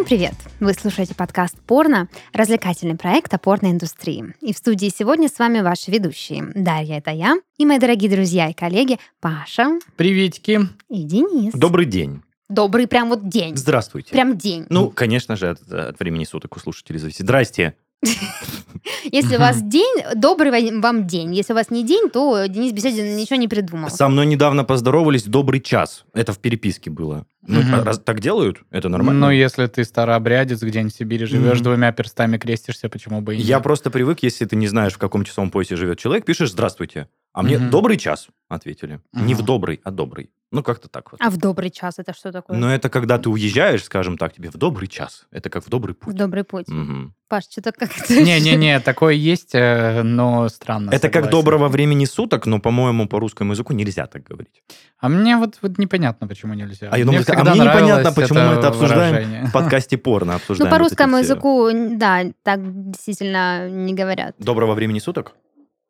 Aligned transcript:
Всем 0.00 0.08
привет! 0.08 0.34
Вы 0.60 0.72
слушаете 0.72 1.14
подкаст 1.14 1.60
«Порно»— 1.66 2.08
развлекательный 2.32 2.96
проект 2.96 3.34
о 3.34 3.38
порноиндустрии. 3.38 4.34
И 4.40 4.54
в 4.54 4.56
студии 4.56 4.88
сегодня 4.88 5.28
с 5.28 5.38
вами 5.38 5.60
ваши 5.60 5.90
ведущие. 5.90 6.50
Дарья— 6.54 6.96
это 6.98 7.10
я, 7.10 7.36
и 7.58 7.66
мои 7.66 7.78
дорогие 7.78 8.10
друзья 8.10 8.48
и 8.48 8.54
коллеги 8.54 8.98
Паша 9.20 9.78
Приветики. 9.96 10.60
и 10.88 11.02
Денис. 11.02 11.52
Добрый 11.52 11.84
день. 11.84 12.22
Добрый 12.48 12.86
прям 12.86 13.10
вот 13.10 13.28
день. 13.28 13.58
Здравствуйте. 13.58 14.10
Прям 14.10 14.38
день. 14.38 14.64
Ну, 14.70 14.88
конечно 14.88 15.36
же, 15.36 15.50
от, 15.50 15.70
от 15.70 16.00
времени 16.00 16.24
суток 16.24 16.56
у 16.56 16.60
слушателей 16.60 16.98
зависит. 16.98 17.20
Здрасте. 17.20 17.74
Если 19.12 19.36
у 19.36 19.38
вас 19.38 19.60
день, 19.62 20.02
добрый 20.16 20.50
ва- 20.50 20.80
вам 20.80 21.06
день. 21.06 21.34
Если 21.34 21.52
у 21.52 21.56
вас 21.56 21.70
не 21.70 21.84
день, 21.84 22.08
то 22.10 22.46
Денис 22.46 22.72
Беседин 22.72 23.14
ничего 23.16 23.36
не 23.36 23.46
придумал. 23.48 23.90
Со 23.90 24.08
мной 24.08 24.26
недавно 24.26 24.64
поздоровались 24.64 25.24
добрый 25.24 25.60
час. 25.60 26.04
Это 26.14 26.32
в 26.32 26.38
переписке 26.38 26.90
было. 26.90 27.26
Ну, 27.46 27.60
Мгм. 27.60 27.74
а 27.74 27.84
раз 27.84 27.98
так 27.98 28.20
делают? 28.20 28.62
Это 28.70 28.88
нормально? 28.88 29.26
Ну, 29.26 29.32
если 29.32 29.66
ты 29.66 29.84
старообрядец, 29.84 30.62
где-нибудь 30.62 30.94
в 30.94 30.96
Сибири 30.98 31.26
живешь, 31.26 31.56
Мгм. 31.58 31.64
двумя 31.64 31.92
перстами 31.92 32.38
крестишься, 32.38 32.88
почему 32.88 33.20
бы 33.20 33.34
и 33.36 33.40
Я 33.40 33.56
нет? 33.56 33.64
просто 33.64 33.90
привык, 33.90 34.22
если 34.22 34.44
ты 34.46 34.56
не 34.56 34.66
знаешь, 34.68 34.94
в 34.94 34.98
каком 34.98 35.24
часовом 35.24 35.50
поясе 35.50 35.76
живет 35.76 35.98
человек, 35.98 36.24
пишешь 36.24 36.50
«Здравствуйте». 36.52 37.08
А 37.32 37.42
мне 37.42 37.58
Мгм. 37.58 37.70
«Добрый 37.70 37.96
час» 37.98 38.28
ответили. 38.48 39.00
Не 39.12 39.34
в 39.34 39.38
Мгм. 39.38 39.46
добрый, 39.46 39.80
а 39.84 39.90
добрый. 39.90 40.30
Ну, 40.52 40.64
как-то 40.64 40.88
так 40.88 41.12
вот. 41.12 41.20
А 41.22 41.30
в 41.30 41.36
добрый 41.36 41.70
час 41.70 41.98
это 41.98 42.12
что 42.12 42.32
такое? 42.32 42.58
Но 42.58 42.74
это 42.74 42.88
когда 42.90 43.18
ты 43.18 43.30
уезжаешь, 43.30 43.84
скажем 43.84 44.18
так, 44.18 44.32
тебе 44.32 44.50
в 44.50 44.56
добрый 44.56 44.88
час. 44.88 45.26
Это 45.30 45.48
как 45.48 45.64
в 45.64 45.68
добрый 45.68 45.94
В 45.94 45.98
путь. 45.98 46.16
добрый 46.16 46.42
путь. 46.42 46.66
Мгм. 46.66 47.14
Паш, 47.28 47.44
что-то 47.48 47.70
как-то... 47.70 48.12
Не-не-не, 48.12 48.80
такое 48.80 49.14
есть, 49.14 49.54
э, 49.54 50.02
но 50.02 50.48
странно. 50.48 50.90
Это 50.90 51.08
как 51.08 51.26
согласен. 51.26 51.30
доброго 51.30 51.68
времени 51.68 52.04
суток, 52.04 52.46
но, 52.46 52.58
по-моему, 52.58 53.06
по 53.06 53.20
русскому 53.20 53.52
языку 53.52 53.72
нельзя 53.72 54.08
так 54.08 54.24
говорить. 54.24 54.64
А 54.98 55.08
мне 55.08 55.36
вот, 55.36 55.58
вот 55.62 55.78
непонятно, 55.78 56.26
почему 56.26 56.54
нельзя. 56.54 56.88
А 56.90 56.98
я 56.98 57.04
думаю, 57.04 57.24
а 57.28 57.44
мне 57.44 57.60
непонятно, 57.60 58.12
почему 58.12 58.40
мы 58.40 58.54
это 58.54 58.68
обсуждаем 58.68 59.14
выражение. 59.14 59.44
в 59.46 59.52
подкасте 59.52 59.98
порно. 59.98 60.32
Ну, 60.32 60.36
Обсуждаем 60.38 60.70
по 60.70 60.76
вот 60.78 60.86
эти 60.86 60.90
русскому 60.90 61.16
все. 61.18 61.24
языку, 61.24 61.70
да, 61.96 62.22
так 62.42 62.90
действительно 62.90 63.68
не 63.68 63.94
говорят. 63.94 64.34
Доброго 64.38 64.74
времени 64.74 64.98
суток? 64.98 65.36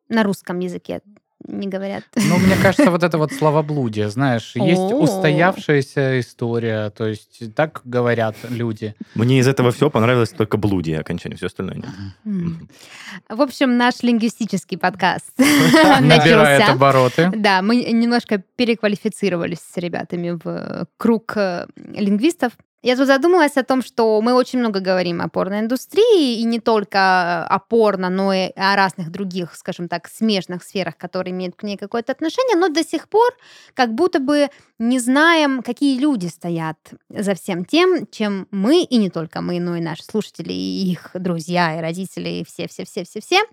На 0.09 0.23
русском 0.23 0.59
языке 0.59 0.99
не 1.51 1.67
говорят. 1.67 2.03
Ну, 2.15 2.37
мне 2.37 2.55
кажется, 2.55 2.89
вот 2.91 3.03
это 3.03 3.17
вот 3.17 3.31
словоблудие, 3.31 4.09
знаешь, 4.09 4.53
есть 4.55 4.93
устоявшаяся 4.93 6.19
история, 6.19 6.89
то 6.89 7.07
есть 7.07 7.53
так 7.55 7.81
говорят 7.83 8.35
люди. 8.49 8.95
Мне 9.15 9.39
из 9.39 9.47
этого 9.47 9.71
все 9.71 9.89
понравилось 9.89 10.29
только 10.29 10.57
блудие 10.57 10.99
окончание, 10.99 11.37
все 11.37 11.47
остальное 11.47 11.77
нет. 11.77 11.89
В 13.29 13.41
общем, 13.41 13.77
наш 13.77 14.01
лингвистический 14.01 14.77
подкаст 14.77 15.31
Набирает 15.37 16.59
начался. 16.59 16.73
обороты. 16.73 17.31
Да, 17.35 17.61
мы 17.61 17.77
немножко 17.77 18.41
переквалифицировались 18.55 19.59
с 19.59 19.77
ребятами 19.77 20.39
в 20.43 20.87
круг 20.97 21.33
э, 21.35 21.67
лингвистов. 21.75 22.53
Я 22.83 22.95
тут 22.95 23.05
задумалась 23.05 23.57
о 23.57 23.63
том, 23.63 23.83
что 23.83 24.19
мы 24.21 24.33
очень 24.33 24.57
много 24.57 24.79
говорим 24.79 25.21
о 25.21 25.29
порноиндустрии, 25.29 26.39
и 26.39 26.43
не 26.43 26.59
только 26.59 27.45
о 27.45 27.59
порно, 27.59 28.09
но 28.09 28.33
и 28.33 28.51
о 28.55 28.75
разных 28.75 29.11
других, 29.11 29.55
скажем 29.55 29.87
так, 29.87 30.07
смежных 30.07 30.63
сферах, 30.63 30.97
которые 30.97 31.31
имеют 31.31 31.55
к 31.55 31.61
ней 31.61 31.77
какое-то 31.77 32.11
отношение, 32.11 32.55
но 32.55 32.69
до 32.69 32.83
сих 32.83 33.07
пор 33.07 33.29
как 33.75 33.93
будто 33.93 34.19
бы 34.19 34.49
не 34.79 34.97
знаем, 34.97 35.61
какие 35.61 35.99
люди 35.99 36.25
стоят 36.25 36.77
за 37.09 37.35
всем 37.35 37.65
тем, 37.65 38.07
чем 38.07 38.47
мы, 38.49 38.81
и 38.81 38.97
не 38.97 39.11
только 39.11 39.41
мы, 39.41 39.59
но 39.59 39.75
и 39.75 39.81
наши 39.81 40.03
слушатели, 40.03 40.51
и 40.51 40.91
их 40.91 41.11
друзья, 41.13 41.77
и 41.77 41.81
родители, 41.81 42.29
и 42.29 42.43
все-все-все-все-все 42.43 43.43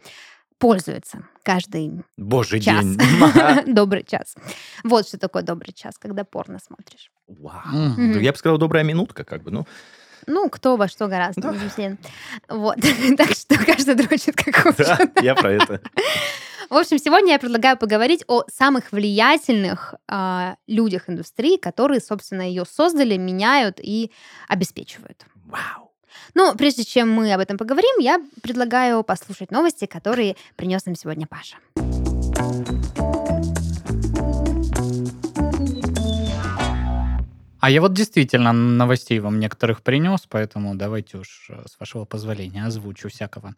пользуются 0.58 1.24
каждый 1.42 2.04
Божий 2.16 2.60
час. 2.60 2.84
день. 2.84 2.98
Добрый 3.74 4.04
час. 4.04 4.34
Вот 4.84 5.06
что 5.08 5.18
такое 5.18 5.42
добрый 5.42 5.72
час, 5.72 5.98
когда 5.98 6.24
порно 6.24 6.58
смотришь. 6.58 7.10
Вау. 7.26 7.94
Да 7.96 8.20
Я 8.20 8.32
бы 8.32 8.38
сказал, 8.38 8.58
добрая 8.58 8.84
минутка, 8.84 9.24
как 9.24 9.42
бы. 9.42 9.50
Ну, 9.50 9.66
Ну, 10.26 10.50
кто 10.50 10.76
во 10.76 10.88
что 10.88 11.06
гораздо. 11.06 11.40
Да. 11.52 11.96
Вот. 12.48 12.76
Так 13.16 13.30
что 13.30 13.64
каждый 13.64 13.94
дрочит 13.94 14.36
как 14.36 14.76
да, 14.76 14.96
хочет. 14.96 15.10
я 15.22 15.34
про 15.34 15.52
это. 15.52 15.80
В 16.68 16.74
общем, 16.74 16.98
сегодня 16.98 17.32
я 17.32 17.38
предлагаю 17.38 17.78
поговорить 17.78 18.24
о 18.26 18.44
самых 18.52 18.92
влиятельных 18.92 19.94
а, 20.06 20.56
людях 20.66 21.08
индустрии, 21.08 21.56
которые, 21.56 22.00
собственно, 22.00 22.42
ее 22.42 22.64
создали, 22.66 23.16
меняют 23.16 23.80
и 23.82 24.12
обеспечивают. 24.48 25.24
Вау. 25.46 25.87
Но 26.34 26.54
прежде 26.54 26.84
чем 26.84 27.10
мы 27.10 27.32
об 27.32 27.40
этом 27.40 27.56
поговорим, 27.58 27.98
я 27.98 28.20
предлагаю 28.42 29.02
послушать 29.02 29.50
новости, 29.50 29.86
которые 29.86 30.36
принес 30.56 30.86
нам 30.86 30.94
сегодня 30.94 31.26
Паша. 31.26 31.56
А 37.60 37.70
я 37.70 37.80
вот 37.80 37.92
действительно 37.92 38.52
новостей 38.52 39.18
вам 39.20 39.38
некоторых 39.40 39.82
принес, 39.82 40.20
поэтому 40.28 40.74
давайте 40.76 41.18
уж, 41.18 41.46
э, 41.50 41.62
с 41.66 41.78
вашего 41.80 42.04
позволения, 42.04 42.64
озвучу 42.66 43.08
всякого. 43.08 43.54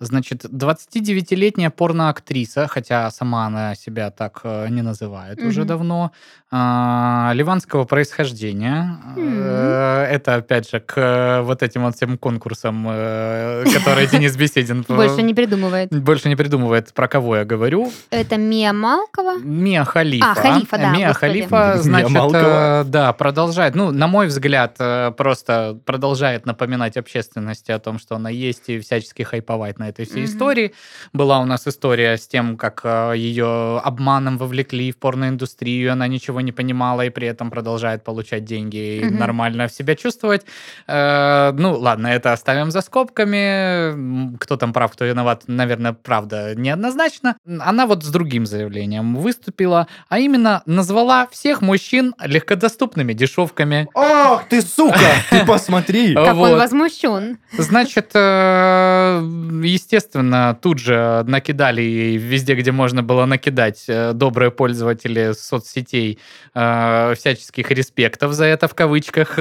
Значит, 0.00 0.44
29-летняя 0.44 1.70
порноактриса, 1.70 2.68
хотя 2.68 3.10
сама 3.10 3.46
она 3.46 3.74
себя 3.74 4.10
так 4.10 4.40
э, 4.44 4.68
не 4.68 4.82
называет 4.82 5.40
уже 5.42 5.60
Мгм. 5.60 5.68
давно, 5.68 6.12
а, 6.52 7.32
ливанского 7.34 7.84
происхождения. 7.84 8.96
Э, 9.16 10.04
Это, 10.10 10.36
опять 10.36 10.70
же, 10.70 10.78
к 10.80 11.42
вот 11.44 11.62
этим 11.62 11.82
вот 11.82 11.96
всем 11.96 12.16
конкурсам, 12.16 12.86
э, 12.88 13.64
которые 13.74 14.06
Денис 14.12 14.36
Беседин 14.36 14.84
Больше 14.88 15.22
не 15.22 15.34
придумывает. 15.34 15.90
больше 15.90 16.28
не 16.28 16.36
придумывает, 16.36 16.92
про 16.94 17.08
кого 17.08 17.36
я 17.36 17.44
говорю. 17.44 17.90
Это 18.10 18.36
Мия 18.36 18.72
Малкова. 18.72 19.38
Мия 19.40 19.84
Халифа. 19.84 20.30
А, 20.30 20.34
Халифа, 20.34 20.78
да, 20.78 20.92
Мия. 20.92 21.12
Халифа, 21.12 21.74
значит, 21.78 22.12
да, 22.12 23.12
продолжает, 23.12 23.37
ну, 23.74 23.90
на 23.92 24.06
мой 24.06 24.26
взгляд, 24.26 24.76
э, 24.80 25.12
просто 25.16 25.78
продолжает 25.84 26.46
напоминать 26.46 26.96
общественности 26.96 27.70
о 27.72 27.78
том, 27.78 27.98
что 27.98 28.16
она 28.16 28.30
есть, 28.30 28.68
и 28.68 28.78
всячески 28.80 29.22
хайповать 29.22 29.78
на 29.78 29.88
этой 29.88 30.04
всей 30.04 30.22
Мгм. 30.24 30.26
истории. 30.26 30.72
Была 31.12 31.40
у 31.40 31.44
нас 31.44 31.66
история 31.66 32.16
с 32.16 32.26
тем, 32.26 32.56
как 32.56 32.80
э, 32.84 33.14
ее 33.16 33.78
обманом 33.84 34.38
вовлекли 34.38 34.90
в 34.92 34.96
порноиндустрию, 34.98 35.92
она 35.92 36.08
ничего 36.08 36.40
не 36.40 36.52
понимала 36.52 37.02
и 37.06 37.10
при 37.10 37.26
этом 37.28 37.50
продолжает 37.50 38.04
получать 38.04 38.44
деньги 38.44 38.98
и 39.00 39.04
Мгм. 39.04 39.18
нормально 39.18 39.68
себя 39.68 39.94
чувствовать. 39.94 40.44
Э, 40.86 41.52
Ну, 41.58 41.78
ладно, 41.78 42.08
это 42.08 42.32
оставим 42.32 42.70
за 42.70 42.80
скобками. 42.82 44.36
Кто 44.38 44.56
там 44.56 44.72
прав, 44.72 44.92
кто 44.92 45.04
виноват, 45.04 45.44
наверное, 45.46 45.92
правда 45.92 46.54
неоднозначно. 46.54 47.36
Она 47.60 47.86
вот 47.86 48.04
с 48.04 48.08
другим 48.10 48.46
заявлением 48.46 49.16
выступила, 49.16 49.86
а 50.08 50.18
именно 50.18 50.62
назвала 50.66 51.26
всех 51.30 51.62
мужчин 51.62 52.14
легкодоступными 52.24 53.12
дешевками. 53.28 53.88
Ах 53.94 54.48
ты, 54.48 54.62
сука! 54.62 54.98
Ты 55.30 55.44
посмотри! 55.44 56.14
Как 56.14 56.36
он 56.36 56.56
возмущен. 56.56 57.38
Значит, 57.56 58.10
э, 58.14 59.20
естественно, 59.62 60.58
тут 60.60 60.78
же 60.78 61.24
накидали 61.26 61.82
ей 61.82 62.16
везде, 62.16 62.54
где 62.54 62.72
можно 62.72 63.02
было 63.02 63.26
накидать 63.26 63.84
э, 63.88 64.12
добрые 64.14 64.50
пользователи 64.50 65.32
соцсетей 65.32 66.18
э, 66.54 67.14
всяческих 67.16 67.70
респектов 67.70 68.32
за 68.32 68.46
это 68.46 68.68
в 68.68 68.74
кавычках. 68.74 69.38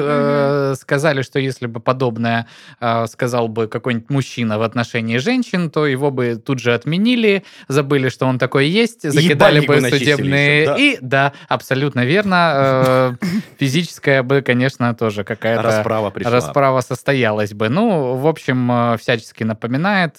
Сказали, 0.78 1.22
что 1.22 1.40
если 1.40 1.68
бы 1.68 1.80
подобное 1.80 2.48
сказал 3.08 3.48
бы 3.48 3.68
какой-нибудь 3.68 4.10
мужчина 4.10 4.58
в 4.58 4.62
отношении 4.62 5.18
женщин, 5.18 5.70
то 5.70 5.86
его 5.86 6.12
бы 6.12 6.36
тут 6.36 6.60
же 6.60 6.74
отменили, 6.74 7.44
забыли, 7.68 8.10
что 8.10 8.26
он 8.26 8.38
такой 8.38 8.68
есть, 8.68 9.10
закидали 9.10 9.66
бы 9.66 9.82
судебные... 9.82 10.76
И 10.78 10.98
да, 11.02 11.34
абсолютно 11.48 12.06
верно. 12.06 13.18
э, 13.22 13.28
Физическая 13.78 14.24
бы, 14.24 14.42
конечно, 14.42 14.96
тоже 14.96 15.24
какая-то 15.24 15.62
Расправа 15.62 16.10
пришла. 16.10 16.32
расправа 16.32 16.82
состоялась 16.82 17.54
бы. 17.54 17.70
Ну, 17.70 18.16
в 18.16 18.26
общем, 18.26 18.72
э, 18.72 18.98
всячески 18.98 19.44
напоминает 19.44 20.16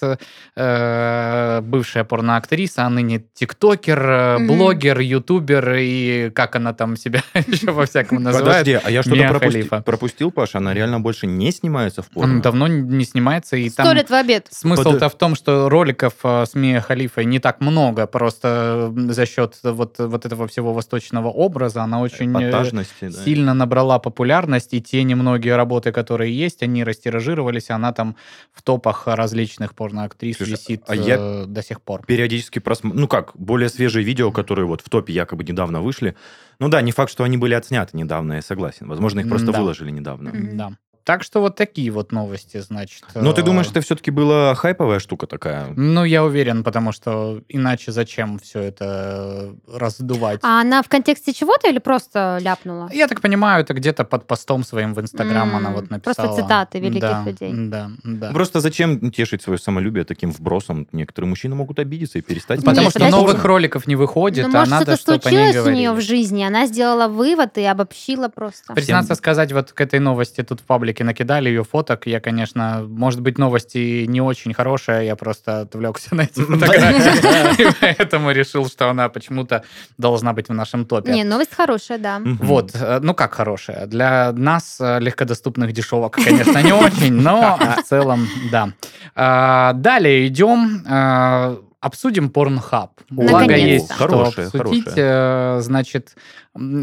э, 0.55 1.61
бывшая 1.61 2.03
порноактриса, 2.05 2.83
а 2.85 2.89
ныне 2.89 3.23
тиктокер, 3.33 4.37
Мгм. 4.39 4.47
блогер, 4.47 4.99
ютубер 4.99 5.75
и 5.77 6.29
как 6.29 6.55
она 6.55 6.73
там 6.73 6.95
себя 6.95 7.21
еще 7.47 7.71
во 7.71 7.85
всяком 7.85 8.23
называет. 8.23 8.47
Подожди, 8.47 8.79
а 8.81 8.89
я 8.89 9.01
что-то 9.01 9.17
Мия 9.17 9.29
пропусти- 9.29 9.83
пропустил, 9.83 10.31
Паша? 10.31 10.59
Она 10.59 10.73
реально 10.73 10.99
больше 11.01 11.27
не 11.27 11.51
снимается 11.51 12.01
в 12.01 12.09
порно? 12.09 12.35
Он 12.35 12.41
давно 12.41 12.67
не 12.67 13.03
снимается, 13.03 13.57
и 13.57 13.69
там... 13.69 13.85
Сто 13.85 13.93
лет 13.95 14.09
в 14.09 14.13
обед. 14.13 14.47
Смысл-то 14.51 15.09
в 15.09 15.17
том, 15.17 15.35
что 15.35 15.67
роликов 15.69 16.13
э, 16.23 16.45
с 16.45 16.55
Мией 16.55 16.79
Халифой 16.79 17.25
не 17.25 17.39
так 17.39 17.59
много, 17.59 18.07
просто 18.07 18.93
за 18.95 19.25
счет 19.25 19.57
вот, 19.63 19.95
вот 19.99 20.25
этого 20.25 20.47
всего 20.47 20.73
восточного 20.73 21.27
образа 21.27 21.83
она 21.83 21.99
очень 21.99 22.29
Эпатажности, 22.29 23.09
да. 23.09 23.11
Сильно 23.49 23.53
набрала 23.53 23.99
популярность, 23.99 24.73
и 24.73 24.81
те 24.81 25.03
немногие 25.03 25.55
работы, 25.55 25.91
которые 25.91 26.31
есть, 26.45 26.63
они 26.63 26.83
растиражировались, 26.83 27.69
и 27.69 27.73
она 27.73 27.91
там 27.93 28.15
в 28.53 28.61
топах 28.61 29.07
различных 29.07 29.73
порноактрис 29.73 30.37
Слушай, 30.37 30.51
висит 30.51 30.83
а 30.87 30.95
я 30.95 31.15
э, 31.19 31.45
до 31.47 31.61
сих 31.63 31.81
пор. 31.81 32.05
периодически 32.05 32.59
просмотрю, 32.59 32.99
ну 33.01 33.07
как, 33.07 33.31
более 33.35 33.69
свежие 33.69 34.03
видео, 34.05 34.31
которые 34.31 34.65
вот 34.65 34.81
в 34.81 34.89
топе 34.89 35.13
якобы 35.13 35.43
недавно 35.43 35.81
вышли. 35.81 36.15
Ну 36.59 36.69
да, 36.69 36.81
не 36.81 36.91
факт, 36.91 37.11
что 37.11 37.23
они 37.23 37.37
были 37.37 37.55
отсняты 37.55 37.97
недавно, 37.97 38.33
я 38.33 38.41
согласен. 38.41 38.87
Возможно, 38.87 39.21
их 39.21 39.29
просто 39.29 39.51
Да. 39.51 39.59
выложили 39.59 39.91
недавно. 39.91 40.31
Да. 40.33 40.71
Так 41.09 41.23
что 41.23 41.41
вот 41.41 41.55
такие 41.55 41.89
вот 41.89 42.11
новости, 42.11 42.59
значит. 42.59 43.03
Но 43.15 43.33
ты 43.33 43.41
Э, 43.41 43.43
думаешь, 43.43 43.65
это 43.67 43.81
все-таки 43.81 44.11
была 44.11 44.53
хайповая 44.53 44.99
штука 44.99 45.25
такая? 45.25 45.73
Ну, 45.75 46.03
я 46.03 46.23
уверен, 46.23 46.63
потому 46.63 46.91
что 46.91 47.41
иначе 47.49 47.91
зачем 47.91 48.37
все 48.37 48.59
это 48.59 49.55
раздувать? 49.67 50.39
А 50.43 50.61
она 50.61 50.83
в 50.83 50.87
контексте 50.87 51.33
чего-то 51.33 51.67
или 51.67 51.79
просто 51.79 52.37
ляпнула? 52.41 52.91
Я 52.93 53.07
так 53.07 53.21
понимаю, 53.21 53.61
это 53.63 53.73
где-то 53.73 54.03
под 54.03 54.27
постом 54.27 54.63
своим 54.63 54.93
в 54.93 55.01
Инстаграм 55.01 55.55
она 55.55 55.71
вот 55.71 55.87
просто 55.89 56.21
написала. 56.25 56.35
цитаты 56.35 56.79
великих 56.79 57.01
Да, 57.01 57.23
людей. 57.25 57.53
Да, 57.55 57.89
да. 58.03 58.31
Просто 58.31 58.59
зачем 58.59 59.11
тешить 59.11 59.41
свое 59.41 59.57
самолюбие 59.57 60.03
таким 60.05 60.31
вбросом? 60.31 60.87
Некоторые 60.91 61.27
мужчины 61.29 61.55
могут 61.55 61.79
обидеться 61.79 62.19
и 62.19 62.21
перестать 62.21 62.59
Потому 62.59 62.81
Нет, 62.81 62.91
что 62.91 62.99
подожди. 62.99 63.17
новых 63.17 63.43
роликов 63.43 63.87
не 63.87 63.95
выходит, 63.95 64.45
Ну, 64.47 64.53
а 64.55 64.59
может, 64.59 64.71
надо, 64.71 64.95
что-то 64.95 65.21
чтобы 65.21 65.35
они 65.37 65.53
случилось 65.53 65.67
у 65.67 65.71
нее 65.71 65.91
в 65.93 66.01
жизни, 66.01 66.43
она 66.43 66.67
сделала 66.67 67.07
вывод 67.07 67.57
и 67.57 67.63
обобщила 67.63 68.27
просто. 68.27 68.75
Признаться 68.75 69.15
сказать, 69.15 69.51
вот 69.53 69.71
к 69.71 69.81
этой 69.81 69.99
новости 69.99 70.43
тут 70.43 70.59
в 70.61 70.65
паблике 70.65 70.98
накидали 71.03 71.49
ее 71.49 71.63
фоток. 71.63 72.07
Я, 72.07 72.19
конечно, 72.19 72.83
может 72.87 73.21
быть, 73.21 73.37
новости 73.37 74.05
не 74.05 74.21
очень 74.21 74.53
хорошие, 74.53 75.05
я 75.05 75.15
просто 75.15 75.61
отвлекся 75.61 76.15
на 76.15 76.21
эти 76.21 76.41
фотографии, 76.41 77.61
и 77.69 77.71
поэтому 77.79 78.31
решил, 78.31 78.67
что 78.67 78.89
она 78.89 79.09
почему-то 79.09 79.63
должна 79.97 80.33
быть 80.33 80.49
в 80.49 80.53
нашем 80.53 80.85
топе. 80.85 81.11
Не, 81.11 81.23
новость 81.23 81.53
хорошая, 81.53 81.97
да. 81.97 82.21
Вот, 82.23 82.71
э, 82.73 82.99
ну 83.01 83.13
как 83.13 83.33
хорошая. 83.33 83.85
Для 83.87 84.31
нас 84.31 84.77
э, 84.79 84.99
легкодоступных 84.99 85.73
дешевок, 85.73 86.15
конечно, 86.15 86.61
не 86.61 86.73
очень, 86.85 87.13
но 87.13 87.57
в 87.77 87.83
целом, 87.83 88.27
да. 88.51 88.69
А, 89.15 89.73
Далее 89.73 90.27
идем, 90.27 90.83
э, 90.87 91.57
обсудим 91.81 92.27
Pornhub. 92.27 92.89
Благо 93.09 93.55
есть 93.55 93.91
что 93.93 94.25
обсудить. 94.25 94.51
хорошая. 94.51 95.57
Э, 95.57 95.59
Значит, 95.61 96.15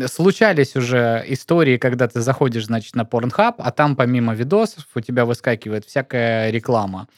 случались 0.06 0.76
уже 0.76 1.24
истории, 1.28 1.76
когда 1.76 2.08
ты 2.08 2.20
заходишь, 2.20 2.66
значит, 2.66 2.94
на 2.94 3.02
Pornhub, 3.02 3.54
а 3.58 3.70
там 3.70 3.96
помимо 3.96 4.34
видосов 4.34 4.84
у 4.94 5.00
тебя 5.00 5.24
выскакивает 5.24 5.84
всякая 5.84 6.50
реклама. 6.50 7.08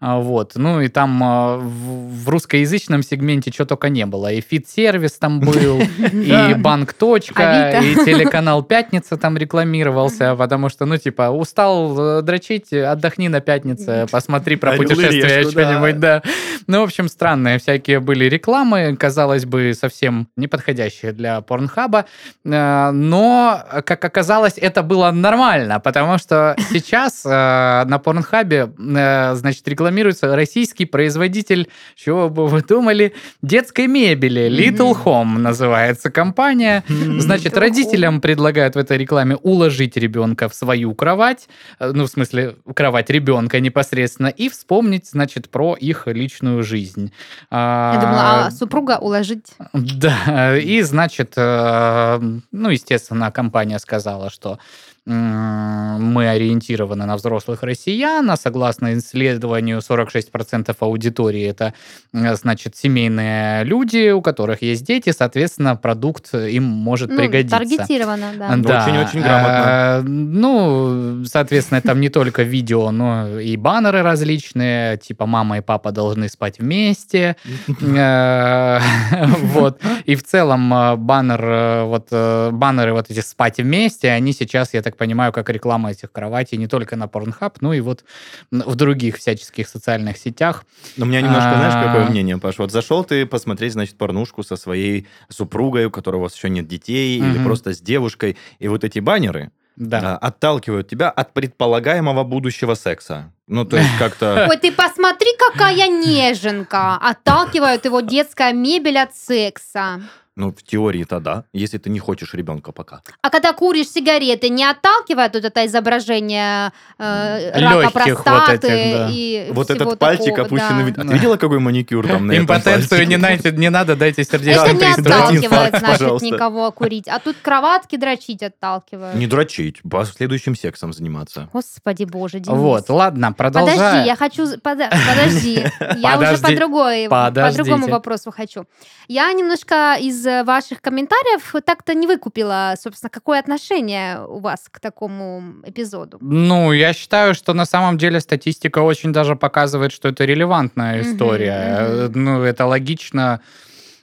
А, 0.00 0.18
Вот. 0.18 0.52
Ну 0.54 0.80
и 0.80 0.88
там 0.88 1.22
а, 1.22 1.56
в, 1.58 2.28
русскоязычном 2.28 3.02
сегменте 3.02 3.50
что 3.52 3.66
только 3.66 3.88
не 3.88 4.06
было. 4.06 4.32
И 4.32 4.40
фит-сервис 4.40 5.12
там 5.12 5.40
был, 5.40 5.80
и 6.12 6.54
банк 6.54 6.92
точка, 6.92 7.80
и 7.82 7.94
телеканал 7.94 8.62
Пятница 8.62 9.16
там 9.16 9.36
рекламировался, 9.36 10.34
потому 10.36 10.68
что, 10.68 10.86
ну, 10.86 10.96
типа, 10.96 11.30
устал 11.30 12.18
э, 12.18 12.22
дрочить, 12.22 12.72
отдохни 12.72 13.28
на 13.28 13.40
пятнице, 13.40 14.06
посмотри 14.10 14.56
про 14.56 14.72
путешествия 14.72 15.42
что-нибудь, 15.42 15.98
да. 15.98 16.22
Ну, 16.66 16.80
в 16.80 16.84
общем, 16.84 17.08
странные 17.08 17.58
всякие 17.58 18.00
были 18.00 18.26
рекламы, 18.26 18.96
казалось 18.96 19.44
бы, 19.44 19.74
совсем 19.74 20.28
неподходящие 20.36 21.12
для 21.12 21.40
порнхаба, 21.40 22.06
Э, 22.44 22.90
но, 22.90 23.62
как 23.84 24.04
оказалось, 24.04 24.54
это 24.56 24.82
было 24.82 25.10
нормально, 25.10 25.80
потому 25.80 26.18
что 26.18 26.56
сейчас 26.70 27.24
э, 27.24 27.28
на 27.28 27.98
порнхабе, 27.98 28.70
значит, 28.76 29.66
рекламируется 29.90 30.34
российский 30.36 30.84
производитель, 30.84 31.68
чего 31.96 32.28
бы 32.28 32.46
вы 32.46 32.62
думали, 32.62 33.12
детской 33.42 33.86
мебели, 33.86 34.48
Little 34.48 34.96
Home 35.04 35.38
называется 35.38 36.10
компания. 36.10 36.84
Значит, 37.18 37.56
родителям 37.56 38.20
предлагают 38.20 38.76
в 38.76 38.78
этой 38.78 38.98
рекламе 38.98 39.36
уложить 39.36 39.96
ребенка 39.96 40.48
в 40.48 40.54
свою 40.54 40.94
кровать, 40.94 41.48
э, 41.80 41.90
ну, 41.92 42.04
в 42.04 42.08
смысле, 42.08 42.56
кровать 42.74 43.10
ребенка 43.10 43.58
непосредственно, 43.60 44.28
и 44.28 44.48
вспомнить, 44.48 45.08
значит, 45.08 45.50
про 45.50 45.74
их 45.74 46.06
личную 46.06 46.62
жизнь. 46.62 47.12
Я 47.50 47.98
думала, 48.00 48.46
а 48.46 48.50
супруга 48.50 48.98
уложить. 48.98 49.46
Да, 49.72 50.56
и, 50.56 50.82
значит, 50.82 51.32
э, 51.36 52.20
ну, 52.52 52.68
естественно, 52.68 53.32
компания 53.32 53.78
сказала, 53.78 54.30
что 54.30 54.58
мы 55.06 56.28
ориентированы 56.28 57.06
на 57.06 57.16
взрослых 57.16 57.62
россиян, 57.62 58.30
а 58.30 58.36
согласно 58.36 58.94
исследованию 58.98 59.78
46% 59.78 60.76
аудитории 60.80 61.46
это, 61.46 61.74
значит, 62.12 62.76
семейные 62.76 63.64
люди, 63.64 64.10
у 64.10 64.20
которых 64.22 64.62
есть 64.62 64.84
дети, 64.84 65.10
соответственно, 65.16 65.74
продукт 65.76 66.34
им 66.34 66.64
может 66.64 67.10
Ну, 67.10 67.16
пригодиться. 67.16 67.56
таргетировано, 67.56 68.32
да. 68.38 68.56
Да. 68.56 68.84
Очень-очень 68.86 69.20
грамотно. 69.22 69.64
Э, 69.66 70.00
Ну, 70.02 71.24
соответственно, 71.24 71.80
там 71.80 72.00
не 72.00 72.08
только 72.08 72.42
видео, 72.42 72.90
но 72.90 73.38
и 73.40 73.56
баннеры 73.56 74.02
различные, 74.02 74.96
типа 74.98 75.26
«мама 75.26 75.58
и 75.58 75.60
папа 75.60 75.92
должны 75.92 76.28
спать 76.28 76.58
вместе». 76.58 77.36
Э, 77.80 78.80
Вот. 79.42 79.80
И 80.04 80.14
в 80.14 80.22
целом 80.24 80.72
э, 80.72 80.96
баннер, 80.96 81.84
вот 81.86 82.08
баннеры 82.52 82.92
вот 82.92 83.10
эти 83.10 83.20
«спать 83.20 83.58
вместе», 83.58 84.10
они 84.10 84.32
сейчас, 84.32 84.74
я 84.74 84.82
так 84.82 84.96
понимаю, 85.00 85.32
как 85.32 85.48
реклама 85.48 85.90
этих 85.90 86.12
кроватей 86.12 86.58
не 86.58 86.66
только 86.68 86.94
на 86.94 87.04
Pornhub, 87.04 87.54
но 87.60 87.72
и 87.72 87.80
вот 87.80 88.04
в 88.50 88.74
других 88.74 89.16
всяческих 89.16 89.66
социальных 89.66 90.18
сетях. 90.18 90.64
Но 90.98 91.06
у 91.06 91.08
меня 91.08 91.22
немножко, 91.22 91.54
знаешь, 91.56 91.74
какое 91.86 92.06
А. 92.06 92.10
мнение, 92.10 92.36
Паш? 92.36 92.58
Вот 92.58 92.70
зашел 92.70 93.02
ты 93.02 93.24
посмотреть, 93.24 93.72
значит, 93.72 93.96
порнушку 93.96 94.42
со 94.42 94.56
своей 94.56 95.06
супругой, 95.30 95.86
у 95.86 95.90
которой 95.90 96.16
у 96.16 96.20
вас 96.20 96.36
еще 96.36 96.50
нет 96.50 96.68
детей, 96.68 97.18
или 97.18 97.42
просто 97.42 97.72
с 97.72 97.80
девушкой, 97.80 98.36
и 98.58 98.68
вот 98.68 98.84
эти 98.84 98.98
баннеры 98.98 99.50
Да. 99.76 99.98
а, 100.20 100.28
отталкивают 100.28 100.88
тебя 100.88 101.08
от 101.08 101.32
предполагаемого 101.32 102.22
будущего 102.24 102.74
секса. 102.74 103.32
Ну, 103.48 103.64
то 103.64 103.78
есть 103.78 103.90
как-то... 103.98 104.46
Ой, 104.50 104.56
ты 104.58 104.70
посмотри, 104.70 105.28
какая 105.38 105.88
неженка. 105.88 106.96
Отталкивают 106.96 107.84
его 107.86 108.00
детская 108.02 108.52
мебель 108.52 108.98
от 108.98 109.16
секса. 109.16 110.02
Ну, 110.36 110.52
в 110.52 110.62
теории-то 110.62 111.18
да, 111.20 111.44
если 111.52 111.76
ты 111.78 111.90
не 111.90 111.98
хочешь 111.98 112.34
ребенка 112.34 112.72
пока. 112.72 113.02
А 113.20 113.30
когда 113.30 113.52
куришь 113.52 113.88
сигареты, 113.88 114.48
не 114.48 114.64
отталкивает 114.64 115.34
вот 115.34 115.44
это 115.44 115.66
изображение 115.66 116.72
э, 116.98 117.50
рака 117.60 117.80
Лёгких 117.82 118.14
вот 118.16 118.24
простаты 118.24 118.68
этих, 118.68 118.96
да. 118.98 119.08
и 119.10 119.50
Вот 119.52 119.70
этот 119.70 119.98
пальчик 119.98 120.36
такого, 120.36 120.46
опущенный. 120.46 120.92
да. 120.92 121.02
А 121.02 121.04
ты 121.04 121.12
видела, 121.14 121.36
какой 121.36 121.58
маникюр 121.58 122.06
там 122.06 122.28
на 122.28 122.32
этом 122.32 122.44
Импотенцию 122.44 123.08
не, 123.08 123.16
найти- 123.16 123.50
не 123.50 123.70
надо, 123.70 123.96
дайте 123.96 124.22
Это 124.22 124.30
сердечный 124.30 124.72
не 124.72 124.78
Дратин 124.78 124.96
приступ. 124.96 125.52
отталкивает, 125.52 125.78
значит, 125.78 126.22
никого 126.22 126.72
курить. 126.72 127.08
А 127.08 127.18
тут 127.18 127.36
кроватки 127.42 127.96
дрочить 127.96 128.42
отталкивают. 128.42 129.16
Не 129.16 129.26
дрочить, 129.26 129.80
последующим 129.82 130.54
сексом 130.54 130.92
заниматься. 130.92 131.48
Господи 131.52 132.04
боже, 132.04 132.38
Денис. 132.38 132.56
Вот, 132.56 132.88
ладно, 132.88 133.32
Подожди, 133.32 133.66
продолжай. 133.76 134.06
я 134.06 134.16
хочу... 134.16 134.46
Подожди, 134.62 135.64
я 135.96 136.18
уже 136.18 136.38
Подожди. 136.38 137.08
по, 137.08 137.30
по 137.30 137.52
другому 137.52 137.88
вопросу 137.88 138.30
хочу. 138.30 138.64
Я 139.08 139.32
немножко 139.32 139.96
из 140.00 140.19
э, 140.26 140.44
ваших 140.44 140.80
комментариев 140.80 141.54
так-то 141.64 141.94
не 141.94 142.06
выкупила, 142.06 142.74
собственно, 142.78 143.10
какое 143.10 143.38
отношение 143.40 144.24
у 144.26 144.40
вас 144.40 144.68
к 144.70 144.80
такому 144.80 145.42
эпизоду. 145.64 146.18
Ну, 146.20 146.72
я 146.72 146.92
считаю, 146.92 147.34
что 147.34 147.54
на 147.54 147.64
самом 147.66 147.98
деле 147.98 148.20
статистика 148.20 148.78
очень 148.80 149.12
даже 149.12 149.36
показывает, 149.36 149.92
что 149.92 150.08
это 150.08 150.24
релевантная 150.24 151.02
история. 151.02 151.76
Э, 151.78 152.08
Ну, 152.14 152.42
это 152.42 152.66
логично 152.66 153.40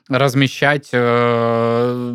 размещать 0.09 0.89
э, 0.93 2.13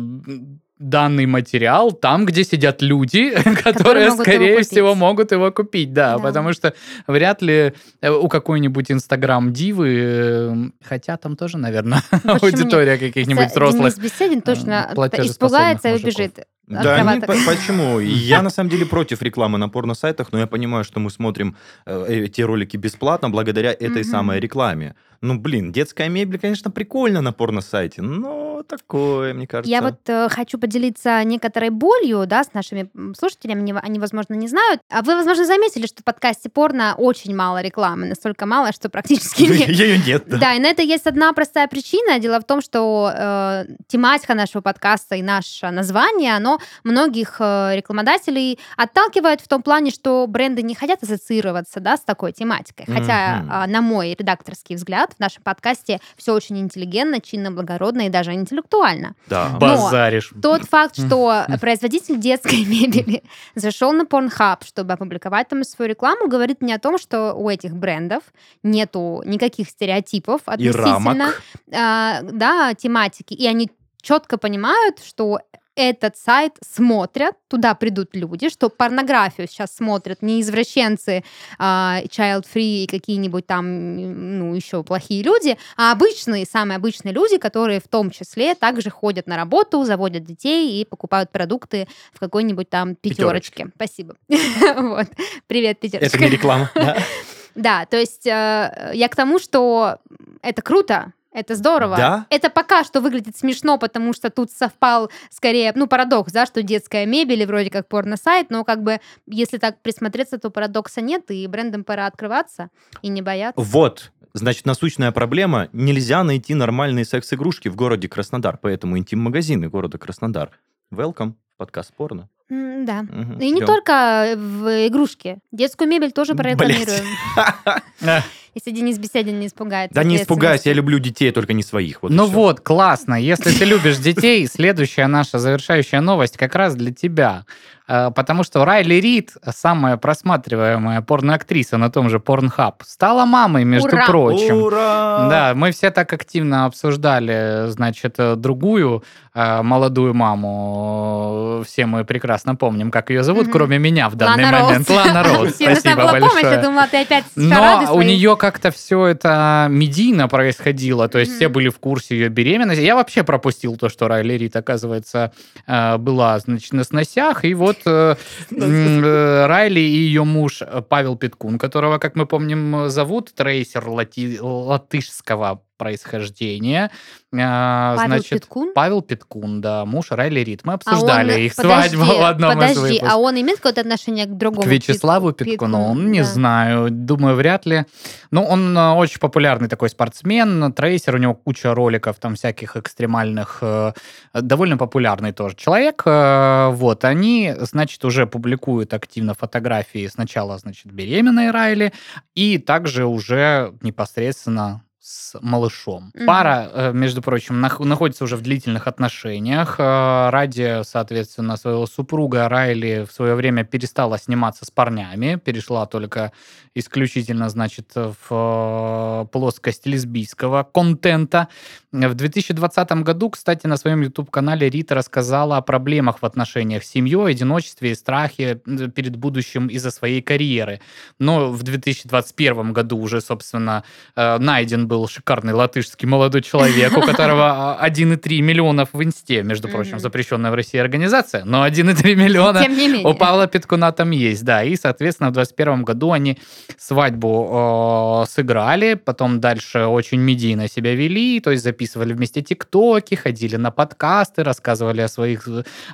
данный 0.89 1.25
материал 1.25 1.91
там, 1.91 2.25
где 2.25 2.43
сидят 2.43 2.81
люди, 2.81 3.31
которые, 3.63 4.07
его 4.07 4.17
скорее 4.21 4.61
всего, 4.63 4.95
могут 4.95 5.31
его 5.31 5.51
купить. 5.51 5.93
Да, 5.93 6.17
Да. 6.17 6.23
потому 6.23 6.53
что 6.53 6.73
вряд 7.07 7.41
ли 7.41 7.73
э, 8.01 8.09
у 8.11 8.27
какой-нибудь 8.27 8.91
Инстаграм-дивы, 8.91 9.89
э, 9.89 10.55
хотя 10.83 11.17
там 11.17 11.35
тоже, 11.35 11.57
наверное, 11.57 12.01
Почему 12.11 12.35
аудитория 12.41 12.97
каких-нибудь 12.97 13.47
взрослых. 13.51 13.95
Денис 13.95 14.11
Беседин 14.11 14.41
точно 14.41 14.87
э, 14.91 14.95
платежеспособных 14.95 15.71
испугается 15.77 15.89
и 15.89 15.93
убежит. 16.03 16.39
Да, 16.65 16.97
не, 16.97 17.03
кроваток. 17.19 17.27
по- 17.27 17.51
почему? 17.51 17.99
Я 17.99 18.41
на 18.41 18.49
самом 18.49 18.69
деле 18.69 18.85
против 18.85 19.21
рекламы 19.21 19.57
на 19.57 19.67
порно-сайтах, 19.67 20.31
но 20.31 20.39
я 20.39 20.47
понимаю, 20.47 20.85
что 20.85 20.99
мы 21.01 21.09
смотрим 21.09 21.55
э, 21.85 22.05
эти 22.25 22.39
ролики 22.41 22.77
бесплатно 22.77 23.29
благодаря 23.29 23.71
этой 23.71 24.05
самой 24.05 24.39
рекламе. 24.39 24.95
Ну, 25.21 25.37
блин, 25.39 25.71
детская 25.73 26.07
мебель, 26.09 26.39
конечно, 26.39 26.71
прикольно 26.71 27.21
на 27.21 27.33
порно-сайте, 27.33 28.01
но 28.01 28.52
такое, 28.61 29.33
мне 29.33 29.47
кажется. 29.47 29.71
Я 29.71 29.81
вот 29.81 29.99
э, 30.07 30.29
хочу 30.29 30.59
поделиться 30.59 31.23
некоторой 31.23 31.69
болью, 31.71 32.25
да, 32.27 32.43
с 32.43 32.53
нашими 32.53 32.89
слушателями, 33.17 33.73
они, 33.81 33.99
возможно, 33.99 34.35
не 34.35 34.47
знают. 34.47 34.81
А 34.89 35.01
вы, 35.01 35.15
возможно, 35.15 35.45
заметили, 35.45 35.87
что 35.87 36.01
в 36.01 36.05
подкасте 36.05 36.49
порно 36.49 36.93
очень 36.97 37.35
мало 37.35 37.61
рекламы, 37.61 38.05
настолько 38.05 38.45
мало, 38.45 38.71
что 38.71 38.89
практически 38.89 39.43
нет. 39.43 39.69
Ее 39.69 39.97
нет, 39.97 40.23
да. 40.27 40.37
Да, 40.37 40.53
и 40.53 40.59
на 40.59 40.67
это 40.67 40.81
есть 40.81 41.07
одна 41.07 41.33
простая 41.33 41.67
причина. 41.67 42.19
Дело 42.19 42.39
в 42.39 42.43
том, 42.43 42.61
что 42.61 43.11
э, 43.13 43.65
тематика 43.87 44.35
нашего 44.35 44.61
подкаста 44.61 45.15
и 45.15 45.21
наше 45.21 45.69
название, 45.71 46.35
оно 46.35 46.59
многих 46.83 47.37
э, 47.39 47.75
рекламодателей 47.75 48.59
отталкивает 48.77 49.41
в 49.41 49.47
том 49.47 49.63
плане, 49.63 49.91
что 49.91 50.25
бренды 50.27 50.61
не 50.61 50.75
хотят 50.75 51.01
ассоциироваться 51.03 51.79
да, 51.79 51.97
с 51.97 52.01
такой 52.01 52.31
тематикой. 52.31 52.85
Хотя, 52.85 53.45
а, 53.49 53.67
на 53.67 53.81
мой 53.81 54.15
редакторский 54.17 54.75
взгляд, 54.75 55.13
в 55.15 55.19
нашем 55.19 55.43
подкасте 55.43 55.99
все 56.17 56.33
очень 56.33 56.59
интеллигентно, 56.59 57.21
чинно, 57.21 57.51
благородно 57.51 58.07
и 58.07 58.09
даже 58.09 58.33
интеллектуально. 58.43 59.15
Да. 59.27 59.49
Но- 59.53 59.59
Базаришь. 59.59 60.31
Тот 60.41 60.63
факт, 60.65 60.95
что 60.95 61.45
производитель 61.59 62.17
детской 62.19 62.63
мебели 62.65 63.23
зашел 63.55 63.91
на 63.91 64.03
Pornhub, 64.03 64.63
чтобы 64.65 64.93
опубликовать 64.93 65.47
там 65.49 65.63
свою 65.63 65.89
рекламу, 65.89 66.27
говорит 66.27 66.61
мне 66.61 66.75
о 66.75 66.79
том, 66.79 66.97
что 66.97 67.33
у 67.33 67.49
этих 67.49 67.73
брендов 67.75 68.23
нету 68.63 69.23
никаких 69.25 69.69
стереотипов 69.69 70.41
И 70.47 70.51
относительно 70.67 70.83
рамок. 71.25 71.41
а, 71.73 72.21
да, 72.21 72.73
тематики, 72.75 73.33
и 73.33 73.47
они 73.47 73.71
четко 74.01 74.37
понимают, 74.37 74.99
что 75.03 75.39
этот 75.75 76.17
сайт 76.17 76.53
смотрят, 76.61 77.35
туда 77.47 77.73
придут 77.73 78.15
люди, 78.15 78.49
что 78.49 78.69
порнографию 78.69 79.47
сейчас 79.47 79.75
смотрят 79.75 80.21
не 80.21 80.41
извращенцы, 80.41 81.23
а, 81.57 82.01
child-free 82.05 82.83
и 82.83 82.87
какие-нибудь 82.87 83.45
там, 83.45 84.37
ну, 84.39 84.53
еще 84.53 84.83
плохие 84.83 85.23
люди, 85.23 85.57
а 85.77 85.91
обычные, 85.91 86.45
самые 86.45 86.77
обычные 86.77 87.13
люди, 87.13 87.37
которые 87.37 87.79
в 87.79 87.87
том 87.87 88.11
числе 88.11 88.55
также 88.55 88.89
ходят 88.89 89.27
на 89.27 89.35
работу, 89.35 89.83
заводят 89.83 90.23
детей 90.23 90.81
и 90.81 90.85
покупают 90.85 91.31
продукты 91.31 91.87
в 92.13 92.19
какой-нибудь 92.19 92.69
там 92.69 92.95
пятерочке. 92.95 93.67
Спасибо. 93.75 94.15
Вот. 94.75 95.07
Привет, 95.47 95.79
пятерочка. 95.79 96.17
Это 96.17 96.25
не 96.25 96.29
реклама. 96.29 96.71
да? 96.75 96.97
Да, 97.55 97.85
то 97.85 97.97
есть 97.97 98.25
э, 98.25 98.91
я 98.93 99.07
к 99.09 99.15
тому, 99.15 99.37
что 99.37 99.99
это 100.41 100.61
круто, 100.61 101.13
это 101.33 101.55
здорово. 101.55 101.97
Да? 101.97 102.25
Это 102.29 102.49
пока 102.49 102.83
что 102.83 103.01
выглядит 103.01 103.35
смешно, 103.37 103.77
потому 103.77 104.13
что 104.13 104.29
тут 104.29 104.51
совпал 104.51 105.09
скорее, 105.29 105.71
ну, 105.75 105.87
парадокс, 105.87 106.31
да, 106.31 106.45
что 106.45 106.61
детская 106.63 107.05
мебель 107.05 107.41
и 107.41 107.45
вроде 107.45 107.69
как 107.69 107.87
порно-сайт, 107.87 108.49
но 108.49 108.63
как 108.63 108.83
бы, 108.83 108.99
если 109.27 109.57
так 109.57 109.81
присмотреться, 109.81 110.37
то 110.37 110.49
парадокса 110.49 111.01
нет, 111.01 111.29
и 111.31 111.45
брендам 111.47 111.83
пора 111.83 112.05
открываться 112.07 112.69
и 113.01 113.09
не 113.09 113.21
бояться. 113.21 113.61
Вот, 113.61 114.11
значит, 114.33 114.65
насущная 114.65 115.11
проблема. 115.11 115.69
Нельзя 115.73 116.23
найти 116.23 116.53
нормальные 116.53 117.05
секс-игрушки 117.05 117.67
в 117.69 117.75
городе 117.75 118.07
Краснодар, 118.07 118.57
поэтому 118.61 118.97
интим-магазины 118.97 119.69
города 119.69 119.97
Краснодар. 119.97 120.51
Welcome 120.91 121.33
подкаст 121.57 121.93
порно. 121.93 122.29
М, 122.49 122.85
Да. 122.85 123.03
Мгм, 123.03 123.39
И 123.39 123.49
не 123.51 123.61
только 123.61 124.33
в 124.35 124.87
игрушке. 124.87 125.37
Детскую 125.51 125.87
мебель 125.89 126.11
тоже 126.11 126.35
прорекламируем. 126.35 127.05
Если 128.55 128.69
Денис 128.71 128.99
Беседин 128.99 129.39
не 129.39 129.47
испугается. 129.47 129.95
Да 129.95 130.03
не 130.03 130.17
испугайся, 130.17 130.69
я 130.69 130.75
люблю 130.75 130.99
детей, 130.99 131.31
только 131.31 131.53
не 131.53 131.63
своих. 131.63 132.03
Вот 132.03 132.11
Ну 132.11 132.27
вот, 132.27 132.59
классно. 132.59 133.15
Если 133.15 133.51
ты 133.51 133.65
любишь 133.65 133.97
детей, 133.97 134.47
следующая 134.51 135.07
наша 135.07 135.39
завершающая 135.39 136.01
новость 136.01 136.37
как 136.37 136.55
раз 136.55 136.75
для 136.75 136.93
тебя. 136.93 137.45
Э, 137.87 138.11
Потому 138.15 138.43
что 138.43 138.63
Райли 138.63 138.95
Рид, 138.95 139.33
самая 139.55 139.97
просматриваемая 139.97 141.01
порноактриса 141.01 141.77
на 141.77 141.89
том 141.89 142.09
же 142.09 142.17
Pornhub, 142.17 142.75
стала 142.85 143.25
мамой, 143.25 143.63
между 143.65 143.89
Ура! 143.89 144.05
прочим. 144.05 144.57
Ура! 144.57 145.27
Да, 145.29 145.53
мы 145.55 145.71
все 145.71 145.89
так 145.89 146.13
активно 146.13 146.65
обсуждали, 146.65 147.69
значит, 147.69 148.15
э, 148.19 148.35
другую 148.35 149.03
молодую 149.35 150.13
маму. 150.13 151.63
Все 151.65 151.85
мы 151.85 152.03
прекрасно 152.05 152.55
помним, 152.55 152.91
как 152.91 153.09
ее 153.09 153.23
зовут, 153.23 153.43
Мгм. 153.43 153.51
кроме 153.51 153.79
меня 153.79 154.09
в 154.09 154.15
данный 154.15 154.45
Лана 154.45 154.59
момент. 154.63 154.89
Роуз. 154.89 155.05
Лана 155.05 155.23
Роуз. 155.23 155.55
Спасибо 155.55 155.95
была 155.95 156.07
помощь, 156.13 156.33
большое. 156.33 156.53
я 156.53 156.61
думала, 156.61 156.87
ты 156.89 157.01
опять 157.01 157.23
Но 157.35 157.93
у 157.93 158.01
нее 158.01 158.35
как-то 158.37 158.69
все 158.71 159.07
это 159.07 159.67
медийно 159.69 160.27
происходило, 160.27 161.07
то 161.07 161.19
есть 161.19 161.35
все 161.35 161.47
были 161.49 161.69
в 161.69 161.79
курсе 161.79 162.15
ее 162.15 162.29
беременности. 162.29 162.81
Я 162.81 162.95
вообще 162.95 163.23
пропустил 163.23 163.75
то, 163.77 163.89
что 163.89 164.07
Райли 164.07 164.33
Рид, 164.33 164.55
оказывается, 164.55 165.31
э, 165.67 165.97
была, 165.97 166.37
значит, 166.39 166.73
на 166.73 166.83
сносях. 166.83 167.45
И 167.45 167.53
вот 167.53 167.77
э, 167.85 168.15
э, 168.51 169.45
Райли 169.47 169.79
и 169.79 169.83
ее 169.97 170.23
муж 170.23 170.61
э, 170.61 170.81
Павел 170.87 171.15
Петкун, 171.15 171.57
которого, 171.57 171.97
как 171.97 172.15
мы 172.15 172.25
помним, 172.25 172.89
зовут, 172.89 173.33
трейсер 173.35 173.87
лати- 173.87 174.39
латышского 174.39 175.61
происхождения. 175.77 176.91
Э, 177.31 177.37
Павел 177.37 178.05
значит, 178.07 178.29
Петкун? 178.29 178.71
Павел 178.73 179.01
Петкун, 179.01 179.61
да, 179.61 179.85
муж 179.85 180.07
Райли 180.11 180.41
Рид. 180.41 180.61
Мы 180.63 180.73
А 180.73 180.75
обсуждали 180.75 181.33
он- 181.33 181.39
их 181.39 181.55
подожди, 181.55 181.89
свадьбу 181.97 182.05
в 182.19 182.23
одном 182.25 182.51
из 182.51 182.55
Подожди, 182.55 182.79
выпусков. 182.81 183.09
а 183.11 183.17
он 183.17 183.41
имеет 183.41 183.57
какое-то 183.57 183.81
отношение 183.81 184.25
к 184.25 184.37
другому? 184.37 184.61
К 184.63 184.67
Вячеславу 184.67 185.31
Петкуну, 185.31 185.81
он 185.83 186.11
не 186.11 186.19
да. 186.19 186.25
знаю, 186.25 186.89
думаю, 186.91 187.35
вряд 187.35 187.65
ли. 187.65 187.85
Ну, 188.31 188.43
он 188.43 188.77
э, 188.77 188.91
очень 188.91 189.19
популярный 189.19 189.67
такой 189.67 189.89
спортсмен, 189.89 190.71
трейсер, 190.73 191.15
у 191.15 191.17
него 191.17 191.33
куча 191.33 191.73
роликов 191.73 192.17
там 192.19 192.35
всяких 192.35 192.77
экстремальных, 192.77 193.59
э, 193.61 193.93
довольно 194.33 194.77
популярный 194.77 195.31
тоже 195.31 195.55
человек. 195.55 196.03
Э, 196.05 196.69
Вот, 196.73 197.03
они, 197.05 197.53
значит, 197.59 198.03
уже 198.05 198.25
публикуют 198.27 198.93
активно 198.93 199.33
фотографии 199.33 200.07
сначала, 200.07 200.57
значит, 200.57 200.91
беременной 200.91 201.51
Райли, 201.51 201.93
и 202.35 202.57
также 202.57 203.05
уже 203.05 203.73
непосредственно 203.81 204.83
с 205.05 205.37
малышом. 205.41 206.11
Мгм. 206.13 206.25
Пара, 206.25 206.69
э, 206.73 206.91
между 206.93 207.21
прочим, 207.21 207.59
нах- 207.61 207.83
находится 207.83 208.23
уже 208.23 208.37
в 208.37 208.41
длительных 208.41 208.87
отношениях. 208.87 209.75
Э, 209.77 210.29
Ради, 210.29 210.81
соответственно, 210.85 211.57
своего 211.57 211.85
супруга 211.87 212.47
Райли 212.47 213.05
в 213.05 213.11
свое 213.11 213.35
время 213.35 213.65
перестала 213.65 214.17
сниматься 214.17 214.63
с 214.63 214.71
парнями, 214.71 215.35
перешла 215.35 215.85
только 215.87 216.31
исключительно, 216.73 217.49
значит, 217.49 217.91
в 217.95 218.15
э, 218.31 219.25
плоскость 219.31 219.85
лесбийского 219.85 220.63
контента. 220.63 221.49
В 221.91 222.13
2020 222.13 223.03
году, 223.03 223.29
кстати, 223.29 223.67
на 223.67 223.75
своем 223.77 224.01
YouTube-канале 224.03 224.69
Рита 224.69 224.95
рассказала 224.95 225.57
о 225.57 225.61
проблемах 225.61 226.21
в 226.21 226.25
отношениях 226.25 226.81
с 226.83 226.87
семьей, 226.87 227.29
одиночестве 227.29 227.91
и 227.91 227.95
страхе 227.95 228.55
перед 228.95 229.17
будущим 229.17 229.67
из-за 229.67 229.91
своей 229.91 230.21
карьеры. 230.21 230.79
Но 231.19 231.51
в 231.51 231.61
2021 231.61 232.71
году 232.71 232.97
уже, 232.97 233.19
собственно, 233.21 233.83
найден 234.15 234.87
был 234.87 234.92
шикарный 235.07 235.53
латышский 235.53 236.07
молодой 236.07 236.41
человек, 236.41 236.95
у 236.97 237.01
которого 237.05 237.77
а, 237.79 237.89
1,3 237.89 238.41
миллионов 238.41 238.89
в 238.93 239.03
инсте, 239.03 239.43
между 239.43 239.67
прочим, 239.67 239.99
запрещенная 239.99 240.51
в 240.51 240.55
России 240.55 240.77
организация, 240.79 241.45
но 241.45 241.67
1,3 241.67 242.15
миллиона 242.15 242.63
у 243.03 243.13
Павла 243.13 243.47
Петкуна 243.47 243.91
там 243.91 244.11
есть, 244.11 244.43
да. 244.43 244.63
И, 244.63 244.75
соответственно, 244.75 245.29
в 245.29 245.33
21 245.33 245.83
году 245.83 246.11
они 246.11 246.37
свадьбу 246.77 248.23
э, 248.23 248.29
сыграли, 248.29 248.95
потом 248.95 249.39
дальше 249.39 249.85
очень 249.85 250.19
медийно 250.19 250.67
себя 250.67 250.95
вели, 250.95 251.39
то 251.39 251.51
есть 251.51 251.63
записывали 251.63 252.13
вместе 252.13 252.41
тиктоки, 252.41 253.15
ходили 253.15 253.55
на 253.55 253.71
подкасты, 253.71 254.43
рассказывали 254.43 255.01
о 255.01 255.07
своих, 255.07 255.47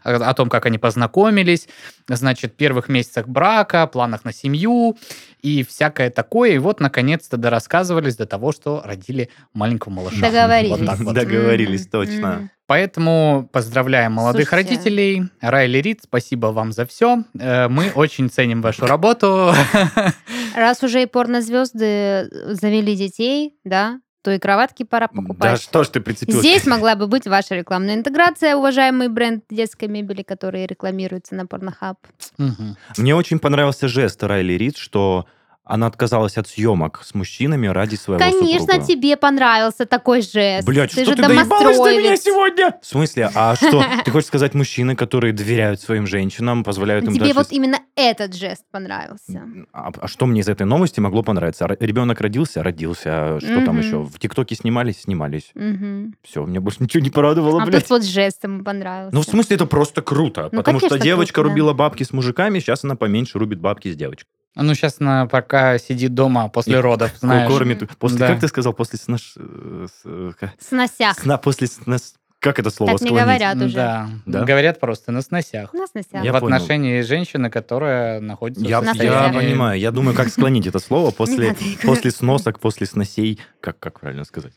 о 0.04 0.34
том, 0.34 0.50
как 0.50 0.66
они 0.66 0.78
познакомились, 0.78 1.68
значит, 2.08 2.56
первых 2.56 2.90
месяцах 2.90 3.28
брака, 3.28 3.88
планах 3.88 4.26
на 4.26 4.34
семью 4.34 4.98
и 5.42 5.64
всякое 5.64 6.10
такое. 6.10 6.52
И 6.52 6.58
вот, 6.58 6.80
наконец-то, 6.80 7.38
дорассказывались 7.38 8.18
до 8.18 8.26
того, 8.26 8.52
что 8.52 8.82
родили 8.90 9.30
маленького 9.54 9.94
малыша. 9.94 10.20
Договорились. 10.20 10.78
Вот 10.78 10.86
так 10.86 11.00
вот. 11.00 11.16
Договорились, 11.16 11.88
точно. 11.88 12.50
Поэтому 12.68 13.50
поздравляем 13.52 14.14
молодых 14.14 14.50
Слушайте. 14.50 14.76
родителей. 14.76 15.24
Райли 15.42 15.78
Рид, 15.80 16.02
спасибо 16.04 16.48
вам 16.48 16.72
за 16.72 16.86
все. 16.86 17.24
Мы 17.34 17.92
очень 17.96 18.30
ценим 18.30 18.62
вашу 18.62 18.86
работу. 18.86 19.54
Раз 20.56 20.84
уже 20.84 21.02
и 21.04 21.06
порнозвезды 21.08 22.30
завели 22.54 22.96
детей, 22.96 23.56
да, 23.64 24.00
то 24.22 24.32
и 24.32 24.38
кроватки 24.38 24.84
пора 24.84 25.08
Да 25.12 25.22
покупать. 25.22 25.62
что 25.62 25.84
ж 25.84 25.88
ты 25.88 26.02
прицепилась? 26.02 26.42
Здесь 26.42 26.66
могла 26.68 26.96
бы 26.96 27.08
быть 27.08 27.26
ваша 27.26 27.56
рекламная 27.56 27.96
интеграция, 27.96 28.56
уважаемый 28.56 29.08
бренд 29.08 29.46
детской 29.50 29.88
мебели, 29.88 30.22
который 30.24 30.66
рекламируется 30.68 31.36
на 31.36 31.44
Pornhub. 31.44 31.96
Мгм. 32.38 32.76
Мне 32.98 33.16
очень 33.16 33.40
понравился 33.40 33.88
жест 33.88 34.22
Райли 34.24 34.54
Рид, 34.54 34.78
что 34.78 35.26
она 35.70 35.86
отказалась 35.86 36.36
от 36.38 36.48
съемок 36.48 37.02
с 37.06 37.14
мужчинами 37.14 37.68
ради 37.68 37.96
своего 37.96 38.20
Конечно, 38.20 38.74
супруга. 38.74 38.86
тебе 38.88 39.18
понравился 39.18 39.86
такой 39.86 40.24
жест. 40.24 40.66
Блять, 40.66 40.90
ты 40.92 41.04
что 41.04 41.12
же 41.12 41.16
ты 41.16 41.28
доебалась 41.28 41.78
до 41.78 41.96
меня 41.96 42.18
сегодня? 42.18 42.76
В 42.82 42.86
смысле? 42.88 43.30
А 43.36 43.56
что? 43.56 43.86
Ты 44.04 44.10
хочешь 44.10 44.28
сказать, 44.28 44.56
мужчины, 44.56 44.96
которые 44.96 45.32
доверяют 45.32 45.80
своим 45.80 46.08
женщинам, 46.08 46.64
позволяют 46.64 47.06
им 47.06 47.14
Тебе 47.14 47.34
вот 47.34 47.52
именно 47.52 47.80
этот 47.96 48.34
жест 48.34 48.64
понравился. 48.72 49.44
А, 49.72 49.92
а 49.96 50.08
что 50.08 50.26
мне 50.26 50.42
из 50.42 50.50
этой 50.50 50.66
новости 50.66 51.00
могло 51.00 51.22
понравиться? 51.22 51.68
Ребенок 51.80 52.20
родился, 52.20 52.64
родился. 52.64 53.36
А 53.36 53.40
Что 53.40 53.64
там 53.64 53.78
еще? 53.78 54.00
В 54.00 54.18
ТикТоке 54.18 54.56
снимались, 54.56 55.02
снимались. 55.02 55.52
Все, 56.24 56.46
мне 56.46 56.60
больше 56.60 56.82
ничего 56.82 57.04
не 57.04 57.12
порадовало, 57.12 57.62
А 57.62 57.66
блядь. 57.68 57.84
тут 57.84 57.90
вот 57.92 58.04
жест 58.06 58.44
ему 58.44 58.64
понравился. 58.64 59.14
Ну, 59.16 59.22
в 59.22 59.26
смысле, 59.26 59.56
это 59.58 59.68
просто 59.68 60.02
круто. 60.02 60.50
Ну, 60.52 60.58
потому 60.60 60.80
что 60.80 60.98
девочка 60.98 61.44
рубила 61.44 61.74
бабки 61.74 62.04
с 62.04 62.12
мужиками, 62.12 62.58
сейчас 62.58 62.84
она 62.84 62.96
поменьше 62.96 63.38
рубит 63.38 63.60
бабки 63.60 63.92
с 63.92 63.96
девочкой. 63.96 64.32
А 64.56 64.64
Ну, 64.64 64.74
сейчас 64.74 64.98
она 65.00 65.26
пока 65.28 65.78
сидит 65.78 66.14
дома 66.14 66.50
после 66.50 66.74
И 66.74 66.78
родов, 66.78 67.12
знаешь. 67.20 67.50
Кормит. 67.50 67.88
После, 67.98 68.20
Да. 68.20 68.28
как 68.28 68.40
ты 68.42 68.48
сказал, 68.48 68.74
после 68.74 69.00
снаш... 69.00 69.34
э, 69.38 69.88
э, 70.06 70.32
сносях. 70.60 71.20
сна, 71.20 71.38
после 71.38 71.68
снас... 71.68 72.16
Как 72.40 72.58
это 72.58 72.70
слово 72.70 72.94
Так 72.94 73.02
не 73.02 73.08
склонить? 73.08 73.24
говорят 73.26 73.58
уже. 73.58 73.76
Да. 73.76 74.10
Да? 74.26 74.44
Говорят 74.46 74.80
просто 74.80 75.12
на 75.12 75.22
сносях. 75.22 75.74
На 75.74 75.88
сносях. 75.88 76.24
Я 76.24 76.32
в 76.32 76.40
понял. 76.40 76.56
отношении 76.56 77.02
женщины, 77.02 77.50
которая 77.50 78.22
находится 78.22 78.64
Я, 78.66 78.80
в 78.80 78.84
На 78.86 78.92
я 78.92 78.94
состоянии. 78.94 79.38
понимаю. 79.40 79.78
Я 79.80 79.92
думаю, 79.92 80.16
как 80.16 80.30
склонить 80.30 80.66
это 80.66 80.80
слово 80.80 81.08
Не 81.08 81.12
после, 81.12 81.56
после 81.84 82.12
сносок, 82.12 82.60
после 82.62 82.88
сносей. 82.88 83.40
Как, 83.60 83.78
как 83.80 84.00
правильно 84.00 84.24
сказать? 84.24 84.54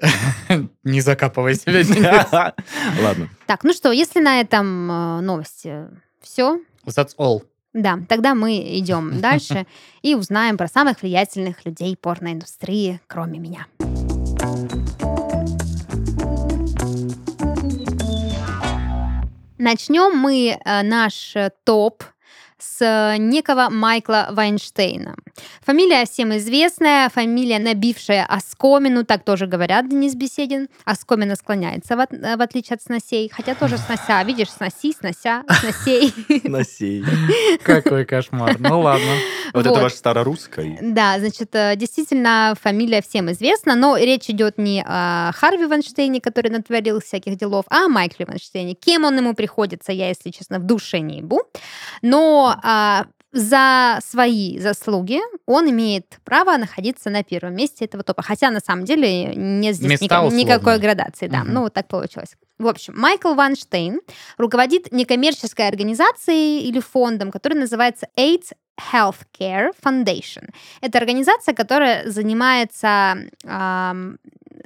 Не 0.84 1.00
закапывай 1.02 1.54
себя. 1.56 2.54
Ладно. 3.02 3.28
Так, 3.46 3.64
ну 3.64 3.72
что, 3.74 3.92
если 3.92 4.20
на 4.20 4.40
этом 4.40 4.90
э, 4.90 5.20
новости 5.20 5.88
все, 6.22 6.58
That's 6.86 7.10
all. 7.18 7.42
Да, 7.76 7.98
тогда 8.08 8.34
мы 8.34 8.78
идем 8.78 9.20
дальше 9.20 9.66
и 10.02 10.14
узнаем 10.14 10.56
про 10.56 10.66
самых 10.66 11.02
влиятельных 11.02 11.64
людей 11.64 11.96
порноиндустрии, 11.96 13.00
кроме 13.06 13.38
меня. 13.38 13.66
Начнем 19.58 20.16
мы 20.16 20.58
э, 20.62 20.82
наш 20.82 21.34
э, 21.34 21.50
топ 21.64 22.04
с 22.66 23.16
некого 23.18 23.68
Майкла 23.70 24.28
Вайнштейна. 24.30 25.14
Фамилия 25.64 26.04
всем 26.06 26.36
известная, 26.36 27.08
фамилия, 27.10 27.58
набившая 27.58 28.24
оскомину, 28.26 29.04
так 29.04 29.24
тоже 29.24 29.46
говорят, 29.46 29.88
Денис 29.88 30.14
Беседин. 30.14 30.68
Оскомина 30.84 31.36
склоняется, 31.36 31.96
в, 31.96 32.00
от- 32.00 32.10
в 32.12 32.40
отличие 32.42 32.74
от 32.76 32.82
сносей, 32.82 33.30
хотя 33.32 33.54
тоже 33.54 33.78
снося, 33.78 34.22
видишь, 34.24 34.50
сноси, 34.50 34.92
снося, 34.98 35.42
сносей. 35.60 36.12
Носей. 36.44 37.04
Какой 37.62 38.04
кошмар. 38.04 38.56
Ну 38.58 38.80
ладно. 38.80 39.12
Вот 39.52 39.60
это 39.60 39.70
Вот. 39.70 39.82
ваш 39.82 39.92
старорусский. 39.94 40.78
Да, 40.80 41.18
значит, 41.18 41.54
э, 41.54 41.76
действительно, 41.76 42.54
фамилия 42.60 43.02
всем 43.02 43.30
известна, 43.30 43.74
но 43.74 43.96
речь 43.96 44.28
идет 44.30 44.58
не 44.58 44.82
о 44.86 45.30
Харви 45.34 45.66
Вайнштейне, 45.66 46.20
который 46.20 46.50
натворил 46.50 47.00
всяких 47.00 47.36
делов, 47.36 47.64
а 47.68 47.84
о 47.84 47.88
Майкле 47.88 48.26
Вайнштейне. 48.26 48.74
Кем 48.74 49.04
он 49.04 49.16
ему 49.16 49.34
приходится, 49.34 49.92
я, 49.92 50.08
если 50.08 50.30
честно, 50.30 50.58
в 50.58 50.64
душе 50.64 51.00
не 51.00 51.18
ебу. 51.18 51.42
Но 52.02 52.55
а, 52.62 53.06
за 53.32 53.98
свои 54.02 54.58
заслуги 54.58 55.20
он 55.44 55.68
имеет 55.68 56.06
право 56.24 56.56
находиться 56.56 57.10
на 57.10 57.22
первом 57.22 57.54
месте 57.54 57.84
этого 57.84 58.02
топа. 58.02 58.22
Хотя, 58.22 58.50
на 58.50 58.60
самом 58.60 58.84
деле, 58.86 59.34
нет 59.34 59.74
здесь 59.76 59.90
Места 60.00 60.20
условные. 60.22 60.44
никакой 60.44 60.78
градации. 60.78 61.26
Да, 61.26 61.40
Мгм. 61.44 61.52
ну 61.52 61.60
вот 61.62 61.74
так 61.74 61.86
получилось. 61.88 62.34
В 62.58 62.66
общем, 62.66 62.94
Майкл 62.96 63.34
Вайнштейн 63.34 64.00
руководит 64.38 64.90
некоммерческой 64.92 65.68
организацией 65.68 66.62
или 66.66 66.80
фондом, 66.80 67.30
который 67.30 67.58
называется 67.58 68.06
AIDS 68.18 68.52
Healthcare 68.92 69.70
Foundation. 69.84 70.50
Это 70.80 70.98
организация, 70.98 71.54
которая 71.54 72.08
занимается, 72.10 73.16
ам, 73.46 74.18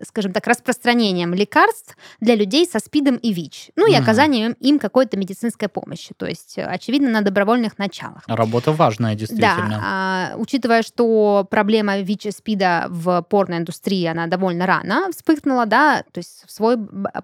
скажем 0.06 0.32
так, 0.32 0.46
распространением 0.46 1.34
лекарств 1.34 1.96
для 2.20 2.34
людей 2.34 2.66
со 2.66 2.78
СПИДом 2.78 3.16
и 3.16 3.32
ВИЧ. 3.32 3.70
Ну 3.76 3.86
и 3.88 3.94
Мгм. 3.94 4.02
оказанием 4.02 4.52
им 4.60 4.78
какой-то 4.78 5.16
медицинской 5.16 5.68
помощи. 5.68 6.14
То 6.16 6.26
есть, 6.26 6.58
э, 6.58 6.64
очевидно, 6.64 7.10
на 7.10 7.22
добровольных 7.22 7.78
началах. 7.78 8.22
Работа 8.26 8.72
важная, 8.72 9.12
Да, 9.12 9.18
действительно. 9.18 9.80
а, 9.82 10.32
учитывая, 10.36 10.82
что 10.82 11.46
проблема 11.50 11.98
ВИЧ 11.98 12.26
и 12.26 12.30
СПИДа 12.30 12.86
в 12.88 13.22
порноиндустрии, 13.28 14.06
она 14.06 14.26
довольно 14.26 14.66
рано 14.66 15.08
вспыхнула, 15.12 15.66
да, 15.66 16.02
то 16.12 16.18
есть 16.18 16.44
свой 16.48 16.76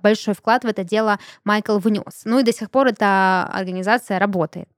большой 0.03 0.35
вклад 0.35 0.65
в 0.65 0.67
это 0.67 0.85
дело 0.85 1.19
Майкл 1.45 1.79
внес. 1.79 2.23
Ну 2.25 2.39
и 2.39 2.43
до 2.43 2.53
сих 2.53 2.71
пор 2.71 2.89
эта 2.89 3.45
организация 3.53 4.19
работает. 4.19 4.69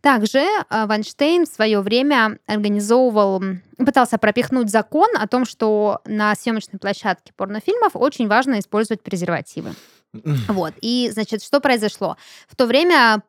Также 0.00 0.44
а, 0.70 0.86
Вайнштейн 0.86 1.44
в 1.44 1.48
свое 1.48 1.80
время 1.80 2.38
организовывал, 2.46 3.42
пытался 3.84 4.18
пропихнуть 4.18 4.70
закон 4.70 5.08
о 5.16 5.26
том, 5.26 5.44
что 5.44 6.00
на 6.04 6.34
съемочной 6.34 6.78
площадке 6.78 7.32
порнофильмов 7.36 7.92
очень 7.94 8.28
важно 8.28 8.58
использовать 8.58 9.02
презервативы. 9.02 9.74
Вот. 10.48 10.74
И, 10.80 11.10
значит, 11.12 11.42
что 11.42 11.60
произошло? 11.60 12.16
В 12.48 12.56
то 12.56 12.66
время 12.66 13.22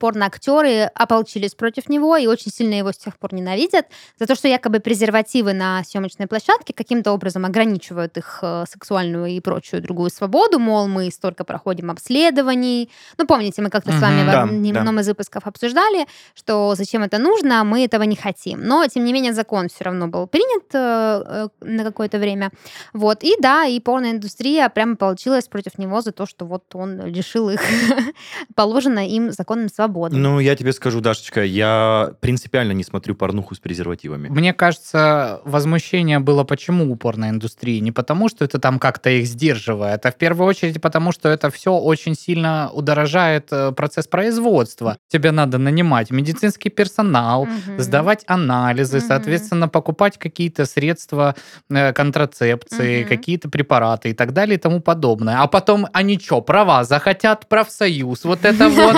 порноактеры 0.00 0.90
ополчились 0.94 1.54
против 1.54 1.88
него 1.90 2.16
и 2.16 2.26
очень 2.26 2.50
сильно 2.50 2.74
его 2.74 2.90
с 2.90 2.96
тех 2.96 3.18
пор 3.18 3.34
ненавидят 3.34 3.86
за 4.18 4.26
то, 4.26 4.34
что 4.34 4.48
якобы 4.48 4.80
презервативы 4.80 5.52
на 5.52 5.84
съемочной 5.84 6.26
площадке 6.26 6.72
каким-то 6.72 7.12
образом 7.12 7.44
ограничивают 7.44 8.16
их 8.16 8.38
э, 8.42 8.64
сексуальную 8.68 9.26
и 9.26 9.38
прочую 9.40 9.82
другую 9.82 10.10
свободу, 10.10 10.58
мол, 10.58 10.88
мы 10.88 11.10
столько 11.10 11.44
проходим 11.44 11.90
обследований. 11.90 12.90
Ну, 13.18 13.26
помните, 13.26 13.60
мы 13.60 13.68
как-то 13.68 13.92
с 13.92 14.00
вами 14.00 14.22
Мгм. 14.22 14.28
в 14.28 14.72
Да, 14.72 14.80
одном 14.80 14.96
да. 14.96 15.02
из 15.02 15.08
выпусков 15.08 15.46
обсуждали, 15.46 16.06
что 16.34 16.74
зачем 16.74 17.02
это 17.02 17.18
нужно, 17.18 17.62
мы 17.64 17.84
этого 17.84 18.04
не 18.04 18.16
хотим. 18.16 18.62
Но, 18.64 18.86
тем 18.86 19.04
не 19.04 19.12
менее, 19.12 19.34
закон 19.34 19.68
все 19.68 19.84
равно 19.84 20.08
был 20.08 20.26
принят 20.26 20.64
э, 20.72 21.22
э, 21.26 21.48
на 21.60 21.84
какое-то 21.84 22.18
время. 22.18 22.50
Вот. 22.94 23.22
И 23.22 23.34
да, 23.38 23.66
и 23.66 23.78
порноиндустрия 23.80 24.68
прямо 24.70 24.96
получилась 24.96 25.46
против 25.46 25.76
него 25.76 26.00
за 26.00 26.12
то, 26.12 26.24
что 26.24 26.46
вот 26.46 26.64
он 26.74 27.02
лишил 27.04 27.50
их 27.50 27.60
положено 28.54 29.06
им 29.06 29.30
законом 29.30 29.68
свободы. 29.68 29.89
Ну, 30.16 30.38
я 30.40 30.56
тебе 30.56 30.72
скажу, 30.72 31.00
Дашечка, 31.00 31.42
я 31.44 32.12
принципиально 32.20 32.72
не 32.72 32.84
смотрю 32.84 33.14
порнуху 33.14 33.54
с 33.54 33.58
презервативами. 33.58 34.28
Мне 34.28 34.52
кажется, 34.52 35.40
возмущение 35.44 36.18
было 36.18 36.44
почему 36.44 36.90
у 36.92 36.96
порноиндустрии? 36.96 37.78
Не 37.80 37.92
потому, 37.92 38.28
что 38.28 38.44
это 38.44 38.58
там 38.58 38.78
как-то 38.78 39.10
их 39.10 39.26
сдерживает, 39.26 40.06
а 40.06 40.10
в 40.10 40.16
первую 40.16 40.48
очередь 40.48 40.80
потому, 40.80 41.12
что 41.12 41.28
это 41.28 41.50
все 41.50 41.72
очень 41.72 42.14
сильно 42.14 42.70
удорожает 42.72 43.48
э, 43.52 43.72
процесс 43.72 44.06
производства. 44.06 44.96
Тебе 45.08 45.30
надо 45.32 45.58
нанимать 45.58 46.10
медицинский 46.10 46.70
персонал, 46.70 47.46
Мгм. 47.46 47.78
сдавать 47.78 48.24
анализы, 48.26 48.98
Мгм. 48.98 49.06
соответственно, 49.06 49.68
покупать 49.68 50.18
какие-то 50.18 50.66
средства 50.66 51.34
э, 51.70 51.92
контрацепции, 51.92 53.00
Мгм. 53.00 53.08
какие-то 53.08 53.48
препараты 53.48 54.10
и 54.10 54.12
так 54.14 54.32
далее 54.32 54.56
и 54.56 54.58
тому 54.58 54.80
подобное. 54.80 55.38
А 55.40 55.46
потом 55.46 55.86
они 55.92 56.18
что, 56.18 56.40
права 56.40 56.84
захотят, 56.84 57.48
профсоюз, 57.48 58.24
вот 58.24 58.44
это 58.44 58.68
вот. 58.68 58.96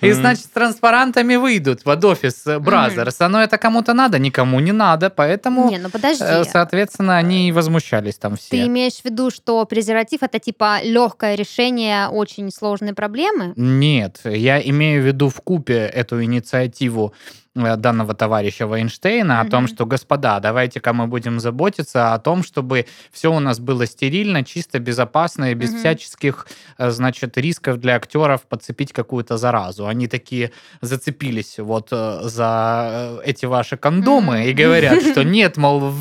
И, 0.00 0.12
значит, 0.28 0.44
с 0.44 0.48
транспарантами 0.48 1.36
выйдут 1.36 1.82
под 1.82 2.04
офис 2.04 2.44
Brazzers. 2.60 3.20
Оно 3.20 3.42
это 3.42 3.58
кому-то 3.58 3.94
надо, 3.94 4.18
никому 4.18 4.60
не 4.60 4.72
надо, 4.72 5.10
поэтому, 5.10 5.70
Не, 5.70 5.78
ну 5.78 5.90
подожди. 5.90 6.24
э, 6.24 6.44
соответственно, 6.44 7.16
они 7.16 7.48
и 7.48 7.52
возмущались 7.52 8.16
там 8.16 8.32
Ты 8.36 8.38
все. 8.40 8.66
имеешь 8.66 9.00
в 9.00 9.04
виду, 9.04 9.30
что 9.30 9.64
презерватив 9.64 10.22
это 10.22 10.38
типа 10.38 10.78
легкое 10.82 11.34
решение 11.34 12.08
очень 12.08 12.50
сложной 12.50 12.94
проблемы? 12.94 13.52
Нет, 13.56 14.20
я 14.24 14.60
имею 14.60 15.02
в 15.02 15.06
виду 15.06 15.28
в 15.28 15.40
купе 15.40 15.78
эту 15.86 16.22
инициативу 16.22 17.12
данного 17.56 18.14
товарища 18.14 18.66
Вайнштейна 18.66 19.40
о 19.40 19.44
том, 19.48 19.66
что, 19.66 19.86
господа, 19.86 20.38
давайте-ка 20.40 20.92
мы 20.92 21.06
будем 21.06 21.40
заботиться 21.40 22.12
о 22.14 22.18
том, 22.18 22.42
чтобы 22.42 22.86
все 23.12 23.32
у 23.32 23.40
нас 23.40 23.58
было 23.58 23.86
стерильно, 23.86 24.44
чисто, 24.44 24.78
безопасно 24.78 25.50
и 25.50 25.54
без 25.54 25.70
Мгм. 25.70 25.78
всяческих, 25.80 26.46
э, 26.78 26.90
значит, 26.90 27.38
рисков 27.38 27.78
для 27.78 27.96
актеров 27.96 28.42
подцепить 28.42 28.92
какую-то 28.92 29.36
заразу. 29.38 29.86
Они 29.86 30.06
такие 30.06 30.50
зацепились 30.82 31.58
вот 31.58 31.88
э, 31.92 32.20
за 32.22 33.18
э, 33.22 33.30
эти 33.30 33.46
ваши 33.46 33.76
кондомы 33.76 34.38
Мгм. 34.40 34.48
и 34.48 34.52
говорят, 34.52 35.02
что 35.02 35.24
нет, 35.24 35.56
мол, 35.56 35.92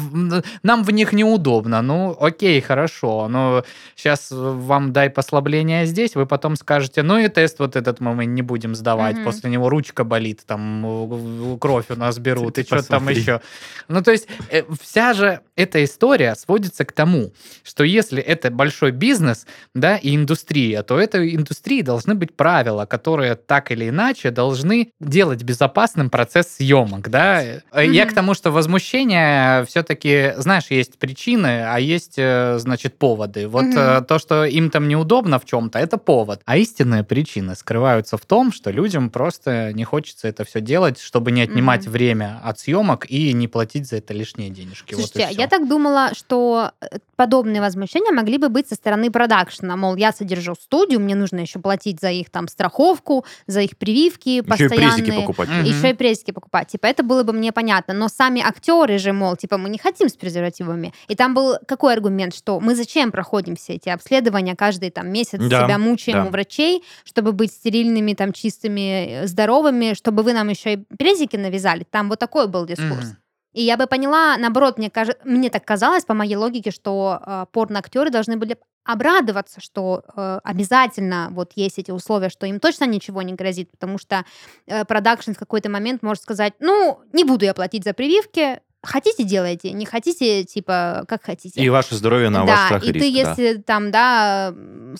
нам 0.63 0.83
в 0.83 0.91
них 0.91 1.13
неудобно. 1.13 1.81
Ну, 1.81 2.15
окей, 2.19 2.59
хорошо, 2.61 3.27
но 3.29 3.63
сейчас 3.95 4.27
вам 4.31 4.91
дай 4.93 5.09
послабление 5.09 5.85
здесь, 5.85 6.15
вы 6.15 6.25
потом 6.25 6.55
скажете, 6.55 7.03
ну 7.03 7.17
и 7.17 7.27
тест 7.27 7.59
вот 7.59 7.75
этот 7.75 7.99
мы 8.01 8.25
не 8.25 8.41
будем 8.41 8.75
сдавать, 8.75 9.15
Мгм. 9.15 9.23
после 9.25 9.49
него 9.49 9.69
ручка 9.69 10.03
болит, 10.03 10.41
там 10.45 10.85
э, 10.85 11.07
кровь 11.59 11.85
у 11.89 11.95
нас 11.95 12.17
берут, 12.19 12.55
Ты 12.55 12.61
и 12.61 12.65
что 12.65 12.77
там 12.77 12.99
посмотри. 13.05 13.21
еще. 13.21 13.41
Ну, 13.87 14.01
то 14.01 14.11
есть 14.11 14.27
э, 14.49 14.63
вся 14.81 15.13
же 15.13 15.41
эта 15.55 15.83
история 15.83 16.35
сводится 16.35 16.85
к 16.85 16.91
тому, 16.91 17.31
что 17.63 17.83
если 17.83 18.21
это 18.21 18.51
большой 18.51 18.91
бизнес, 18.91 19.45
да, 19.73 19.97
и 19.97 20.15
индустрия, 20.15 20.83
то 20.83 20.99
этой 20.99 21.35
индустрии 21.35 21.81
должны 21.81 22.15
быть 22.15 22.35
правила, 22.35 22.85
которые 22.85 23.35
так 23.35 23.71
или 23.71 23.89
иначе 23.89 24.31
должны 24.31 24.91
делать 24.99 25.43
безопасным 25.43 26.09
процесс 26.09 26.47
съемок, 26.57 27.09
да. 27.09 27.43
Э, 27.43 27.85
Я 27.85 28.05
к 28.05 28.13
тому, 28.13 28.33
что 28.33 28.51
возмущение 28.51 29.65
все-таки, 29.65 30.33
знаешь, 30.37 30.65
есть 30.69 30.97
причины, 30.97 31.63
а 31.65 31.79
есть, 31.79 32.15
э, 32.17 32.57
значит, 32.59 32.97
поводы. 32.97 33.47
Вот 33.47 33.65
э, 33.65 34.01
то, 34.07 34.19
что 34.19 34.45
им 34.45 34.69
там 34.69 34.87
неудобно 34.87 35.39
в 35.39 35.45
чем-то, 35.45 35.79
это 35.79 35.97
повод. 35.97 36.41
А 36.45 36.57
истинные 36.57 37.03
причины 37.03 37.55
скрываются 37.55 38.17
в 38.17 38.25
том, 38.25 38.51
что 38.51 38.71
людям 38.71 39.09
просто 39.09 39.71
не 39.73 39.83
хочется 39.83 40.27
это 40.27 40.43
все 40.43 40.61
делать, 40.61 40.99
чтобы 40.99 41.31
не 41.35 41.41
отнимать 41.43 41.83
Мгм. 41.83 41.91
время 41.91 42.39
от 42.43 42.59
съемок 42.59 43.05
и 43.09 43.33
не 43.33 43.47
платить 43.47 43.87
за 43.87 43.97
это 43.97 44.13
лишние 44.13 44.49
денежки. 44.49 44.93
Вот 44.95 45.05
Слушайте, 45.05 45.27
всё. 45.33 45.41
я 45.41 45.47
так 45.47 45.67
думала, 45.67 46.11
что 46.15 46.71
э, 46.81 46.97
подобные 47.15 47.61
возмущения 47.61 48.11
могли 48.11 48.37
бы 48.37 48.49
быть 48.49 48.67
со 48.69 48.75
стороны 48.75 49.11
продакшена. 49.11 49.75
Мол, 49.75 49.95
я 49.97 50.11
содержу 50.11 50.55
студию, 50.55 50.99
мне 50.99 51.15
нужно 51.15 51.39
еще 51.41 51.59
платить 51.59 51.99
за 52.01 52.09
их 52.11 52.29
там 52.29 52.47
страховку, 52.47 53.25
за 53.47 53.61
их 53.61 53.77
прививки 53.77 54.29
Еще 54.29 54.37
и 54.39 54.41
постоянные. 54.41 54.91
презики 55.03 55.11
покупать. 55.21 55.49
Мгм. 55.49 55.63
Еще 55.63 55.89
и 55.89 55.93
презики 55.93 56.31
покупать. 56.31 56.67
Типа, 56.69 56.87
это 56.87 57.03
было 57.03 57.23
бы 57.23 57.33
мне 57.33 57.51
понятно. 57.51 57.93
Но 57.93 58.07
сами 58.07 58.41
актеры 58.41 58.97
же, 58.97 59.11
мол, 59.13 59.35
типа, 59.35 59.57
мы 59.57 59.69
не 59.69 59.77
хотим 59.77 60.07
с 60.09 60.13
презервативами. 60.13 60.93
И 61.09 61.15
там 61.15 61.33
был 61.33 61.55
какой 61.67 61.93
аргумент, 61.93 62.33
что 62.35 62.59
мы 62.59 62.75
зачем 62.75 63.11
проходим 63.11 63.55
все 63.55 63.73
эти 63.73 63.89
обследования 63.89 64.55
каждый 64.55 64.89
там 64.91 65.09
месяц, 65.11 65.39
Да, 65.39 65.65
себя 65.65 65.77
мучаем 65.77 66.23
да. 66.23 66.25
у 66.25 66.31
врачей, 66.31 66.83
чтобы 67.03 67.31
быть 67.33 67.51
стерильными, 67.51 68.13
там, 68.13 68.31
чистыми, 68.33 69.23
э, 69.23 69.27
здоровыми, 69.27 69.93
чтобы 69.95 70.21
вы 70.23 70.33
нам 70.33 70.49
еще 70.49 70.73
и 70.73 70.77
презики 70.97 71.24
навязали. 71.33 71.85
Там 71.89 72.09
вот 72.09 72.19
такой 72.19 72.47
был 72.47 72.65
дискурс. 72.65 73.05
Мгм. 73.05 73.17
И 73.55 73.61
я 73.61 73.77
бы 73.77 73.87
поняла, 73.87 74.35
наоборот, 74.37 74.77
мне, 74.77 74.89
кажется, 74.89 75.21
мне 75.23 75.49
так 75.49 75.63
казалось, 75.63 76.03
по 76.03 76.13
моей 76.13 76.35
логике, 76.35 76.71
что 76.71 77.21
э, 77.25 77.45
порноактеры 77.53 78.09
должны 78.09 78.35
были 78.35 78.57
обрадоваться, 78.83 79.61
что 79.61 80.03
э, 80.15 80.39
обязательно 80.43 81.29
вот 81.31 81.53
есть 81.55 81.79
эти 81.79 81.89
условия, 81.89 82.27
что 82.27 82.45
им 82.45 82.59
точно 82.59 82.83
ничего 82.83 83.21
не 83.21 83.33
грозит, 83.33 83.71
потому 83.71 83.97
что 83.97 84.25
э, 84.67 84.83
продакшн 84.83 85.31
в 85.31 85.37
какой-то 85.37 85.69
момент 85.69 86.03
может 86.03 86.23
сказать, 86.23 86.53
ну, 86.59 86.99
не 87.13 87.23
буду 87.23 87.45
я 87.45 87.53
платить 87.53 87.85
за 87.85 87.93
прививки, 87.93 88.59
хотите 88.85 89.23
делайте, 89.23 89.71
не 89.71 89.85
хотите, 89.85 90.43
типа, 90.43 91.05
как 91.07 91.23
хотите. 91.23 91.61
И 91.61 91.69
ваше 91.69 91.95
здоровье 91.95 92.29
на 92.29 92.45
ваш 92.45 92.49
да, 92.49 92.65
страх 92.65 92.83
и 92.83 92.89
и 92.89 92.91
риск. 92.91 93.05
ты, 93.05 93.11
да. 93.11 93.29
если 93.29 93.61
там, 93.61 93.91
да, 93.91 94.53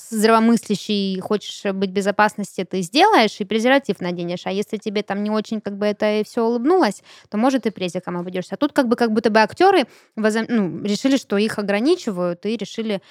здравомыслящий, 0.09 1.19
хочешь 1.19 1.63
быть 1.73 1.91
в 1.91 1.93
безопасности, 1.93 2.65
ты 2.69 2.81
сделаешь 2.81 3.39
и 3.39 3.45
презерватив 3.45 3.99
наденешь. 3.99 4.45
А 4.45 4.51
если 4.51 4.77
тебе 4.77 5.03
там 5.03 5.23
не 5.23 5.29
очень 5.29 5.61
как 5.61 5.77
бы 5.77 5.85
это 5.85 6.23
все 6.25 6.43
улыбнулось, 6.43 7.01
то, 7.29 7.37
может, 7.37 7.65
и 7.65 7.69
презиком 7.69 8.17
обойдешься. 8.17 8.55
А 8.55 8.57
тут 8.57 8.73
как 8.73 8.87
бы 8.87 8.95
как 8.95 9.11
будто 9.11 9.29
бы 9.29 9.39
актеры 9.39 9.85
возом- 10.15 10.45
ну, 10.49 10.83
решили, 10.83 11.17
что 11.17 11.37
их 11.37 11.59
ограничивают, 11.59 12.45
и 12.45 12.57
решили 12.57 13.01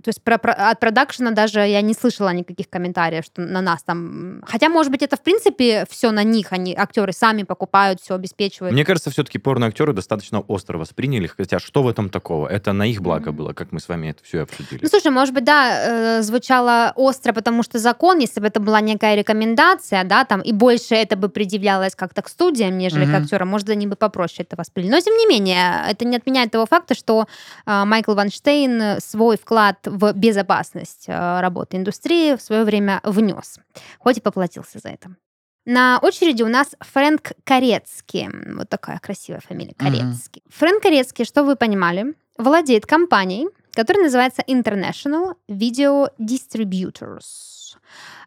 то 0.00 0.08
есть 0.08 0.22
про, 0.22 0.38
про- 0.38 0.52
от 0.52 0.80
продакшена 0.80 1.30
даже 1.30 1.60
я 1.60 1.80
не 1.82 1.94
слышала 1.94 2.32
никаких 2.32 2.68
комментариев, 2.70 3.24
что 3.24 3.42
на 3.42 3.60
нас 3.60 3.82
там... 3.82 4.42
Хотя, 4.46 4.68
может 4.68 4.90
быть, 4.90 5.02
это, 5.02 5.16
в 5.16 5.22
принципе, 5.22 5.84
все 5.90 6.10
на 6.10 6.22
них, 6.22 6.52
они, 6.52 6.74
актеры 6.74 7.12
сами 7.12 7.42
покупают, 7.42 8.00
все 8.00 8.14
обеспечивают. 8.14 8.72
Мне 8.72 8.84
кажется, 8.84 9.10
все-таки 9.10 9.38
порноактеры 9.38 9.92
достаточно 9.92 10.40
остро 10.40 10.78
восприняли, 10.78 11.26
хотя 11.26 11.58
что 11.58 11.82
в 11.82 11.88
этом 11.88 12.08
такого? 12.10 12.48
Это 12.48 12.72
на 12.72 12.86
их 12.86 13.02
благо 13.02 13.30
Мгм. 13.30 13.36
было, 13.36 13.52
как 13.52 13.72
мы 13.72 13.80
с 13.80 13.88
вами 13.88 14.08
это 14.08 14.22
все 14.24 14.42
обсудили. 14.42 14.80
Ну, 14.82 14.88
слушай, 14.88 15.10
может 15.10 15.34
быть, 15.34 15.44
да, 15.44 16.18
э, 16.18 16.22
звучало 16.22 16.92
остро, 16.96 17.32
потому 17.32 17.62
что 17.62 17.78
закон, 17.78 18.18
если 18.18 18.40
бы 18.40 18.46
это 18.46 18.60
была 18.60 18.80
некая 18.80 19.14
рекомендация, 19.14 20.04
да, 20.04 20.24
там, 20.24 20.40
и 20.40 20.52
больше 20.52 20.94
это 20.94 21.16
бы 21.16 21.28
предъявлялось 21.28 21.94
как-то 21.94 22.22
к 22.22 22.28
студиям, 22.28 22.78
нежели 22.78 23.04
к 23.04 23.08
Мгм. 23.08 23.22
актерам, 23.22 23.48
может, 23.48 23.68
они 23.68 23.86
бы 23.86 23.96
попроще 23.96 24.46
это 24.48 24.56
восприняли. 24.56 24.92
Но, 24.92 25.00
тем 25.00 25.16
не 25.16 25.26
менее, 25.26 25.84
это 25.88 26.04
не 26.04 26.16
отменяет 26.16 26.50
того 26.50 26.66
факта, 26.66 26.94
что 26.94 27.26
э, 27.66 27.84
Майкл 27.84 28.14
Ванштейн 28.14 29.00
свой 29.00 29.36
вклад 29.36 29.81
в 29.86 30.12
безопасность 30.12 31.04
э, 31.08 31.40
работы 31.40 31.76
индустрии 31.76 32.36
в 32.36 32.42
свое 32.42 32.64
время 32.64 33.00
внес, 33.04 33.58
хоть 33.98 34.18
и 34.18 34.20
поплатился 34.20 34.78
за 34.78 34.90
это. 34.90 35.16
На 35.64 35.98
очереди 36.02 36.42
у 36.42 36.48
нас 36.48 36.74
Фрэнк 36.80 37.32
Корецкий. 37.44 38.28
Вот 38.54 38.68
такая 38.68 38.98
красивая 38.98 39.40
фамилия. 39.40 39.74
Корецкий. 39.74 40.42
Фрэнк 40.48 40.82
Корецкий, 40.82 41.24
что 41.24 41.44
вы 41.44 41.54
понимали, 41.54 42.14
владеет 42.36 42.84
компанией, 42.84 43.48
которая 43.72 44.04
называется 44.04 44.42
International 44.48 45.34
Video 45.48 46.10
Distributors. 46.18 47.76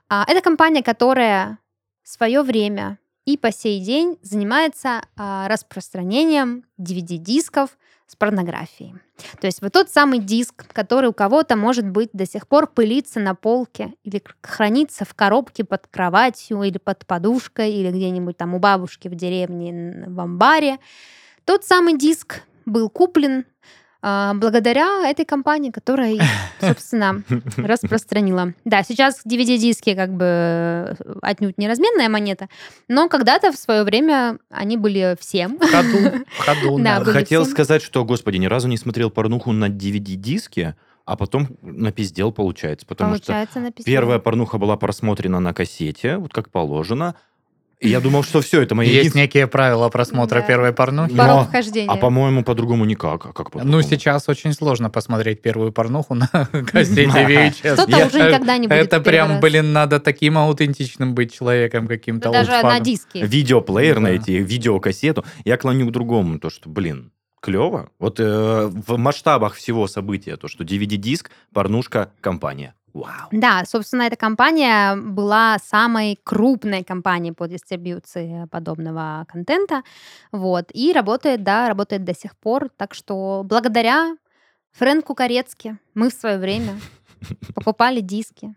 А, 0.08 0.24
Это 0.28 0.42
компания, 0.42 0.82
которая 0.82 1.60
в 2.04 2.10
свое 2.10 2.42
время 2.42 3.00
и 3.26 3.38
по 3.38 3.52
сей 3.52 3.82
день 3.82 4.18
занимается 4.22 5.02
а, 5.18 5.48
распространением 5.48 6.64
DVD-дисков 6.80 7.78
с 8.08 8.16
порнографией. 8.16 8.96
То 9.40 9.48
есть 9.48 9.62
вот 9.62 9.74
тот 9.74 9.90
самый 9.90 10.20
диск, 10.20 10.66
который 10.74 11.10
у 11.10 11.14
кого-то, 11.14 11.56
может 11.56 11.88
быть, 11.90 12.10
до 12.14 12.26
сих 12.26 12.48
пор 12.48 12.68
пылится 12.68 13.20
на 13.20 13.34
полке 13.34 13.94
или 14.04 14.22
хранится 14.42 15.06
в 15.06 15.14
коробке 15.14 15.64
под 15.64 15.88
кроватью 15.88 16.62
или 16.64 16.78
под 16.78 17.06
подушкой 17.06 17.72
или 17.72 17.90
где-нибудь 17.90 18.38
там 18.38 18.54
у 18.54 18.60
бабушки 18.60 19.08
в 19.08 19.16
деревне 19.16 20.06
в 20.08 20.20
амбаре. 20.20 20.78
Тот 21.46 21.64
самый 21.64 21.98
диск 21.98 22.42
был 22.66 22.90
куплен 22.90 23.46
благодаря 24.36 25.10
этой 25.10 25.26
компании, 25.26 25.72
которая, 25.72 26.18
собственно, 26.62 27.24
распространила. 27.58 28.54
Да, 28.64 28.84
сейчас 28.84 29.22
DVD-диски 29.26 29.96
как 29.96 30.14
бы 30.14 30.96
отнюдь 31.22 31.58
не 31.58 31.68
разменная 31.68 32.10
монета, 32.10 32.48
но 32.88 33.10
когда-то 33.10 33.52
в 33.52 33.56
свое 33.58 33.84
время 33.84 34.38
они 34.50 34.78
были 34.78 35.18
всем. 35.20 35.58
В 35.58 35.70
ходу, 35.72 36.24
в 36.30 36.40
ходу, 36.46 36.78
Да, 36.84 37.00
да. 37.00 37.12
Хотел 37.12 37.44
всем. 37.44 37.54
сказать, 37.54 37.82
что, 37.82 38.06
господи, 38.06 38.38
ни 38.38 38.46
разу 38.46 38.68
не 38.68 38.78
смотрел 38.78 39.10
порнуху 39.10 39.52
на 39.52 39.70
DVD-диске, 39.70 40.76
а 41.06 41.16
потом 41.16 41.48
напиздел, 41.62 42.32
получается. 42.32 42.86
Потому 42.86 43.16
что 43.16 43.26
Получается, 43.28 43.60
написано. 43.60 43.86
первая 43.92 44.20
порнуха 44.20 44.58
была 44.58 44.76
просмотрена 44.78 45.40
на 45.40 45.54
кассете, 45.54 46.18
вот 46.18 46.34
как 46.34 46.50
положено. 46.50 47.16
И 47.80 47.90
я 47.90 48.00
думал, 48.00 48.24
что 48.24 48.42
все, 48.42 48.62
это 48.62 48.74
моя 48.74 48.90
Есть 48.90 49.16
некие 49.16 49.48
правила 49.48 49.90
просмотра 49.90 50.40
Да. 50.40 50.48
первой 50.48 50.72
порнухи. 50.72 51.14
Но- 51.14 51.44
вхождения. 51.44 51.92
А 51.92 51.98
по-моему, 51.98 52.44
по-другому 52.44 52.86
никак. 52.86 53.26
А 53.26 53.34
как 53.34 53.48
Ну, 53.54 53.60
по-другому? 53.60 53.82
сейчас 53.84 54.30
очень 54.30 54.54
сложно 54.54 54.90
посмотреть 54.90 55.42
первую 55.42 55.72
порнуху 55.74 56.16
на 56.16 56.28
кассете 56.72 57.06
VHS. 57.06 57.74
Кто-то 57.74 57.98
Я- 57.98 58.08
уже 58.08 58.20
никогда 58.30 58.58
не 58.58 58.68
будет 58.68 58.80
Это 58.80 59.02
прям, 59.02 59.40
блин, 59.42 59.74
надо 59.74 60.00
таким 60.00 60.38
аутентичным 60.38 61.14
быть 61.14 61.34
человеком 61.34 61.88
каким-то. 61.88 62.32
Да 62.32 62.44
даже 62.46 62.64
на 62.64 62.80
диске. 62.80 63.26
Видеоплеер 63.26 64.00
найти, 64.00 64.38
видеокассету. 64.38 65.26
Я 65.44 65.58
клоню 65.58 65.88
к 65.88 65.92
другому, 65.92 66.40
то, 66.40 66.50
что, 66.50 66.70
блин, 66.70 67.12
клево. 67.42 67.90
Вот 68.00 68.20
э, 68.20 68.68
в 68.88 68.98
масштабах 68.98 69.54
всего 69.56 69.88
события, 69.88 70.38
то, 70.38 70.48
что 70.48 70.64
DVD-диск, 70.64 71.30
порнушка, 71.54 72.10
компания. 72.22 72.74
Вау. 72.96 73.28
Да, 73.32 73.64
собственно, 73.68 74.04
эта 74.04 74.16
компания 74.16 74.96
была 74.96 75.58
самой 75.60 76.18
крупной 76.24 76.82
компанией 76.82 77.34
по 77.34 77.46
дистрибьюции 77.46 78.48
подобного 78.50 79.26
контента. 79.28 79.84
Вот. 80.32 80.70
И 80.74 80.94
работает, 80.94 81.44
да, 81.44 81.68
работает 81.68 82.06
до 82.06 82.16
сих 82.16 82.38
пор. 82.38 82.70
Так 82.78 82.94
что 82.94 83.42
благодаря 83.44 84.16
Фрэнку 84.72 85.14
Корецки 85.14 85.78
мы 85.94 86.10
в 86.10 86.14
свое 86.14 86.38
время 86.38 86.80
покупали 87.54 88.00
диски 88.00 88.56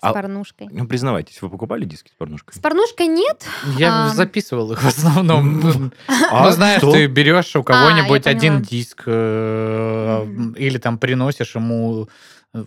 с 0.00 0.04
А- 0.04 0.12
порнушкой. 0.12 0.66
Ну, 0.72 0.88
признавайтесь, 0.88 1.40
вы 1.40 1.48
покупали 1.48 1.84
диски 1.84 2.10
с 2.10 2.14
порнушкой? 2.18 2.54
С 2.54 2.58
порнушкой 2.58 3.06
нет. 3.06 3.46
Я 3.78 4.06
А. 4.06 4.08
записывал 4.08 4.72
их 4.72 4.82
в 4.82 4.86
основном. 4.88 5.60
Ну, 5.60 5.90
А 6.32 6.50
знаешь, 6.50 6.80
ты 6.82 7.06
берешь 7.06 7.54
у 7.54 7.62
кого-нибудь 7.62 8.26
я 8.26 8.32
один 8.32 8.62
диск 8.62 9.04
э, 9.06 10.26
или 10.56 10.78
там 10.78 10.98
приносишь 10.98 11.54
ему 11.54 12.08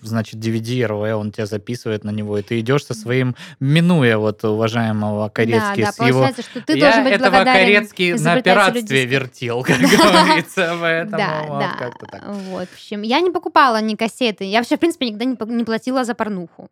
значит, 0.02 0.36
DVD 0.36 0.88
RW, 0.88 1.14
он 1.14 1.32
тебя 1.32 1.46
записывает 1.46 2.04
на 2.04 2.10
него, 2.12 2.38
и 2.38 2.42
ты 2.42 2.60
идешь 2.60 2.86
со 2.86 2.94
своим, 2.94 3.36
минуя 3.60 4.18
вот 4.18 4.44
уважаемого 4.44 5.26
Да, 5.26 5.30
Корецки 5.30 5.82
да, 5.82 5.92
с 5.92 6.00
его... 6.00 6.20
получается, 6.20 6.42
что 6.44 6.62
ты 6.62 6.78
Я 6.78 6.86
должен 6.86 7.04
быть 7.04 7.14
этого 7.14 7.44
Корецки 7.44 8.16
на 8.20 8.42
пиратстве 8.42 9.06
вертел, 9.06 9.64
как 9.68 9.78
говорится, 9.80 10.78
поэтому 10.80 11.18
Да, 11.18 11.44
вот 11.48 11.60
да. 11.60 11.76
как-то 11.78 12.06
так. 12.06 12.24
Вот, 12.28 12.68
в 12.68 12.74
общем, 12.74 13.02
я 13.02 13.20
не 13.22 13.32
покупала 13.32 13.82
ни 13.82 13.96
кассеты. 13.96 14.46
Я 14.46 14.60
вообще, 14.60 14.78
в 14.78 14.80
принципе, 14.80 15.08
никогда 15.10 15.26
не, 15.26 15.64
платила 15.64 16.04
за 16.04 16.14
порнуху. 16.16 16.68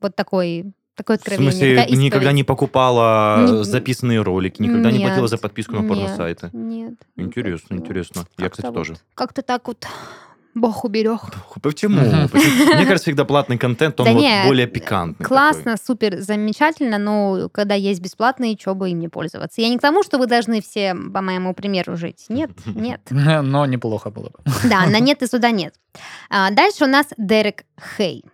Вот 0.00 0.14
такой, 0.14 0.72
такое 0.96 1.18
В 1.18 1.22
смысле, 1.22 1.76
такая 1.76 1.96
никогда 1.96 2.32
не 2.32 2.44
покупала 2.44 3.46
Не- 3.46 3.64
записанные 3.64 4.20
ролики, 4.22 4.62
никогда 4.62 4.90
не 4.90 5.00
платила 5.00 5.22
Нет, 5.22 5.30
за 5.30 5.38
подписку 5.38 5.72
на 5.74 5.80
нет, 5.80 5.88
порносайты? 5.88 6.50
Нет. 6.52 6.94
не 7.16 7.24
Интересно, 7.24 7.68
платила. 7.68 7.78
интересно. 7.86 8.26
Я, 8.38 8.48
кстати, 8.50 8.66
вот 8.66 8.74
тоже. 8.74 8.96
Как-то 9.14 9.42
так 9.42 9.66
вот 9.68 9.86
Бог 10.60 10.84
уберег. 10.84 11.20
Почему? 11.62 12.00
Мгм. 12.00 12.28
Почему? 12.28 12.64
Мне 12.74 12.84
кажется, 12.84 13.04
всегда 13.04 13.24
платный 13.24 13.58
контент, 13.58 13.98
он 14.00 14.06
Да 14.06 14.12
вот 14.12 14.20
не, 14.20 14.42
более 14.46 14.66
пикантный. 14.66 15.24
Классно, 15.24 15.76
супер, 15.82 16.18
замечательно, 16.20 16.98
но 16.98 17.48
когда 17.50 17.74
есть 17.74 18.00
бесплатные, 18.00 18.56
что 18.58 18.74
бы 18.74 18.90
им 18.90 18.98
не 18.98 19.08
пользоваться. 19.08 19.60
Я 19.60 19.68
не 19.68 19.78
к 19.78 19.80
тому, 19.80 20.02
что 20.02 20.18
вы 20.18 20.26
должны 20.26 20.60
все 20.60 20.94
по 20.94 21.20
моему 21.20 21.54
примеру 21.54 21.96
жить. 21.96 22.26
Нет, 22.28 22.50
нет. 22.66 23.00
Но 23.10 23.66
неплохо 23.66 24.10
было 24.10 24.30
бы. 24.30 24.38
Да, 24.68 24.86
на 24.86 25.00
нет 25.00 25.22
и 25.22 25.26
сюда 25.26 25.50
нет. 25.50 25.74
А, 26.30 26.50
Дальше 26.50 26.84
у 26.84 26.88
нас 26.88 27.06
Дерек 27.16 27.64
Хей. 27.96 28.24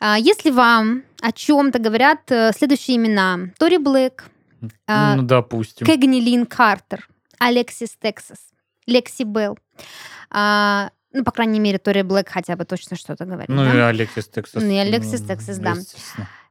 А, 0.00 0.18
Если 0.18 0.50
вам 0.50 1.02
о 1.20 1.32
чем-то 1.32 1.78
говорят 1.78 2.30
э, 2.30 2.52
следующие 2.56 2.96
имена. 2.96 3.50
Тори 3.58 3.78
Блэк, 3.78 4.24
а, 4.86 5.16
Ну, 5.16 5.22
допустим. 5.22 5.86
Кэгни 5.86 6.20
Лин 6.20 6.46
Картер, 6.46 7.08
Алексис 7.38 7.96
Тексас, 8.00 8.38
Лекси 8.86 9.24
Белл. 9.24 9.58
А, 10.30 10.90
Ну, 11.12 11.24
по 11.24 11.30
крайней 11.30 11.60
мере, 11.60 11.78
Тори 11.78 12.02
Блэк 12.02 12.28
хотя 12.28 12.56
бы 12.56 12.64
точно 12.64 12.96
что-то 12.96 13.24
говорит. 13.24 13.48
Ну 13.48 13.64
да? 13.64 13.74
и 13.74 13.78
Алексис 13.78 14.28
Тексас. 14.28 14.62
Ну, 14.62 14.70
и 14.70 14.76
Алексис 14.76 15.22
Тексас, 15.22 15.58
да. 15.58 15.74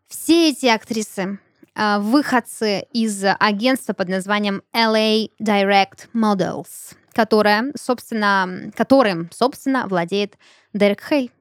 Все 0.08 0.50
эти 0.50 0.65
актрисы 0.67 1.39
а, 1.76 2.00
выходцы 2.00 2.86
из 2.91 3.24
агентства 3.39 3.93
под 3.93 4.10
названием 4.10 4.63
LA 4.76 5.30
Direct 5.39 6.08
Models, 6.15 6.96
которое, 7.13 7.72
собственно, 7.80 8.72
которым, 8.76 9.30
собственно, 9.32 9.86
владеет 9.88 10.38
Дерек 10.74 11.02
Хей. 11.08 11.32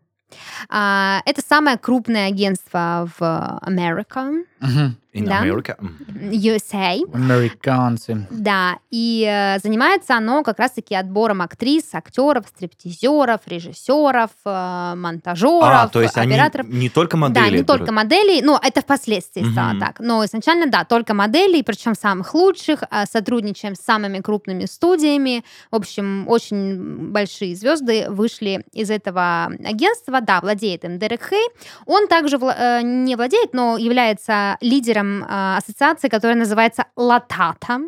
А, 0.68 1.22
Это 1.24 1.40
самое 1.40 1.78
крупное 1.78 2.26
агентство 2.28 3.08
в 3.18 3.58
Америке, 3.62 4.44
Мгм. 4.60 4.96
In 5.16 5.24
Да. 5.26 5.42
America. 5.44 5.76
USA. 6.30 7.00
Американцы. 7.14 8.26
Да, 8.30 8.78
и 8.90 9.26
э, 9.28 9.58
занимается 9.60 10.14
оно 10.16 10.42
как 10.42 10.58
раз-таки 10.58 10.94
отбором 10.94 11.42
актрис, 11.42 11.94
актеров, 11.94 12.46
стриптизеров, 12.48 13.40
режиссеров, 13.46 14.30
э, 14.44 14.94
монтажеров, 14.96 15.62
А, 15.64 15.88
то 15.88 16.02
есть 16.02 16.16
они 16.16 16.34
операторов. 16.34 16.68
не 16.68 16.88
только 16.90 17.16
модели. 17.16 17.34
Да, 17.44 17.46
не 17.50 17.56
берут. 17.56 17.66
только 17.66 17.92
моделей, 17.92 18.42
ну, 18.42 18.58
это 18.62 18.80
впоследствии 18.80 19.42
стало 19.52 19.70
Мгм. 19.70 19.80
так. 19.80 20.00
Но 20.00 20.24
изначально, 20.24 20.66
да, 20.66 20.84
только 20.84 21.14
моделей, 21.14 21.62
причем 21.62 21.94
самых 21.94 22.34
лучших, 22.34 22.82
а, 22.90 23.06
сотрудничаем 23.06 23.74
с 23.74 23.80
самыми 23.80 24.20
крупными 24.20 24.66
студиями. 24.66 25.44
В 25.70 25.76
общем, 25.76 26.28
очень 26.28 27.10
большие 27.10 27.54
звезды 27.56 28.06
вышли 28.10 28.64
из 28.72 28.90
этого 28.90 29.46
агентства. 29.64 30.20
Да, 30.20 30.40
владеет 30.40 30.84
им 30.84 30.98
Дерек 30.98 31.28
Хей. 31.28 31.46
Он 31.86 32.08
также 32.08 32.36
вла- 32.36 32.54
э, 32.56 32.82
не 32.82 33.16
владеет, 33.16 33.54
но 33.54 33.76
является 33.78 34.56
лидером 34.60 35.05
э, 35.22 35.56
ассоциации, 35.56 36.08
которая 36.08 36.36
называется 36.36 36.84
Латата. 36.96 37.80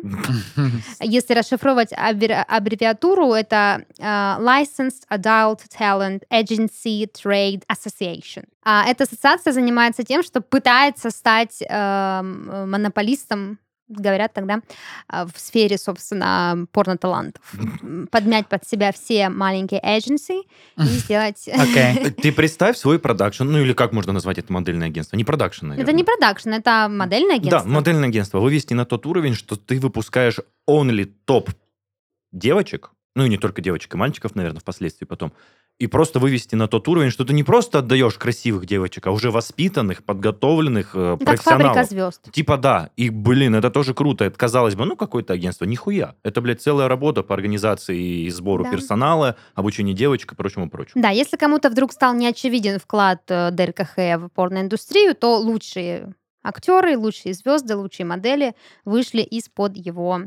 Если 1.01 1.33
расшифровывать 1.33 1.93
аббре- 1.93 2.43
аббревиатуру, 2.47 3.33
это 3.33 3.83
э, 3.97 4.03
Licensed 4.03 5.03
Adult 5.11 5.61
Talent 5.77 6.23
Agency 6.31 7.07
Trade 7.11 7.63
Association. 7.67 8.45
А 8.63 8.85
эта 8.87 9.03
ассоциация 9.03 9.53
занимается 9.53 10.03
тем, 10.03 10.21
что 10.23 10.41
пытается 10.41 11.09
стать 11.09 11.63
эм, 11.67 12.69
монополистом 12.69 13.57
говорят 13.89 14.33
тогда, 14.33 14.61
э, 15.11 15.25
в 15.25 15.39
сфере, 15.39 15.77
собственно, 15.77 16.65
порно-талантов. 16.71 17.41
Подмять 18.11 18.47
под 18.47 18.65
себя 18.67 18.91
все 18.91 19.29
маленькие 19.29 19.81
agency 19.81 20.43
и 20.77 20.83
сделать... 20.83 21.47
Окей. 21.53 22.11
Ты 22.21 22.31
представь 22.31 22.77
свой 22.77 22.99
продакшн, 22.99 23.43
ну 23.43 23.59
или 23.59 23.73
как 23.73 23.91
можно 23.91 24.13
назвать 24.13 24.37
это 24.37 24.53
модельное 24.53 24.87
агентство? 24.87 25.17
Не 25.17 25.23
продакшн, 25.23 25.67
наверное. 25.67 25.83
Это 25.83 25.97
не 25.97 26.03
продакшн, 26.03 26.49
это 26.49 26.87
модельное 26.89 27.35
агентство. 27.35 27.63
Да, 27.63 27.67
модельное 27.67 28.09
агентство. 28.09 28.39
Вывести 28.39 28.73
на 28.73 28.85
тот 28.85 29.05
уровень, 29.05 29.33
что 29.33 29.55
ты 29.55 29.79
выпускаешь 29.79 30.37
only 30.69 31.11
топ 31.25 31.49
девочек, 32.31 32.91
ну 33.15 33.25
и 33.25 33.29
не 33.29 33.37
только 33.37 33.61
девочек, 33.61 33.93
и 33.93 33.97
мальчиков, 33.97 34.35
наверное, 34.35 34.61
впоследствии 34.61 35.05
потом, 35.05 35.33
и 35.79 35.87
просто 35.87 36.19
вывести 36.19 36.55
на 36.55 36.67
тот 36.67 36.87
уровень, 36.89 37.09
что 37.09 37.23
ты 37.23 37.33
не 37.33 37.43
просто 37.43 37.79
отдаешь 37.79 38.15
красивых 38.15 38.65
девочек, 38.65 39.07
а 39.07 39.11
уже 39.11 39.31
воспитанных, 39.31 40.03
подготовленных 40.03 40.91
э, 40.93 41.15
Как 41.17 41.25
профессионалов. 41.25 41.67
фабрика 41.73 41.89
звезд. 41.89 42.31
Типа 42.31 42.57
да. 42.57 42.89
И, 42.97 43.09
блин, 43.09 43.55
это 43.55 43.69
тоже 43.71 43.93
круто. 43.93 44.25
Это, 44.25 44.37
казалось 44.37 44.75
бы, 44.75 44.85
ну, 44.85 44.97
какое-то 44.97 45.33
агентство. 45.33 45.63
Нихуя. 45.63 46.15
Это, 46.21 46.41
блядь, 46.41 46.61
целая 46.61 46.89
работа 46.89 47.23
по 47.23 47.33
организации 47.33 48.25
и 48.25 48.29
сбору 48.29 48.65
Да. 48.65 48.71
персонала, 48.71 49.37
обучению 49.55 49.95
девочек 49.95 50.33
и 50.33 50.35
прочему, 50.35 50.69
прочему. 50.69 51.01
Да, 51.01 51.09
если 51.09 51.37
кому-то 51.37 51.69
вдруг 51.69 51.93
стал 51.93 52.13
неочевиден 52.13 52.77
вклад 52.77 53.21
э, 53.29 53.71
Кахея 53.71 54.17
в 54.17 54.27
порноиндустрию, 54.29 55.15
то 55.15 55.37
лучшие 55.37 56.13
актеры, 56.43 56.97
лучшие 56.97 57.33
звезды, 57.33 57.75
лучшие 57.75 58.05
модели 58.05 58.53
вышли 58.83 59.21
из-под 59.21 59.77
его 59.77 60.23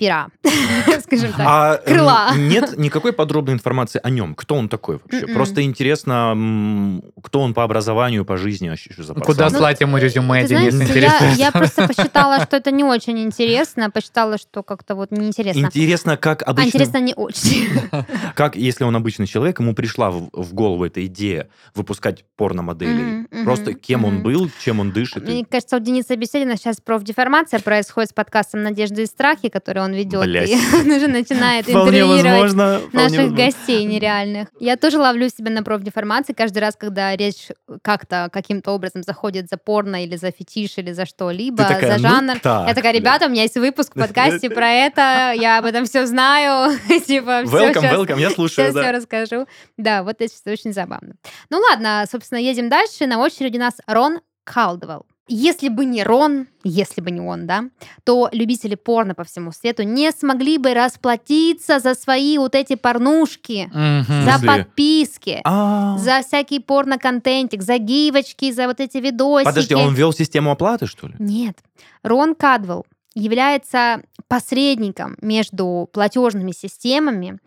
пера, 0.00 0.28
скажем 1.04 1.30
так. 1.32 1.40
А 1.46 1.76
крыла. 1.76 2.30
нет 2.36 2.76
никакой 2.78 3.12
подробной 3.12 3.54
информации 3.54 4.00
о 4.02 4.10
нем. 4.10 4.34
Кто 4.34 4.54
он 4.56 4.68
такой 4.68 4.96
вообще? 4.98 5.26
Мгм. 5.26 5.34
Просто 5.34 5.62
интересно, 5.62 7.00
кто 7.22 7.40
он 7.40 7.54
по 7.54 7.62
образованию, 7.64 8.24
по 8.24 8.36
жизни, 8.36 8.68
а 8.68 8.76
что 8.76 9.02
за 9.02 9.14
Куда 9.14 9.44
пацан? 9.44 9.58
слать 9.58 9.80
ему 9.80 9.98
резюме, 9.98 10.42
Ты 10.42 10.48
Денис, 10.48 10.74
знаешь, 10.74 10.90
интересно? 10.90 11.24
я, 11.26 11.32
я 11.46 11.52
просто 11.52 11.86
посчитала, 11.94 12.40
что 12.40 12.56
это 12.56 12.70
не 12.70 12.82
очень 12.84 13.18
интересно, 13.20 13.90
посчитала, 13.90 14.38
что 14.38 14.62
как-то 14.62 14.94
вот 14.94 15.10
неинтересно. 15.12 15.60
Интересно, 15.60 16.16
как 16.16 16.42
А 16.42 16.50
обычно, 16.50 16.68
интересно 16.68 16.98
не 16.98 17.14
очень. 17.14 17.68
как 18.34 18.56
если 18.56 18.84
он 18.84 18.96
обычный 18.96 19.26
человек, 19.26 19.60
ему 19.60 19.74
пришла 19.74 20.10
в, 20.10 20.30
в 20.32 20.54
голову 20.54 20.84
эта 20.84 21.04
идея 21.06 21.48
выпускать 21.74 22.24
порномоделей. 22.36 23.26
Мгм, 23.30 23.44
Просто 23.44 23.74
кем 23.74 24.04
он 24.04 24.14
мгм. 24.14 24.22
был, 24.22 24.50
чем 24.64 24.80
он 24.80 24.92
дышит. 24.92 25.28
и- 25.28 25.32
Мне 25.32 25.44
кажется, 25.44 25.76
у 25.76 25.80
Дениса 25.80 26.16
Беседина 26.16 26.56
сейчас 26.56 26.80
профдеформация 26.80 27.60
происходит 27.60 28.10
с 28.10 28.12
подкастом 28.12 28.62
«Надежды 28.62 29.02
и 29.02 29.06
страхи», 29.06 29.48
который 29.48 29.82
он 29.82 29.89
ведет, 29.92 30.22
Блядь. 30.22 30.50
и 30.50 30.54
он 30.74 30.90
уже 30.90 31.08
начинает 31.08 31.68
интервьюировать 31.68 32.52
возможно. 32.52 32.80
наших 32.92 33.32
гостей 33.32 33.84
нереальных. 33.84 34.48
Я 34.58 34.76
тоже 34.76 34.98
ловлю 34.98 35.28
себя 35.28 35.50
на 35.50 35.62
профдеформации 35.62 36.32
каждый 36.32 36.58
раз, 36.58 36.76
когда 36.76 37.16
речь 37.16 37.48
как-то 37.82 38.28
каким-то 38.32 38.72
образом 38.72 39.02
заходит 39.02 39.48
за 39.48 39.56
порно 39.56 40.04
или 40.04 40.16
за 40.16 40.30
фетиш 40.30 40.78
или 40.78 40.92
за 40.92 41.06
что-либо, 41.06 41.62
за 41.62 41.98
«Ну 41.98 41.98
жанр. 41.98 42.38
так, 42.40 42.68
я 42.68 42.74
такая, 42.74 42.92
блядь». 42.92 43.02
ребята, 43.02 43.26
у 43.26 43.28
меня 43.28 43.42
есть 43.42 43.56
выпуск 43.56 43.94
в 43.94 43.98
подкасте 44.00 44.50
про 44.50 44.70
это, 44.70 45.32
я 45.36 45.58
об 45.58 45.64
этом 45.64 45.84
все 45.84 46.06
знаю, 46.06 46.78
типа, 47.06 47.42
Welcome, 47.44 47.94
welcome, 47.94 48.20
я 48.20 48.30
слушаю, 48.30 48.70
все 48.70 48.90
расскажу. 48.90 49.46
Да, 49.76 50.02
вот 50.02 50.16
это 50.20 50.50
очень 50.50 50.72
забавно. 50.72 51.14
Ну 51.50 51.58
ладно, 51.58 52.04
собственно, 52.10 52.38
едем 52.38 52.68
дальше. 52.68 53.06
На 53.06 53.18
очереди 53.18 53.56
у 53.56 53.60
нас 53.60 53.74
Рон 53.86 54.20
Калдвелл. 54.44 55.06
Если 55.32 55.68
бы 55.68 55.84
не 55.84 56.02
Рон, 56.02 56.48
если 56.64 57.00
бы 57.00 57.12
не 57.12 57.20
он, 57.20 57.46
да, 57.46 57.64
то 58.02 58.28
любители 58.32 58.74
порно 58.74 59.14
по 59.14 59.22
всему 59.22 59.52
свету 59.52 59.84
не 59.84 60.10
смогли 60.10 60.58
бы 60.58 60.74
расплатиться 60.74 61.78
за 61.78 61.94
свои 61.94 62.36
вот 62.36 62.56
эти 62.56 62.74
порнушки, 62.74 63.70
Мгм. 63.72 64.24
за 64.24 64.44
подписки, 64.44 65.40
А, 65.44 65.96
за 65.98 66.22
всякий 66.26 66.58
порно-контентик, 66.58 67.62
за 67.62 67.78
гивочки, 67.78 68.50
за 68.50 68.66
вот 68.66 68.80
эти 68.80 68.96
видосики. 68.98 69.48
Подожди, 69.48 69.74
он 69.76 69.94
ввел 69.94 70.12
систему 70.12 70.50
оплаты, 70.50 70.86
что 70.86 71.06
ли? 71.06 71.14
Нет. 71.20 71.58
Рон 72.02 72.34
Кадвелл 72.34 72.84
является 73.14 74.02
посредником 74.26 75.16
между 75.22 75.88
платежными 75.92 76.50
системами 76.52 77.38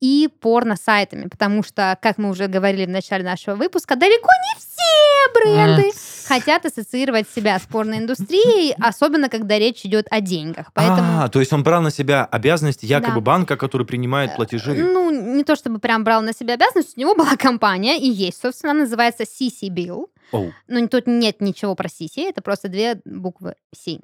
и 0.00 0.28
порно-сайтами, 0.40 1.28
потому 1.28 1.62
что, 1.62 1.96
как 2.02 2.18
мы 2.18 2.30
уже 2.30 2.46
говорили 2.48 2.86
в 2.86 2.90
начале 2.90 3.24
нашего 3.24 3.54
выпуска, 3.54 3.94
далеко 3.96 4.28
не 4.28 4.60
все 4.60 5.32
бренды 5.34 5.92
хотят 6.26 6.66
ассоциировать 6.66 7.26
себя 7.34 7.58
с 7.58 7.62
порноиндустрией, 7.62 8.74
особенно 8.80 9.28
когда 9.28 9.58
речь 9.58 9.84
идет 9.84 10.06
о 10.10 10.20
деньгах. 10.20 10.72
Поэтому 10.74 11.22
А, 11.22 11.28
то 11.28 11.40
есть 11.40 11.52
он 11.52 11.62
брал 11.62 11.82
на 11.82 11.90
себя 11.90 12.24
обязанности 12.24 12.86
якобы 12.86 13.16
Да. 13.16 13.20
банка, 13.20 13.56
который 13.56 13.86
принимает 13.86 14.36
платежи. 14.36 14.74
Ну, 14.74 15.10
не 15.36 15.44
то 15.44 15.56
чтобы 15.56 15.78
прям 15.78 16.04
брал 16.04 16.22
на 16.22 16.32
себя 16.32 16.54
обязанность, 16.54 16.96
у 16.96 17.00
него 17.00 17.14
была 17.14 17.36
компания, 17.36 17.98
и 17.98 18.08
есть, 18.08 18.40
собственно, 18.40 18.72
она 18.72 18.80
называется 18.80 19.24
CC 19.24 19.68
Bill. 19.68 20.06
Оу. 20.32 20.52
Ну, 20.66 20.88
тут 20.88 21.06
нет 21.06 21.40
ничего 21.42 21.74
про 21.74 21.88
CC, 21.88 22.28
это 22.28 22.40
просто 22.40 22.68
две 22.68 23.00
буквы 23.04 23.54
C. 23.76 23.98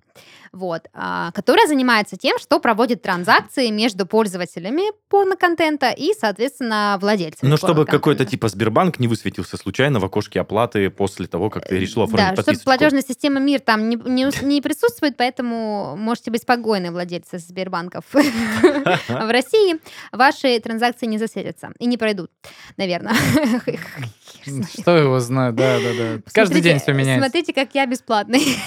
Вот. 0.52 0.82
а, 0.92 1.30
которая 1.32 1.66
занимается 1.66 2.16
тем, 2.16 2.38
что 2.38 2.58
проводит 2.60 3.02
транзакции 3.02 3.68
между 3.70 4.04
пользователями 4.06 4.82
порноконтента 5.08 5.90
и, 5.90 6.12
соответственно, 6.18 6.98
владельцами 7.00 7.48
Ну, 7.48 7.56
чтобы 7.56 7.86
какой-то 7.86 8.24
типа 8.24 8.48
Сбербанк 8.48 8.98
не 8.98 9.08
высветился 9.08 9.56
случайно 9.56 10.00
в 10.00 10.04
окошке 10.04 10.40
оплаты 10.40 10.90
после 10.90 11.26
того, 11.26 11.50
как 11.50 11.66
ты 11.66 11.78
решил 11.78 12.02
оформить 12.08 12.30
Да, 12.30 12.36
подписочку. 12.36 12.64
платежная 12.64 13.02
система 13.02 13.40
МИР 13.40 13.60
там 13.60 13.88
не, 13.88 13.96
не 13.96 14.28
не 14.44 14.60
присутствует, 14.60 15.16
поэтком 15.16 15.46
можете 15.46 16.30
быть 16.30 16.42
спокойны, 16.42 16.90
владельцы 16.90 17.38
Сбербанков 17.38 18.04
в 18.12 19.30
России. 19.30 19.78
Ваши 20.12 20.58
транзакции 20.60 21.06
не 21.06 21.18
засветятся 21.18 21.70
и 21.78 21.86
не 21.86 21.96
пройдут, 21.96 22.30
наверное. 22.76 23.14
Что 24.78 24.96
его 24.96 25.18
знает, 25.20 25.54
да, 25.54 25.78
да, 25.78 25.92
да. 25.96 26.22
Каждый 26.32 26.60
день 26.60 26.78
все 26.80 26.92
меняется. 26.92 27.24
Смотрите, 27.24 27.52
как 27.52 27.74
я 27.74 27.86
бесплатный. 27.86 28.42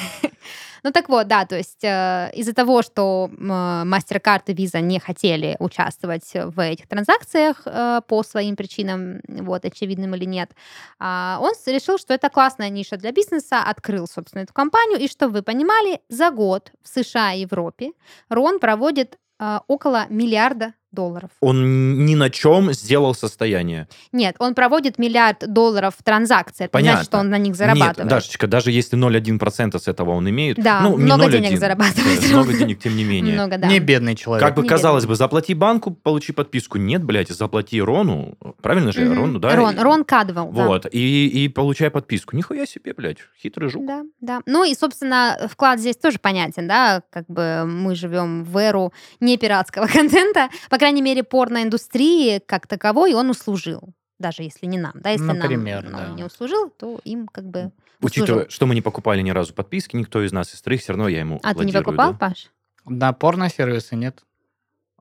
Ну 0.83 0.91
так 0.91 1.09
вот, 1.09 1.27
да, 1.27 1.45
то 1.45 1.55
есть 1.55 1.83
э, 1.83 2.31
из-за 2.33 2.53
того, 2.53 2.81
что 2.81 3.29
MasterCard 3.31 4.43
и 4.47 4.53
Visa 4.53 4.81
не 4.81 4.99
хотели 4.99 5.55
участвовать 5.59 6.31
в 6.33 6.59
этих 6.59 6.87
транзакциях 6.87 7.61
э, 7.65 8.01
по 8.07 8.23
своим 8.23 8.55
причинам, 8.55 9.21
вот, 9.27 9.65
очевидным 9.65 10.15
или 10.15 10.25
нет, 10.25 10.51
а, 10.99 11.37
он 11.39 11.53
решил, 11.67 11.97
что 11.97 12.13
это 12.13 12.29
классная 12.29 12.69
ниша 12.69 12.97
для 12.97 13.11
бизнеса, 13.11 13.61
открыл, 13.61 14.07
собственно, 14.07 14.43
эту 14.43 14.53
компанию, 14.53 14.99
и 14.99 15.07
чтобы 15.07 15.33
вы 15.33 15.41
понимали, 15.43 16.01
за 16.09 16.31
год 16.31 16.71
в 16.81 16.87
США 16.87 17.33
и 17.33 17.41
Европе 17.41 17.91
Рон 18.29 18.59
проводит 18.59 19.17
э, 19.39 19.59
около 19.67 20.07
миллиарда 20.09 20.73
долларов. 20.91 21.29
Он 21.39 22.05
ни 22.05 22.15
на 22.15 22.29
чем 22.29 22.73
сделал 22.73 23.13
состояние. 23.15 23.87
Нет, 24.11 24.35
он 24.39 24.53
проводит 24.55 24.97
миллиард 24.99 25.51
долларов 25.51 25.95
в 25.97 26.03
транзакции. 26.03 26.65
Это 26.65 26.71
Понятно. 26.71 26.97
значит, 26.97 27.09
что 27.09 27.17
он 27.19 27.29
на 27.29 27.37
них 27.37 27.49
Нет, 27.49 27.57
зарабатывает. 27.57 28.09
Дашечка, 28.09 28.47
даже 28.47 28.71
если 28.71 28.97
0,1% 28.97 29.79
с 29.79 29.87
этого 29.87 30.11
он 30.11 30.29
имеет, 30.29 30.57
Да, 30.57 30.81
ну, 30.81 30.97
не 30.97 31.03
много 31.05 31.25
0,1, 31.25 31.31
денег 31.31 31.59
зарабатывает. 31.59 32.29
Много 32.31 32.53
денег, 32.53 32.79
тем 32.79 32.95
не 32.95 33.03
менее. 33.03 33.33
Много, 33.35 33.57
да. 33.57 33.67
Не 33.67 33.79
бедный 33.79 34.15
человек. 34.15 34.45
Как 34.45 34.55
бы 34.55 34.63
Не 34.63 34.69
казалось 34.69 35.03
бедный. 35.03 35.13
бы, 35.13 35.15
заплати 35.17 35.53
банку, 35.53 35.91
получи 35.91 36.31
подписку. 36.31 36.77
Нет, 36.77 37.03
блядь, 37.03 37.29
заплати 37.29 37.81
Рону. 37.81 38.37
Правильно 38.61 38.91
же? 38.91 39.01
Мгм. 39.05 39.17
Рону, 39.17 39.39
да? 39.39 39.55
Рон, 39.55 39.79
Рон 39.79 40.03
Кадвелл, 40.03 40.51
да. 40.51 40.67
Вот, 40.67 40.87
и, 40.91 41.27
и 41.27 41.47
получай 41.47 41.89
подписку. 41.89 42.35
Нихуя 42.35 42.65
себе, 42.65 42.93
блядь, 42.93 43.17
хитрый 43.41 43.69
жук. 43.69 43.85
Да, 43.85 44.03
да. 44.19 44.41
Ну 44.45 44.63
и, 44.63 44.75
собственно, 44.75 45.47
вклад 45.49 45.79
здесь 45.79 45.97
тоже 45.97 46.19
понятен, 46.19 46.67
да, 46.67 47.01
как 47.09 47.25
бы 47.27 47.63
мы 47.65 47.95
живем 47.95 48.43
в 48.43 48.57
эру 48.57 48.93
не 49.19 49.37
пиратского 49.37 49.87
контента, 49.93 50.49
по 50.69 50.77
крайней 50.81 51.03
мере, 51.03 51.21
порноиндустрии 51.23 52.39
как 52.39 52.65
таковой 52.65 53.13
он 53.13 53.29
услужил, 53.29 53.93
даже 54.17 54.41
если 54.41 54.65
не 54.65 54.79
нам, 54.79 54.93
да, 54.95 55.11
если 55.11 55.25
Например, 55.25 55.83
нам 55.83 55.91
ну, 55.91 55.97
да. 56.09 56.13
не 56.15 56.23
услужил, 56.23 56.71
то 56.71 56.99
им 57.03 57.27
как 57.27 57.45
бы 57.45 57.71
Учитывая, 58.01 58.41
услужил. 58.41 58.49
что 58.49 58.65
мы 58.65 58.73
не 58.73 58.81
покупали 58.81 59.21
ни 59.21 59.29
разу 59.29 59.53
подписки, 59.53 59.95
никто 59.95 60.25
из 60.25 60.31
нас 60.31 60.55
из 60.55 60.61
троих, 60.63 60.81
все 60.81 60.93
равно 60.93 61.07
я 61.07 61.19
ему 61.19 61.39
А 61.43 61.53
ты 61.53 61.65
не 61.65 61.71
покупал, 61.71 62.13
да. 62.13 62.17
Паш? 62.17 62.49
На 62.85 63.13
порно-сервисы 63.13 63.95
нет. 63.95 64.23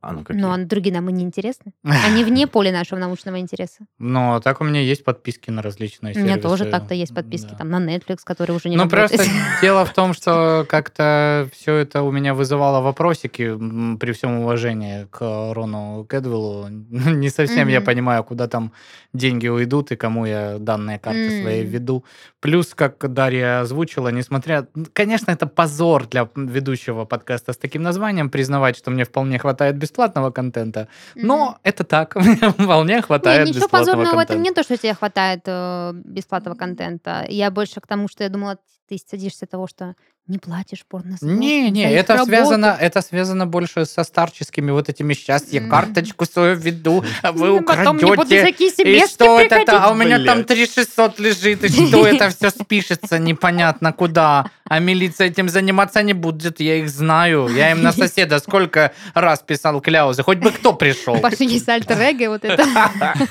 А 0.02 0.12
ну 0.12 0.24
какие? 0.24 0.40
Ну, 0.42 0.50
а 0.50 0.56
другие 0.58 0.94
нам 0.94 1.08
и 1.10 1.12
не 1.12 1.22
интересны. 1.24 1.72
Они 1.84 2.24
вне 2.24 2.46
поля 2.46 2.72
нашего 2.72 2.98
научного 2.98 3.38
интереса. 3.38 3.84
Но 3.98 4.40
так 4.40 4.60
у 4.60 4.64
меня 4.64 4.80
есть 4.80 5.04
подписки 5.04 5.50
на 5.50 5.60
различные 5.62 6.14
У 6.14 6.18
меня 6.18 6.34
сервисы. 6.34 6.48
тоже 6.48 6.64
так-то 6.70 6.94
есть 6.94 7.14
подписки 7.14 7.50
Да. 7.50 7.56
там 7.56 7.70
на 7.70 7.78
Netflix, 7.84 8.18
которые 8.24 8.56
уже 8.56 8.68
не 8.70 8.76
Ну, 8.76 8.88
просто 8.88 9.22
дело 9.62 9.84
в 9.84 9.92
том, 9.92 10.14
что 10.14 10.64
как-то 10.68 11.48
все 11.52 11.74
это 11.76 12.02
у 12.02 12.10
меня 12.10 12.32
вызывало 12.34 12.80
вопросики 12.80 13.54
при 13.98 14.12
всем 14.12 14.40
уважении 14.40 15.06
к 15.10 15.52
Рону 15.54 16.04
Кэдвиллу. 16.08 16.68
Не 16.70 17.28
совсем 17.28 17.68
я 17.68 17.80
понимаю, 17.80 18.24
куда 18.24 18.48
там 18.48 18.72
деньги 19.12 19.48
уйдут 19.48 19.92
и 19.92 19.96
кому 19.96 20.24
я 20.26 20.58
данные 20.58 20.98
карты 20.98 21.42
свои 21.42 21.60
М. 21.62 21.66
введу. 21.66 22.04
Плюс, 22.40 22.74
как 22.74 23.12
Дарья 23.12 23.60
озвучила, 23.60 24.08
несмотря... 24.08 24.66
Конечно, 24.92 25.30
это 25.30 25.46
позор 25.46 26.06
для 26.06 26.28
ведущего 26.36 27.04
подкаста 27.04 27.52
с 27.52 27.56
таким 27.58 27.82
названием, 27.82 28.30
признавать, 28.30 28.76
что 28.76 28.90
мне 28.90 29.04
вполне 29.04 29.38
хватает 29.38 29.76
бесплатного 29.90 30.30
контента. 30.30 30.88
Но 31.14 31.58
это 31.62 31.84
так, 31.84 32.14
вполне 32.58 33.02
хватает 33.02 33.40
Нет, 33.40 33.48
ничего 33.48 33.66
бесплатного 33.66 33.96
позорного 33.96 34.16
в 34.16 34.18
этом 34.18 34.36
контента. 34.36 34.44
нет, 34.44 34.54
то, 34.54 34.62
что 34.62 34.76
тебе 34.76 34.94
хватает 34.94 35.40
э, 35.46 35.92
бесплатного 36.04 36.56
контента. 36.56 37.26
Я 37.28 37.50
больше 37.50 37.80
к 37.80 37.86
тому, 37.86 38.08
что 38.08 38.24
я 38.24 38.30
думала, 38.30 38.58
ты 38.90 38.98
садишься 39.08 39.46
того, 39.46 39.68
что 39.68 39.94
не 40.26 40.38
платишь 40.38 40.84
порно 40.88 41.16
Не, 41.20 41.70
не, 41.70 41.84
это 41.92 42.24
связано, 42.24 42.76
это 42.80 43.02
связано 43.02 43.46
больше 43.46 43.86
со 43.86 44.02
старческими 44.02 44.72
вот 44.72 44.88
этими 44.88 45.14
сейчас 45.14 45.52
я 45.52 45.60
карточку 45.68 46.26
свою 46.26 46.56
веду, 46.56 47.04
а 47.22 47.30
вы 47.30 47.52
украдете. 47.52 48.50
И 48.82 49.06
что 49.06 49.40
это? 49.40 49.84
А 49.84 49.92
у 49.92 49.94
меня 49.94 50.24
там 50.24 50.38
Блядь. 50.38 50.48
3600 50.48 51.20
лежит, 51.20 51.64
и 51.64 51.68
что 51.68 52.04
это 52.06 52.30
все 52.30 52.50
спишется 52.50 53.18
непонятно 53.18 53.92
куда. 53.92 54.50
А 54.64 54.78
милиция 54.80 55.28
этим 55.28 55.48
заниматься 55.48 56.02
не 56.02 56.12
будет, 56.12 56.60
я 56.60 56.76
их 56.76 56.88
знаю. 56.88 57.48
Я 57.48 57.70
им 57.70 57.82
на 57.82 57.92
соседа 58.02 58.40
сколько 58.40 58.92
раз 59.14 59.40
писал 59.40 59.80
кляузы, 59.80 60.24
хоть 60.24 60.38
бы 60.38 60.50
кто 60.50 60.72
пришел. 60.72 61.14
У 61.14 61.20
Паши 61.20 61.44
есть 61.44 61.68
альтер 61.68 62.28
вот 62.28 62.44
это. 62.44 62.64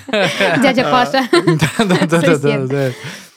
Дядя 0.62 0.84
Паша. 0.84 1.28
Да, 1.32 2.92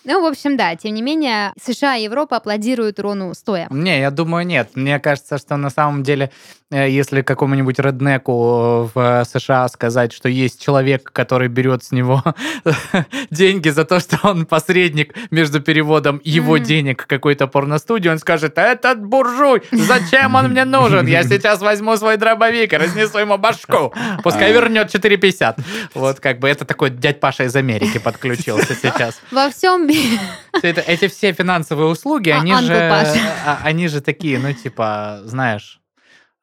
Ну, 0.04 0.20
в 0.22 0.26
общем, 0.26 0.56
да, 0.56 0.74
тем 0.76 0.94
не 0.94 1.02
менее, 1.02 1.52
США 1.62 1.96
и 1.96 2.04
Европа 2.04 2.36
аплодируют 2.38 2.98
Рону 2.98 3.34
стоя. 3.34 3.68
Не, 3.70 4.00
я 4.00 4.10
думаю, 4.10 4.44
нет. 4.46 4.70
Мне 4.74 4.98
кажется, 4.98 5.38
что 5.38 5.56
на 5.56 5.70
самом 5.70 6.02
деле, 6.02 6.30
э, 6.70 6.90
если 6.90 7.22
какому-нибудь 7.22 7.78
реднеку 7.78 8.90
в 8.94 9.24
США 9.24 9.68
сказать, 9.68 10.12
что 10.12 10.28
есть 10.28 10.60
человек, 10.60 11.10
который 11.12 11.46
берет 11.48 11.84
с 11.84 11.92
него 11.92 12.22
деньги 13.30 13.68
за 13.68 13.84
то, 13.84 14.00
что 14.00 14.18
он 14.24 14.46
посредник 14.46 15.14
между 15.30 15.60
переводом 15.60 16.20
его 16.24 16.56
Мгм. 16.56 16.64
денег 16.64 17.06
какой-то 17.06 17.46
порностудии, 17.46 18.08
он 18.08 18.18
скажет, 18.18 18.58
этот 18.58 19.04
буржуй, 19.04 19.62
зачем 19.70 20.34
он 20.34 20.50
мне 20.50 20.64
нужен? 20.64 21.06
Я 21.06 21.22
сейчас 21.22 21.60
возьму 21.60 21.96
свой 21.96 22.16
дробовик 22.16 22.72
и 22.72 22.76
разнесу 22.76 23.18
ему 23.18 23.38
башку. 23.38 23.92
Пускай 24.22 24.52
вернет 24.52 24.92
4,50. 24.92 25.56
Вот 25.94 26.20
как 26.20 26.40
бы 26.40 26.48
это 26.48 26.64
такой 26.64 26.90
дядь 26.90 27.20
Паша 27.20 27.44
из 27.44 27.54
Америки 27.56 27.98
подключился 27.98 28.74
сейчас. 28.74 29.20
Во 29.30 29.48
всем 29.50 29.86
эти 30.62 31.08
все 31.08 31.32
финансовые 31.32 31.88
услуги, 31.88 32.30
А, 32.30 32.40
они 32.40 32.54
же, 32.56 32.74
а, 32.74 33.60
они 33.62 33.88
же 33.88 34.00
такие, 34.00 34.38
ну 34.38 34.52
типа, 34.52 35.20
знаешь, 35.24 35.81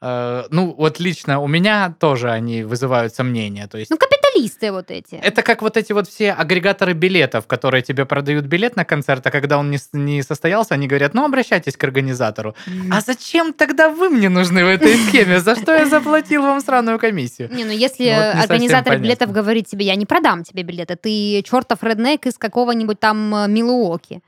ну 0.02 0.74
вот 0.78 1.00
лично 1.00 1.40
у 1.40 1.48
меня 1.48 1.94
тоже 2.00 2.32
они 2.32 2.64
вызывают 2.64 3.14
сомнения. 3.14 3.68
То 3.68 3.78
есть 3.78 3.92
Ну, 3.92 3.98
капиталисты 3.98 4.72
вот 4.72 4.92
эти. 4.92 5.16
это 5.16 5.42
как 5.42 5.62
вот 5.62 5.78
эти 5.78 5.92
вот 5.92 6.08
все 6.08 6.32
агрегаторы 6.32 6.94
билетов, 6.94 7.48
которые 7.48 7.82
тебе 7.82 8.06
продают 8.06 8.46
билет 8.46 8.76
на 8.76 8.86
концерт, 8.86 9.26
а 9.28 9.32
когда 9.32 9.58
он 9.58 9.72
не, 9.72 9.78
не 9.94 10.24
состоялся, 10.24 10.74
они 10.76 10.88
говорят, 10.88 11.14
ну 11.14 11.26
обращайтесь 11.26 11.76
к 11.76 11.84
организатору. 11.84 12.56
А 12.92 13.02
зачем 13.02 13.54
тогда 13.54 13.90
вы 13.90 14.10
мне 14.10 14.30
нужны 14.30 14.64
в 14.64 14.68
этой 14.68 14.96
схеме? 15.08 15.40
За 15.40 15.56
что 15.56 15.74
я 15.74 15.86
заплатил 15.86 16.44
вам 16.44 16.62
сраную 16.62 17.00
комиссию? 17.00 17.50
Не, 17.52 17.66
ну 17.66 17.72
если 17.72 18.06
совсем 18.06 18.42
организатор 18.42 18.98
билетов 19.00 19.32
говорит 19.32 19.68
тебе, 19.68 19.86
я 19.86 19.96
не 19.96 20.06
продам 20.06 20.44
тебе 20.44 20.64
билеты, 20.64 20.96
ты 20.96 21.42
чертов 21.44 21.84
реднек 21.84 22.26
из 22.26 22.38
какого-нибудь 22.38 23.00
там 23.00 23.36
э, 23.36 23.48
Милуоки. 23.48 24.22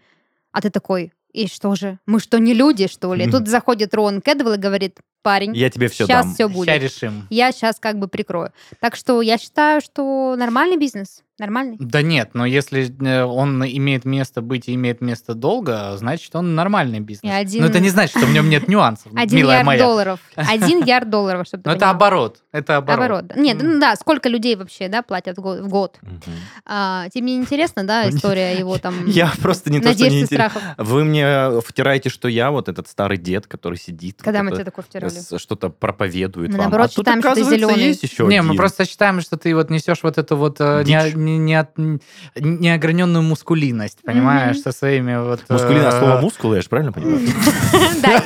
А 0.52 0.62
ты 0.62 0.70
такой, 0.70 1.14
и 1.32 1.48
что 1.48 1.76
же, 1.76 2.00
мы 2.06 2.20
что, 2.20 2.40
не 2.40 2.54
люди, 2.54 2.88
что 2.88 3.14
ли? 3.14 3.26
Тут 3.32 3.48
заходит 3.48 3.94
Рон 3.94 4.22
Кэдвелл 4.22 4.54
и 4.54 4.58
говорит, 4.58 5.00
парень, 5.22 5.56
Я 5.56 5.70
тебе 5.70 5.88
все 5.88 6.06
сейчас 6.06 6.26
дам. 6.26 6.34
все 6.34 6.48
Сейчас 6.48 6.56
будет. 6.58 6.82
решим. 6.82 7.28
Я 7.30 7.52
сейчас 7.52 7.80
как 7.80 7.98
бы 8.00 8.08
прикрою. 8.08 8.52
Так 8.80 8.96
что 8.96 9.22
я 9.22 9.38
считаю, 9.38 9.82
что 9.82 10.36
нормальный 10.38 10.78
бизнес. 10.78 11.22
Нормальный. 11.40 11.78
Да 11.80 12.04
нет, 12.04 12.32
но 12.36 12.46
если 12.46 12.94
э, 13.04 13.24
он 13.24 13.64
имеет 13.66 14.06
место 14.06 14.42
быть 14.44 14.68
и 14.70 14.76
имеет 14.76 15.02
место 15.02 15.34
долго, 15.34 15.98
значит, 15.98 16.36
он 16.36 16.54
нормальный 16.54 17.00
бизнес. 17.00 17.24
И 17.24 17.34
один- 17.36 17.62
Но 17.64 17.68
это 17.68 17.80
не 17.80 17.90
значит, 17.90 18.16
что 18.16 18.28
в 18.28 18.32
нем 18.34 18.48
нет 18.48 18.68
нюансов, 18.68 19.12
Один 19.16 19.40
милая 19.40 19.58
ярд 19.58 19.66
моя. 19.66 19.80
долларов. 19.84 20.20
Один 20.36 20.84
ярд 20.84 21.10
долларов, 21.10 21.48
чтобы 21.48 21.64
ты 21.64 21.70
Но 21.72 21.76
это 21.76 21.90
оборот. 21.90 22.42
Это 22.52 22.78
оборот. 22.78 23.00
Оборот. 23.24 23.36
Нет, 23.38 23.58
ну 23.60 23.80
да, 23.80 23.96
сколько 23.96 24.30
людей 24.30 24.56
вообще, 24.56 24.88
да, 24.88 25.02
платят 25.02 25.38
в 25.38 25.42
год? 25.42 25.62
в 25.62 25.68
год? 25.68 25.98
Мгм. 26.04 26.22
А, 26.66 27.10
тебе 27.10 27.24
не 27.26 27.38
интересно, 27.38 27.86
да, 27.86 28.08
история 28.10 28.56
его 28.60 28.78
там 28.78 29.08
Я 29.08 29.32
просто 29.42 29.72
не 29.72 29.80
то, 29.80 29.94
что 29.94 30.10
не 30.10 30.20
и 30.20 30.22
интересно. 30.22 30.50
страхов? 30.52 30.64
Вы 30.78 31.04
мне 31.06 31.60
втираете, 31.62 32.10
что 32.10 32.28
я 32.28 32.52
вот 32.52 32.70
этот 32.70 32.88
старый 32.88 33.18
дед, 33.18 33.48
который 33.48 33.80
сидит. 33.80 34.22
Когда 34.22 34.40
вот 34.40 34.44
мы 34.44 34.50
это, 34.50 34.56
тебе 34.58 34.66
такое 34.66 34.86
втирали? 34.86 35.11
Что-то 35.38 35.70
проповедует 35.70 36.50
Мы, 36.52 36.58
вам. 36.58 36.64
наоборот, 36.66 36.86
а 36.92 36.96
тут, 36.96 37.06
считаем, 37.06 37.22
что 37.22 37.34
ты 37.36 37.44
зелёный. 37.44 37.84
есть 37.84 38.04
еще 38.04 38.24
Не, 38.26 38.42
мы 38.42 38.50
один. 38.50 38.58
просто 38.58 38.86
считаем, 38.86 39.22
что 39.22 39.38
ты 39.38 39.56
вот 39.56 39.70
несешь 39.70 40.04
вот 40.04 40.18
эту 40.18 40.36
вот 40.38 40.58
э, 40.60 40.84
не- 40.86 41.14
не- 41.16 41.38
не 41.38 42.00
неограненную 42.36 43.24
мускулиность, 43.24 44.00
понимаешь, 44.04 44.56
Мгм. 44.58 44.64
со 44.64 44.72
своими 44.72 45.16
вот... 45.24 45.42
э, 45.50 45.54
Мускулина, 45.54 45.88
а 45.90 45.92
слово 45.92 46.22
мускулы, 46.22 46.56
я 46.58 46.62
же 46.62 46.70
правильно 46.70 46.92
понимаю? 46.92 47.20
Да, 48.02 48.24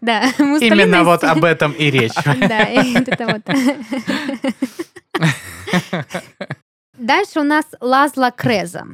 да, 0.00 0.22
Именно 0.38 1.04
вот 1.04 1.24
об 1.24 1.44
этом 1.44 1.72
и 1.72 1.90
речь. 1.90 2.12
Да, 2.24 2.58
это 2.60 3.26
вот. 3.26 3.42
Дальше 6.98 7.40
у 7.40 7.42
нас 7.42 7.64
Лазла 7.80 8.30
Креза. 8.30 8.84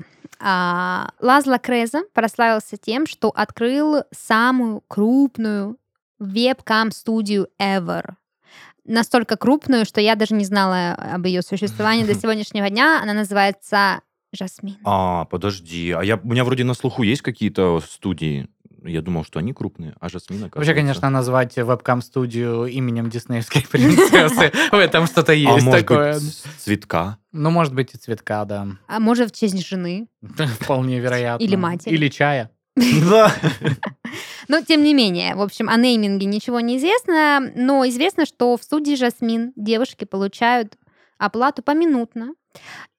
А, 0.43 1.11
Лазла 1.21 1.59
Креза 1.59 2.03
прославился 2.15 2.77
тем, 2.79 3.07
что 3.07 3.29
открыл 3.29 4.05
самую 4.11 4.83
крупную 4.89 5.77
вебкам-студию 6.21 7.49
ever. 7.61 8.15
Настолько 8.85 9.37
крупную, 9.37 9.85
что 9.85 10.01
я 10.01 10.15
даже 10.15 10.35
не 10.35 10.45
знала 10.45 10.93
об 10.95 11.27
ее 11.27 11.43
существовании 11.43 12.05
до 12.05 12.15
сегодняшнего 12.21 12.71
дня. 12.71 13.01
Она 13.03 13.13
называется 13.13 14.01
Жасмин. 14.33 14.77
А, 14.85 15.25
подожди. 15.25 15.91
А 15.91 16.03
я, 16.03 16.17
у 16.17 16.29
меня 16.29 16.45
вроде 16.45 16.65
на 16.65 16.75
слуху 16.75 17.03
есть 17.03 17.23
какие-то 17.23 17.81
студии. 17.81 18.49
Я 18.83 19.03
думал, 19.03 19.25
что 19.25 19.39
они 19.39 19.53
крупные, 19.53 19.95
а 20.01 20.09
Жасмин, 20.09 20.51
Вообще, 20.55 20.73
конечно, 20.73 21.11
назвать 21.11 21.55
вебкам-студию 21.57 22.65
именем 22.65 23.11
диснеевской 23.11 23.63
принцессы, 23.71 24.51
в 24.73 24.75
этом 24.75 25.07
что-то 25.07 25.33
А 25.33 25.35
есть 25.35 25.71
такое. 25.71 26.19
цветка? 26.59 27.19
Ну, 27.33 27.51
может 27.51 27.75
быть, 27.75 27.93
и 27.95 27.99
цветка, 27.99 28.47
да. 28.47 28.69
А 28.89 28.99
может, 28.99 29.33
в 29.33 29.39
честь 29.39 29.67
жены. 29.67 30.09
Вполне 30.61 30.99
вероятно. 30.99 31.45
Или 31.45 31.57
матери. 31.57 31.93
Или 31.93 32.09
чая. 32.09 32.51
Да. 32.77 33.33
Но, 34.49 34.63
тем 34.63 34.83
не 34.83 34.95
менее, 34.95 35.35
в 35.35 35.43
общем, 35.43 35.69
о 35.69 35.77
нейминге 35.77 36.27
ничего 36.27 36.61
не 36.61 36.79
известно, 36.79 37.53
но 37.55 37.87
известно, 37.89 38.27
что 38.27 38.57
в 38.57 38.63
студии 38.63 38.95
«Жасмин» 38.95 39.53
девушки 39.57 40.05
получают 40.05 40.77
оплату 41.19 41.63
поминутно, 41.63 42.35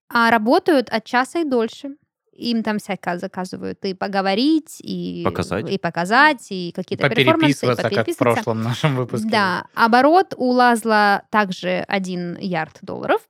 а 0.10 0.30
работают 0.30 0.90
от 0.90 1.06
часа 1.06 1.40
и 1.40 1.44
дольше. 1.44 1.96
Им 2.34 2.64
там 2.64 2.80
всякое 2.80 3.18
заказывают 3.20 3.84
и 3.84 3.94
поговорить, 3.94 4.78
и 4.80 5.22
Показать. 5.26 5.70
и, 5.70 5.78
показать, 5.78 6.48
и 6.50 6.72
какие-то 6.74 7.10
перформансы, 7.10 7.22
и 7.66 7.68
Попереписываться, 7.68 7.90
как 7.90 8.08
в 8.10 8.18
прошлом 8.18 8.64
нашем 8.64 8.96
выпуске. 8.96 9.28
Да, 9.30 9.66
оборот 9.76 10.34
у 10.38 10.50
Лазла 10.52 11.24
также 11.30 11.84
1 11.88 12.38
ярд 12.40 12.78
долларов. 12.82 13.22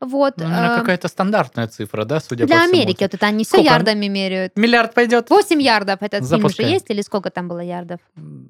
Вот. 0.00 0.34
Ну, 0.36 0.44
э, 0.44 0.78
какая-то 0.78 1.08
стандартная 1.08 1.66
цифра, 1.68 2.04
да, 2.04 2.20
судя 2.20 2.46
для 2.46 2.56
по 2.56 2.62
всему. 2.62 2.74
Америки 2.82 3.02
вот 3.02 3.14
это 3.14 3.26
они 3.26 3.44
все 3.44 3.56
Сколько? 3.58 3.72
ярдами 3.72 4.06
меряют. 4.06 4.52
Миллиард 4.56 4.94
пойдет? 4.94 5.28
8 5.30 5.60
ярдов 5.60 6.02
этот 6.02 6.20
фильм 6.20 6.44
уже 6.44 6.54
Запускай. 6.54 6.70
есть, 6.70 6.90
или 6.90 7.00
сколько 7.02 7.30
там 7.30 7.48
было 7.48 7.60
ярдов? 7.60 7.98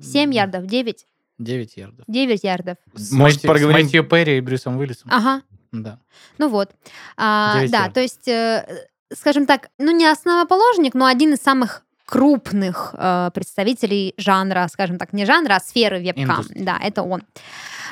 7 0.02 0.34
ярдов, 0.34 0.66
9? 0.66 1.06
9 1.38 1.76
ярдов. 1.76 2.04
9 2.06 2.44
ярдов. 2.44 2.76
С 2.94 3.12
Может, 3.12 3.38
Мэтью- 3.44 3.48
поговорим- 3.48 3.80
С 3.80 3.92
Мэтью 3.92 4.04
Перри 4.04 4.38
и 4.38 4.40
Брюсом 4.40 4.76
Уиллисом. 4.76 5.08
Ага, 5.12 5.42
Да. 5.72 6.00
ну 6.38 6.48
вот. 6.48 6.70
А, 7.16 7.54
да, 7.54 7.78
ярдов. 7.78 7.92
то 7.94 8.00
есть, 8.00 8.26
э, 8.28 8.66
скажем 9.12 9.46
так, 9.46 9.68
ну 9.78 9.90
не 9.90 10.06
основоположник, 10.06 10.94
но 10.94 11.06
один 11.06 11.34
из 11.34 11.38
самых 11.38 11.82
крупных 12.06 12.94
э, 12.96 13.30
представителей 13.34 14.14
жанра, 14.16 14.68
скажем 14.72 14.96
так, 14.96 15.12
не 15.12 15.26
жанра, 15.26 15.56
а 15.56 15.60
сферы 15.60 15.98
вебкам. 16.00 16.44
Да, 16.54 16.78
это 16.80 17.02
он. 17.02 17.24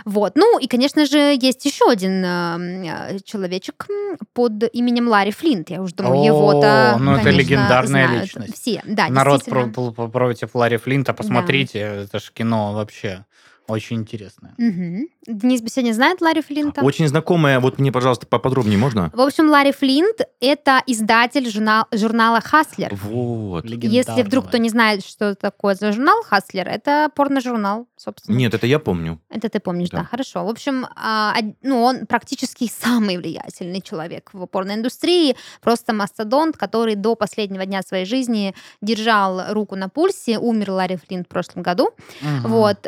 Вот. 0.05 0.33
Ну 0.37 0.59
и, 0.59 0.69
конечно 0.69 1.05
же, 1.07 1.37
есть 1.41 1.65
еще 1.65 1.91
один 1.91 2.25
э, 2.25 3.15
э, 3.15 3.19
человечек 3.25 3.87
под 4.33 4.63
именем 4.73 5.09
Ларри 5.09 5.33
Флинт. 5.33 5.71
Я 5.71 5.83
уже 5.83 5.95
думаю, 5.95 6.25
его-то, 6.25 6.97
ну 7.01 7.15
это 7.15 7.25
конечно, 7.25 7.39
легендарная 7.41 8.07
знают 8.07 8.23
личность. 8.23 8.55
Все, 8.55 8.83
да, 8.85 9.09
Народ 9.09 9.39
действительно. 9.39 9.73
про- 9.73 9.91
про- 9.91 10.09
против 10.09 10.55
Ларри 10.55 10.77
Флинта, 10.77 11.13
посмотрите, 11.13 11.79
это 11.81 12.21
ж 12.21 12.31
кино 12.33 12.73
вообще 12.73 13.25
очень 13.67 13.97
интересное. 13.97 14.55
Мгм. 14.59 15.09
Денис 15.27 15.61
сегодня 15.73 15.93
знает 15.93 16.21
Ларри 16.21 16.43
Флинта? 16.43 16.83
Очень 16.83 17.09
знакомая. 17.09 17.61
Вот 17.61 17.79
мне, 17.79 17.91
пожалуйста, 17.91 18.27
поподробнее 18.27 18.79
можно? 18.79 19.11
В 19.15 19.21
общем, 19.21 19.49
Ларри 19.49 19.73
Флинт— 19.73 20.21
это 20.41 20.83
издатель 20.87 21.49
журнал- 21.51 21.87
журнала 21.93 22.41
«Хаслер». 22.41 22.95
Вот. 22.95 23.65
Если 23.65 24.23
вдруг 24.23 24.49
кто 24.49 24.59
не 24.59 24.69
знает, 24.69 25.05
что 25.05 25.27
это 25.27 25.41
такое 25.41 25.75
за 25.75 25.93
журнал 25.93 26.23
«Хаслер», 26.25 26.69
это 26.69 27.11
порножурнал, 27.15 27.87
собственно. 27.97 28.37
Нет, 28.37 28.53
это 28.55 28.67
я 28.67 28.79
помню. 28.79 29.21
Это 29.31 29.49
ты 29.49 29.61
помнишь, 29.61 29.91
да? 29.91 29.99
Да. 30.01 30.05
Хорошо. 30.05 30.45
В 30.45 30.49
общем, 30.51 30.87
а, 30.97 31.35
ну, 31.63 31.83
он 31.83 32.07
практически 32.07 32.69
самый 32.71 33.17
влиятельный 33.17 33.81
человек 33.81 34.31
в 34.33 34.47
порноиндустрии. 34.47 35.37
Просто 35.63 35.93
мастодонт, 35.95 36.57
который 36.57 36.97
до 36.97 37.15
последнего 37.15 37.65
дня 37.65 37.83
своей 37.83 38.05
жизни 38.05 38.55
держал 38.83 39.53
руку 39.55 39.77
на 39.77 39.89
пульсе. 39.89 40.39
Умер 40.39 40.71
Ларри 40.73 40.97
Флинт 40.97 41.27
в 41.27 41.31
прошлом 41.31 41.63
году. 41.63 41.91
Мгм. 42.21 42.49
Вот. 42.51 42.87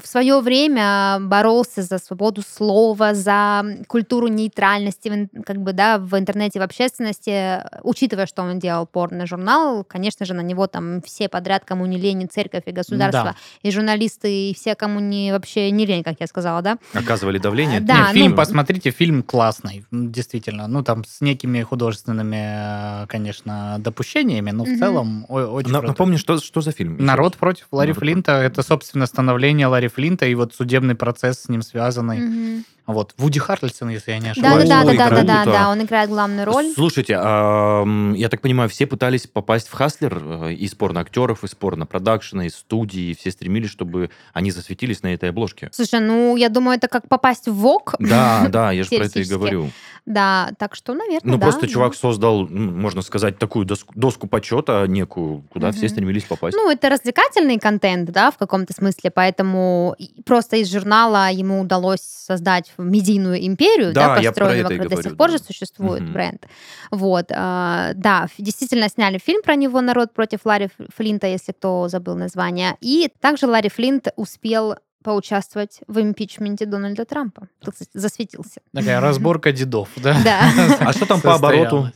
В 0.00 0.06
свое 0.06 0.40
время 0.40 1.18
боролся 1.20 1.82
за 1.82 1.98
свободу 1.98 2.42
слова, 2.42 3.14
за 3.14 3.62
культуру 3.88 4.28
нейтральности, 4.28 5.08
в 5.34 5.42
как 5.42 5.58
бы, 5.58 5.72
да, 5.72 5.98
в 5.98 6.16
интернете, 6.18 6.60
в 6.60 6.62
общественности. 6.62 7.58
Учитывая, 7.82 8.26
что 8.26 8.42
он 8.42 8.58
делал 8.58 8.86
порно-журнал, 8.86 9.84
конечно 9.84 10.24
же, 10.24 10.34
на 10.34 10.40
него 10.40 10.66
там 10.66 11.02
все 11.02 11.28
подряд, 11.28 11.64
кому 11.64 11.86
не 11.86 11.98
лень, 11.98 12.22
и 12.22 12.26
церковь, 12.26 12.62
и 12.66 12.72
государство, 12.72 13.24
Да. 13.24 13.34
и 13.62 13.70
журналисты, 13.70 14.50
и 14.50 14.54
все, 14.54 14.74
кому 14.74 15.00
не 15.00 15.32
вообще 15.32 15.70
не 15.70 15.84
лень, 15.84 16.02
как 16.02 16.16
я 16.20 16.26
сказала, 16.26 16.62
да? 16.62 16.78
Оказывали 16.94 17.38
давление. 17.38 17.80
Да, 17.80 17.94
Не, 17.94 18.00
ну- 18.02 18.12
фильм, 18.12 18.34
посмотрите, 18.36 18.90
фильм 18.90 19.22
классный, 19.22 19.84
действительно. 19.90 20.68
Ну, 20.68 20.82
там 20.82 21.04
с 21.04 21.20
некими 21.20 21.62
художественными, 21.62 23.02
э, 23.02 23.06
конечно, 23.08 23.76
допущениями, 23.78 24.50
но 24.52 24.64
в 24.64 24.68
Мгм. 24.68 24.78
целом 24.78 25.26
очень. 25.28 25.70
Напомни, 25.70 26.16
что, 26.16 26.38
что 26.38 26.60
за 26.60 26.72
фильм? 26.72 26.96
Народ 26.98 27.36
против 27.36 27.66
Ларри 27.72 27.92
Флинта. 27.92 28.32
Это, 28.32 28.62
собственно, 28.62 29.06
становление 29.06 29.66
Ларри 29.66 29.81
Ларри 29.82 29.88
Флинта 29.88 30.26
и 30.26 30.34
вот 30.34 30.54
судебный 30.54 30.94
процесс 30.94 31.40
с 31.40 31.48
ним 31.48 31.62
связанный. 31.62 32.20
Мгм. 32.20 32.64
Вот. 32.92 33.14
Вуди 33.16 33.38
Харрельсон, 33.40 33.88
если 33.90 34.12
я 34.12 34.18
не 34.18 34.28
ошибаюсь. 34.30 34.68
да, 34.68 34.84
да, 34.84 34.92
да, 34.92 35.08
да, 35.10 35.22
да, 35.22 35.42
круто. 35.42 35.58
да, 35.58 35.70
он 35.70 35.82
играет 35.82 36.10
главную 36.10 36.46
роль. 36.46 36.66
Слушайте, 36.74 37.12
я 37.14 38.28
так 38.30 38.40
понимаю, 38.40 38.68
все 38.68 38.86
пытались 38.86 39.26
попасть 39.26 39.68
в 39.68 39.72
Хаслер 39.72 40.20
э, 40.22 40.52
из 40.54 40.74
порно-актеров, 40.74 41.44
из 41.44 41.54
порно-продакшена, 41.54 42.46
из 42.46 42.54
студии. 42.56 43.14
Все 43.18 43.30
стремились, 43.30 43.70
чтобы 43.70 44.10
они 44.32 44.50
засветились 44.50 45.02
на 45.02 45.14
этой 45.14 45.30
обложке. 45.30 45.70
Слушай, 45.72 46.00
ну, 46.00 46.36
я 46.36 46.48
думаю, 46.48 46.76
это 46.78 46.88
как 46.88 47.08
попасть 47.08 47.48
в 47.48 47.54
ВОК. 47.54 47.94
Да, 47.98 48.46
да, 48.48 48.72
я 48.72 48.84
же 48.84 48.90
про 48.90 49.04
это 49.06 49.20
и 49.20 49.24
говорю. 49.24 49.70
Да, 50.04 50.50
так 50.58 50.74
что, 50.74 50.94
наверное, 50.94 51.32
Ну, 51.34 51.38
просто 51.38 51.68
чувак 51.68 51.94
создал, 51.94 52.48
можно 52.48 53.02
сказать, 53.02 53.38
такую 53.38 53.64
доску, 53.66 54.26
почета 54.26 54.84
некую, 54.88 55.42
куда 55.50 55.70
все 55.72 55.88
стремились 55.88 56.24
попасть. 56.24 56.56
Ну, 56.56 56.70
это 56.70 56.88
развлекательный 56.88 57.58
контент, 57.58 58.10
да, 58.10 58.30
в 58.30 58.36
каком-то 58.38 58.72
смысле, 58.72 59.10
поэтому 59.10 59.94
и- 59.98 60.22
просто 60.22 60.56
из 60.56 60.70
журнала 60.72 61.30
ему 61.30 61.60
удалось 61.60 62.00
создать 62.00 62.72
медийную 62.90 63.46
империю, 63.46 63.92
Да, 63.92 64.14
да, 64.14 64.20
я 64.20 64.32
про 64.32 64.46
построенную 64.46 64.64
вокруг. 64.64 64.82
До 64.82 64.88
говорю, 64.88 65.08
сих 65.08 65.16
пор 65.16 65.30
да. 65.30 65.36
же 65.38 65.42
существует 65.42 66.02
Мгм. 66.02 66.12
бренд. 66.12 66.46
Вот, 66.90 67.26
а, 67.34 67.92
да, 67.94 68.28
действительно 68.38 68.88
сняли 68.88 69.18
фильм 69.18 69.42
про 69.42 69.54
него 69.56 69.80
«Народ 69.80 70.12
против 70.12 70.40
Ларри 70.44 70.68
Флинта», 70.96 71.26
если 71.26 71.52
кто 71.52 71.88
забыл 71.88 72.16
название. 72.16 72.76
И 72.80 73.10
также 73.20 73.46
Ларри 73.46 73.68
Флинт 73.68 74.08
успел 74.16 74.76
поучаствовать 75.02 75.80
в 75.88 76.00
импичменте 76.00 76.64
Дональда 76.64 77.04
Трампа. 77.04 77.48
Сказать, 77.60 77.88
Засветился. 77.92 78.60
Такая 78.72 79.00
разборка 79.00 79.52
дедов, 79.52 79.88
да? 79.96 80.16
Да. 80.24 80.40
А 80.80 80.92
что 80.92 81.06
там 81.06 81.20
по 81.20 81.34
обороту? 81.34 81.90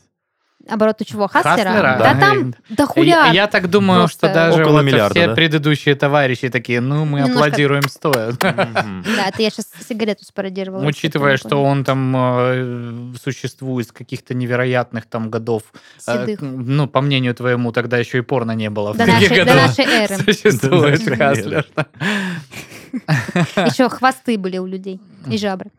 Состоялась. 0.66 0.76
Обороту 0.76 1.04
чего? 1.04 1.28
Хаслера? 1.28 1.56
Хаслера, 1.56 1.96
Да 1.98 2.14
да. 2.14 2.20
там 2.20 2.54
до 2.70 2.82
Я, 2.82 2.86
хуя. 2.86 3.26
я 3.32 3.46
так 3.46 3.70
думаю, 3.70 4.00
Просто 4.00 4.26
что 4.26 4.34
даже 4.34 4.62
около 4.62 4.72
вот 4.78 4.82
миллиарда, 4.84 5.14
все 5.14 5.26
да? 5.28 5.34
предыдущие 5.34 5.94
товарищи 5.94 6.48
такие, 6.48 6.80
ну, 6.80 7.04
мы 7.04 7.20
Немножко- 7.20 7.44
аплодируем 7.44 7.82
стоя. 7.88 8.32
Да, 8.40 9.28
это 9.28 9.42
я 9.42 9.50
сейчас 9.50 9.66
сигарету 9.88 10.24
спародировала. 10.24 10.84
Учитывая, 10.84 11.36
что 11.36 11.62
он 11.62 11.84
там 11.84 12.14
э, 12.16 13.12
существует 13.22 13.88
с 13.88 13.92
каких-то 13.92 14.34
невероятных 14.34 15.06
там 15.06 15.30
годов. 15.30 15.62
э, 16.06 16.36
ну, 16.40 16.86
по 16.86 17.00
мнению 17.00 17.34
твоему, 17.34 17.72
тогда 17.72 17.98
еще 17.98 18.18
и 18.18 18.22
порно 18.22 18.52
не 18.52 18.70
было. 18.70 18.92
в 18.92 18.96
До 18.96 19.06
нашей, 19.06 19.84
эры. 19.84 20.16
Существует 20.24 21.02
Хаслер. 21.18 21.66
Еще 23.56 23.88
хвосты 23.88 24.38
были 24.38 24.58
у 24.58 24.66
людей 24.66 25.00
и 25.30 25.38
жабры. 25.38 25.70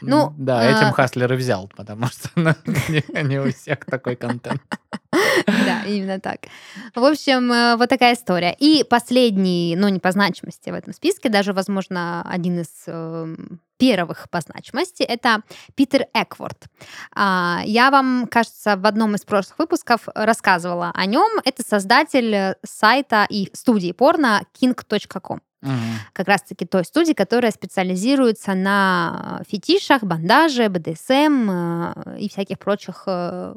Ну, 0.00 0.34
да, 0.36 0.60
а- 0.60 0.64
этим 0.64 0.92
Хаслер 0.92 1.32
и 1.32 1.36
взял, 1.36 1.70
потому 1.76 2.06
что 2.06 2.28
ну, 2.34 2.54
не, 3.22 3.40
у 3.40 3.50
всех 3.52 3.84
такой 3.84 4.16
контент. 4.16 4.62
Да, 5.46 5.84
именно 5.86 6.20
так. 6.20 6.40
В 6.94 7.02
общем, 7.04 7.50
э, 7.50 7.76
вот 7.76 7.88
такая 7.88 8.14
история. 8.14 8.54
И 8.58 8.84
последний, 8.84 9.74
но 9.76 9.88
не 9.88 9.98
по 9.98 10.10
значимости 10.12 10.68
в 10.68 10.74
этом 10.74 10.92
списке, 10.92 11.28
даже, 11.30 11.52
возможно, 11.52 12.22
один 12.28 12.60
из 12.60 12.68
эм, 12.86 13.60
первых 13.78 14.28
по 14.30 14.40
значимости, 14.40 15.02
это 15.02 15.42
Питер 15.74 16.06
Экворд. 16.12 16.64
А, 17.14 17.60
Я 17.64 17.90
вам, 17.90 18.26
кажется, 18.30 18.76
в 18.76 18.84
одном 18.86 19.14
из 19.14 19.22
прошлых 19.22 19.58
выпусков 19.58 20.08
рассказывала 20.14 20.90
о 20.94 21.06
нем. 21.06 21.40
Это 21.44 21.62
создатель 21.66 22.34
э, 22.34 22.54
сайта 22.64 23.26
и 23.28 23.48
студии 23.54 23.92
порно 23.92 24.42
king.com. 24.60 25.40
Мгм. 25.62 25.98
как 26.12 26.28
раз-таки 26.28 26.66
той 26.66 26.84
студии, 26.84 27.12
которая 27.14 27.50
специализируется 27.50 28.54
на 28.54 29.42
фетишах, 29.48 30.02
бандаже, 30.02 30.68
БДСМ 30.68 31.50
э, 31.50 32.18
и 32.20 32.28
всяких 32.28 32.58
прочих 32.58 33.04
э, 33.06 33.54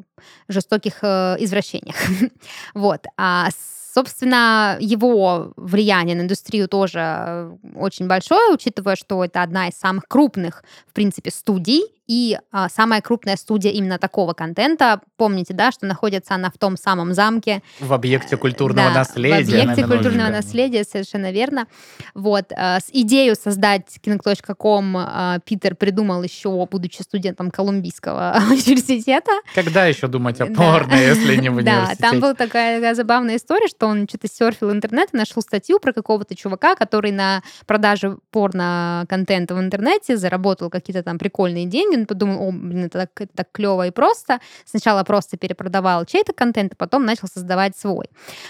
жестоких 0.48 1.00
э, 1.04 1.36
извращениях. 1.40 1.96
Вот. 2.74 3.06
А, 3.18 3.50
собственно, 3.94 4.78
его 4.80 5.52
влияние 5.58 6.16
на 6.16 6.22
индустрию 6.22 6.68
тоже 6.68 7.00
э, 7.00 7.58
очень 7.76 8.08
большое, 8.08 8.54
учитывая, 8.54 8.96
что 8.96 9.24
это 9.24 9.42
одна 9.44 9.68
из 9.68 9.74
самых 9.76 10.06
крупных, 10.08 10.64
в 10.88 10.94
принципе, 10.94 11.32
студий 11.32 11.84
и 12.10 12.40
а, 12.52 12.70
самая 12.70 13.02
крупная 13.02 13.36
студия 13.38 13.72
именно 13.72 14.00
такого 14.00 14.34
контента. 14.34 15.00
Помните, 15.16 15.54
да, 15.54 15.72
что 15.72 15.86
находится 15.86 16.34
она 16.34 16.50
в 16.50 16.58
том 16.58 16.76
самом 16.76 17.14
замке, 17.14 17.62
В 17.80 17.94
объекте 17.94 18.36
культурного 18.36 18.90
да, 18.90 19.00
наследия. 19.00 19.44
В 19.46 19.48
объекте 19.48 19.68
наверное, 19.68 19.96
культурного 19.98 20.30
да. 20.30 20.36
наследия, 20.38 20.84
совершенно 20.84 21.32
верно. 21.32 21.68
Вот. 22.16 22.46
э, 22.50 22.80
С 22.80 22.90
идею 22.92 23.36
создать 23.36 24.00
King.com 24.04 24.98
э, 24.98 25.40
Питер 25.46 25.76
придумал 25.76 26.24
еще, 26.24 26.66
будучи 26.66 27.04
студентом 27.04 27.52
Колумбийского 27.52 28.36
университета. 28.50 29.32
Когда 29.54 29.86
еще 29.86 30.08
думать 30.08 30.42
о 30.42 30.48
Да. 30.48 30.56
порно, 30.56 30.96
если 30.96 31.36
не 31.36 31.50
в 31.50 31.64
Да, 31.70 31.94
там 32.00 32.20
была 32.20 32.34
такая, 32.34 32.78
такая 32.78 32.96
забавная 32.96 33.36
история, 33.36 33.68
что 33.68 33.86
он 33.86 34.08
что-то 34.10 34.28
серфил 34.28 34.72
интернет 34.72 35.10
и 35.14 35.18
нашел 35.18 35.44
статью 35.44 35.80
про 35.80 35.94
какого-то 35.94 36.36
чувака, 36.36 36.76
который 36.76 37.12
на 37.12 37.44
продаже 37.68 38.18
порно-контента 38.32 39.54
в 39.54 39.60
интернете 39.60 40.18
заработал 40.18 40.72
какие-то 40.72 41.04
там 41.04 41.20
прикольные 41.20 41.66
деньги. 41.66 41.99
Он 42.00 42.06
подумал, 42.06 42.48
о, 42.48 42.52
блин, 42.52 42.86
это 42.86 43.00
так, 43.00 43.22
это 43.22 43.32
так 43.36 43.52
клево 43.52 43.88
и 43.88 43.92
просто. 43.92 44.40
Сначала 44.66 45.04
просто 45.04 45.38
перепродавал 45.38 46.06
чей-то 46.06 46.34
контент, 46.34 46.74
а 46.74 46.76
потом 46.76 47.06
начал 47.06 47.28
создавать 47.28 47.78
свой. 47.78 48.08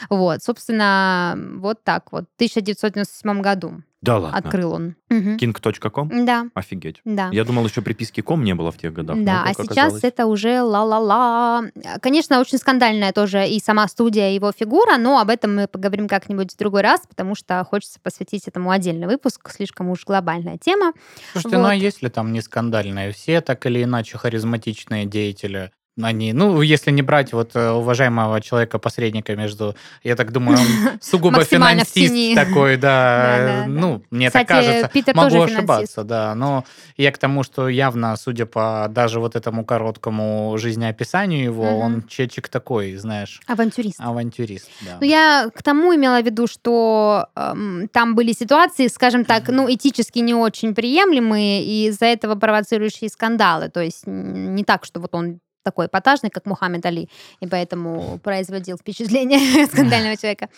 Вот, 0.10 0.44
собственно, 0.44 1.38
вот 1.58 1.84
так 1.84 2.12
вот. 2.12 2.26
В 2.26 2.36
1997 2.36 3.42
году 3.42 3.82
Да 4.02 4.18
ладно. 4.18 4.38
открыл 4.38 4.72
он. 4.74 4.96
Мгм. 5.10 5.36
King.com? 5.36 6.26
Да, 6.26 6.46
Офигеть. 6.54 7.02
да. 7.04 7.30
Я 7.34 7.44
думал, 7.44 7.66
еще 7.66 7.82
приписки 7.82 8.22
ком 8.22 8.44
не 8.46 8.56
было 8.56 8.72
в 8.72 8.78
тех 8.78 8.94
годах. 8.94 9.18
Да, 9.24 9.44
а 9.46 9.54
сейчас 9.54 9.66
оказалось. 9.72 10.04
это 10.04 10.26
уже 10.26 10.62
ла-ла-ла. 10.62 11.64
Конечно, 12.02 12.40
очень 12.40 12.58
скандальная 12.60 13.12
тоже 13.12 13.48
и 13.48 13.60
сама 13.60 13.88
студия, 13.90 14.32
и 14.32 14.36
его 14.36 14.52
фигура, 14.54 14.98
но 14.98 15.20
об 15.20 15.30
этом 15.30 15.54
мы 15.56 15.68
поговорим 15.68 16.08
как-нибудь 16.08 16.54
в 16.54 16.58
другой 16.58 16.82
раз, 16.82 17.02
потому 17.08 17.36
что 17.36 17.64
хочется 17.70 18.00
посвятить 18.02 18.48
этому 18.48 18.72
отдельный 18.72 19.08
выпуск, 19.08 19.50
слишком 19.52 19.90
уж 19.90 20.06
глобальная 20.06 20.58
тема. 20.58 20.94
Слушайте, 21.34 21.58
ну 21.58 21.66
а 21.66 21.74
Вот. 21.74 21.74
если 21.74 22.08
там 22.08 22.32
не 22.32 22.42
скандальные, 22.42 23.12
все 23.12 23.42
так 23.42 23.66
или 23.66 23.84
иначе 23.84 24.18
харизматичные 24.18 25.06
деятели, 25.06 25.72
они, 26.02 26.34
ну, 26.34 26.62
если 26.62 26.92
не 26.92 27.02
брать 27.02 27.34
вот 27.34 27.56
э, 27.56 27.72
уважаемого 27.72 28.42
человека-посредника 28.42 29.36
между, 29.36 29.76
я 30.04 30.16
так 30.16 30.32
думаю, 30.32 30.60
он 30.60 31.00
сугубо 31.02 31.44
финансист 31.44 32.36
такой, 32.36 32.78
да, 32.78 33.66
ну, 33.68 34.04
мне 34.10 34.30
так 34.30 34.48
кажется. 34.48 34.90
Могу 35.14 35.42
ошибаться, 35.42 36.04
да, 36.04 36.36
но 36.36 36.64
я 36.98 37.12
к 37.12 37.18
тому, 37.18 37.44
что 37.44 37.68
явно, 37.68 38.16
судя 38.18 38.46
по 38.46 38.88
даже 38.90 39.20
вот 39.20 39.36
этому 39.36 39.66
короткому 39.66 40.56
жизнеописанию 40.58 41.44
его, 41.44 41.80
он 41.80 42.04
чечек 42.08 42.50
такой, 42.50 42.96
знаешь, 42.96 43.42
Авантюрист. 43.48 44.00
авантюрист, 44.00 44.70
да. 44.82 44.98
Ну, 45.02 45.06
я 45.06 45.50
к 45.54 45.64
тому 45.64 45.96
имела 45.96 46.22
в 46.22 46.26
виду, 46.26 46.48
что 46.48 47.28
эм, 47.36 47.90
там 47.92 48.16
были 48.16 48.32
ситуации, 48.32 48.88
скажем 48.88 49.26
так, 49.26 49.50
ну, 49.50 49.72
этически 49.72 50.20
не 50.20 50.34
очень 50.34 50.74
приемлемые, 50.74 51.64
и 51.64 51.88
из-за 51.88 52.06
этого 52.06 52.36
провоцирующие 52.36 53.10
скандалы. 53.10 53.70
То 53.70 53.82
есть 53.82 54.04
не 54.06 54.64
так, 54.64 54.86
что 54.86 55.00
вот 55.00 55.14
он 55.14 55.40
такой 55.64 55.88
эпатажный, 55.88 56.30
как 56.30 56.46
Мухаммед 56.46 56.86
Али, 56.86 57.10
и 57.40 57.48
поэтому 57.48 58.20
производил 58.24 58.78
впечатление 58.78 59.66
скандального 59.68 60.18
человека. 60.18 60.50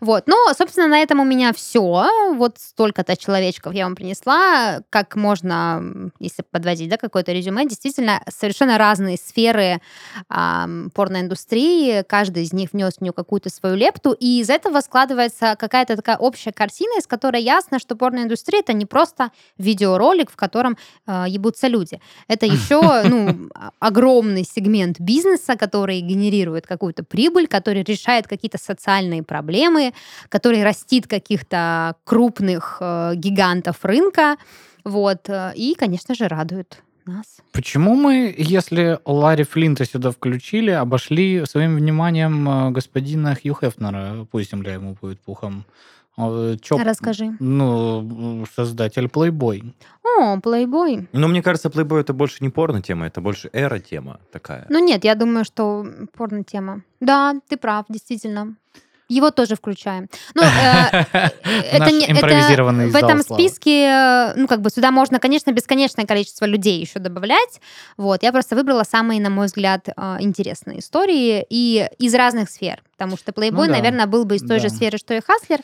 Вот. 0.00 0.24
Но, 0.26 0.36
собственно, 0.56 0.88
на 0.88 0.98
этом 0.98 1.20
у 1.20 1.24
меня 1.24 1.52
все. 1.52 2.06
Вот 2.34 2.58
столько-то 2.58 3.16
человечков 3.16 3.74
я 3.74 3.84
вам 3.84 3.94
принесла. 3.94 4.80
Как 4.90 5.16
можно, 5.16 6.10
если 6.18 6.42
подводить, 6.42 6.88
да, 6.88 6.96
какое-то 6.96 7.32
резюме, 7.32 7.66
действительно, 7.66 8.22
совершенно 8.28 8.78
разные 8.78 9.16
сферы 9.16 9.80
ам, 10.28 10.90
порноиндустрии, 10.94 12.02
каждый 12.02 12.42
из 12.42 12.52
них 12.52 12.72
внес 12.72 12.96
в 12.96 13.00
нее 13.00 13.12
какую-то 13.12 13.50
свою 13.50 13.76
лепту, 13.76 14.12
и 14.12 14.40
из 14.40 14.50
этого 14.50 14.80
складывается 14.80 15.56
какая-то 15.58 15.96
такая 15.96 16.16
общая 16.16 16.52
картина, 16.52 16.98
из 16.98 17.06
которой 17.06 17.42
ясно, 17.42 17.78
что 17.78 17.96
порноиндустрия 17.96 18.60
это 18.60 18.72
не 18.72 18.86
просто 18.86 19.30
видеоролик, 19.56 20.30
в 20.30 20.36
котором 20.36 20.76
э, 21.06 21.24
ебутся 21.28 21.68
люди. 21.68 22.00
Это 22.26 22.46
еще 22.46 22.80
ну, 23.08 23.48
а- 23.54 23.70
огромный 23.78 24.44
сегмент 24.54 25.00
бизнеса, 25.00 25.56
который 25.56 26.00
генерирует 26.00 26.66
какую-то 26.66 27.04
прибыль, 27.04 27.46
который 27.46 27.82
решает 27.82 28.26
какие-то 28.26 28.58
социальные 28.58 29.22
проблемы, 29.22 29.92
который 30.28 30.64
растит 30.64 31.06
каких-то 31.06 31.96
крупных 32.04 32.78
э, 32.80 33.12
гигантов 33.14 33.84
рынка. 33.84 34.36
Вот. 34.84 35.28
э, 35.28 35.52
И, 35.56 35.74
конечно 35.74 36.14
же, 36.14 36.28
радует 36.28 36.82
нас. 37.08 37.38
Почему 37.52 37.94
мы, 37.94 38.34
если 38.36 38.98
Ларри 39.04 39.44
Флинта 39.44 39.84
сюда 39.84 40.10
включили, 40.10 40.70
обошли 40.70 41.44
своим 41.46 41.76
вниманием 41.76 42.48
э, 42.48 42.70
господина 42.70 43.34
Хью 43.34 43.56
Хефнера, 43.60 44.26
пусть 44.30 44.50
земля 44.50 44.74
ему 44.74 44.96
будет 45.00 45.20
пухом? 45.20 45.64
Э, 46.18 46.56
чё- 46.60 46.78
Расскажи. 46.78 47.36
Ну, 47.38 48.44
создатель 48.54 49.06
Playboy. 49.06 49.72
О, 50.04 50.40
плейбой. 50.40 51.08
Но 51.12 51.28
мне 51.28 51.42
кажется, 51.42 51.68
Playboy 51.68 52.00
это 52.00 52.12
больше 52.12 52.38
не 52.40 52.48
порно-тема, 52.50 53.06
это 53.06 53.20
больше 53.20 53.50
эра-тема 53.52 54.18
такая. 54.32 54.66
Ну 54.68 54.78
нет, 54.84 55.04
я 55.04 55.14
думаю, 55.14 55.44
что 55.44 55.86
порно-тема. 56.16 56.82
Да, 57.00 57.34
ты 57.48 57.56
прав, 57.56 57.86
действительно. 57.88 58.56
Его 59.10 59.30
тоже 59.30 59.54
включаем. 59.54 60.08
Ну, 60.34 60.42
э, 60.42 60.46
это 61.72 61.78
Наш 61.78 61.92
не 61.92 62.04
это 62.04 62.26
в 62.90 62.96
этом 62.96 63.22
списке, 63.22 63.84
э, 63.86 64.32
ну 64.36 64.46
как 64.46 64.60
бы 64.60 64.68
сюда 64.68 64.90
можно, 64.90 65.18
конечно, 65.18 65.50
бесконечное 65.52 66.04
количество 66.04 66.44
людей 66.44 66.78
еще 66.80 66.98
добавлять. 66.98 67.60
Вот, 67.96 68.22
я 68.22 68.32
просто 68.32 68.54
выбрала 68.54 68.82
самые, 68.82 69.20
на 69.20 69.30
мой 69.30 69.46
взгляд, 69.46 69.88
э, 69.88 70.16
интересные 70.20 70.80
истории 70.80 71.46
и 71.48 71.88
из 71.98 72.14
разных 72.14 72.50
сфер. 72.50 72.82
Потому 72.98 73.16
что 73.16 73.30
Playboy, 73.30 73.66
да. 73.66 73.72
наверное, 73.74 74.06
был 74.06 74.24
бы 74.24 74.34
из 74.34 74.42
той 74.42 74.58
же 74.58 74.68
Да. 74.70 74.74
сферы, 74.74 74.98
что 74.98 75.14
и 75.14 75.20
Хаслер. 75.20 75.60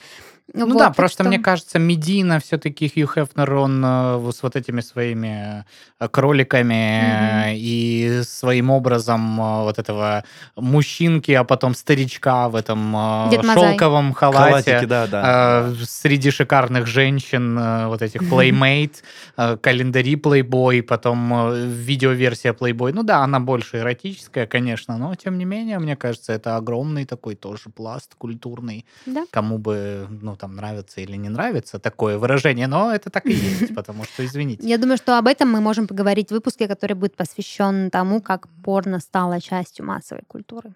Ну 0.52 0.66
Вот, 0.68 0.76
да, 0.76 0.90
просто 0.90 1.22
что- 1.22 1.28
мне 1.30 1.38
кажется, 1.38 1.78
медийно 1.78 2.38
все-таки 2.38 2.86
Хью 2.86 3.08
Хефнер, 3.08 3.54
он 3.54 3.82
э, 3.82 4.30
с 4.30 4.42
вот 4.42 4.56
этими 4.56 4.82
своими 4.82 5.64
э, 5.98 6.08
кроликами 6.08 7.46
э, 7.46 7.54
и 7.56 8.20
своим 8.24 8.68
образом 8.70 9.36
вот 9.38 9.78
этого 9.78 10.22
мужчинки, 10.54 11.32
а 11.32 11.44
потом 11.44 11.74
старичка 11.74 12.50
в 12.50 12.56
этом 12.56 12.76
Мазай. 12.78 13.42
шелковом 13.70 14.12
халате. 14.12 14.72
Халатики, 14.72 14.84
да, 14.86 15.06
да. 15.06 15.72
Среди 15.88 16.30
шикарных 16.30 16.86
женщин, 16.86 17.58
вот 17.88 18.02
этих 18.02 18.20
Playmate, 18.30 18.96
э, 19.38 19.56
календари 19.56 20.16
Playboy, 20.16 20.82
потом 20.82 21.54
видеоверсия 21.54 22.52
Playboy. 22.52 22.92
Ну 22.92 23.02
да, 23.02 23.20
она 23.24 23.40
больше 23.40 23.78
эротическая, 23.78 24.46
конечно, 24.46 24.98
но 24.98 25.14
тем 25.14 25.38
не 25.38 25.46
менее, 25.46 25.78
мне 25.78 25.96
кажется, 25.96 26.34
это 26.34 26.56
огромный 26.56 27.06
такой 27.06 27.23
тоже 27.32 27.70
пласт 27.70 28.14
культурный 28.16 28.84
Да. 29.06 29.24
кому 29.30 29.56
бы, 29.56 30.06
ну, 30.10 30.36
там, 30.36 30.56
нравится 30.56 31.00
или 31.00 31.16
не 31.16 31.30
нравится 31.30 31.78
такое 31.78 32.18
выражение, 32.18 32.66
но 32.66 32.94
это 32.94 33.08
так 33.08 33.24
и 33.24 33.32
есть, 33.32 33.74
потому 33.74 34.04
что, 34.04 34.24
извините. 34.24 34.68
Я 34.68 34.76
думаю, 34.76 34.98
что 34.98 35.16
об 35.16 35.26
этом 35.26 35.50
мы 35.50 35.60
можем 35.60 35.86
поговорить 35.86 36.28
в 36.28 36.32
выпуске, 36.32 36.68
который 36.68 36.92
будет 36.92 37.16
посвящен 37.16 37.90
тому, 37.90 38.20
как 38.20 38.48
порно 38.62 39.00
стало 39.00 39.40
частью 39.40 39.86
массовой 39.86 40.22
культуры. 40.28 40.74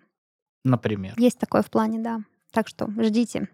Например. 0.64 1.14
Есть 1.18 1.38
такое 1.38 1.60
в 1.62 1.70
плане, 1.70 1.98
да. 1.98 2.20
Так 2.50 2.66
что 2.68 2.88
ждите. 3.02 3.48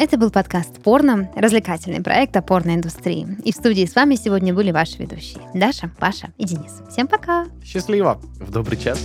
Это 0.00 0.16
был 0.16 0.30
подкаст 0.30 0.82
«Порно», 0.82 1.30
развлекательный 1.36 2.02
проект 2.02 2.34
о 2.34 2.40
порноиндустрии. 2.40 3.36
И 3.44 3.52
в 3.52 3.54
студии 3.54 3.84
с 3.84 3.94
вами 3.94 4.14
сегодня 4.14 4.54
были 4.54 4.70
ваши 4.70 4.96
ведущие 4.96 5.42
Даша, 5.52 5.90
Паша 5.98 6.30
и 6.38 6.46
Денис. 6.46 6.80
Всем 6.90 7.06
пока! 7.06 7.44
Счастливо! 7.62 8.18
В 8.40 8.50
добрый 8.50 8.78
час. 8.78 8.98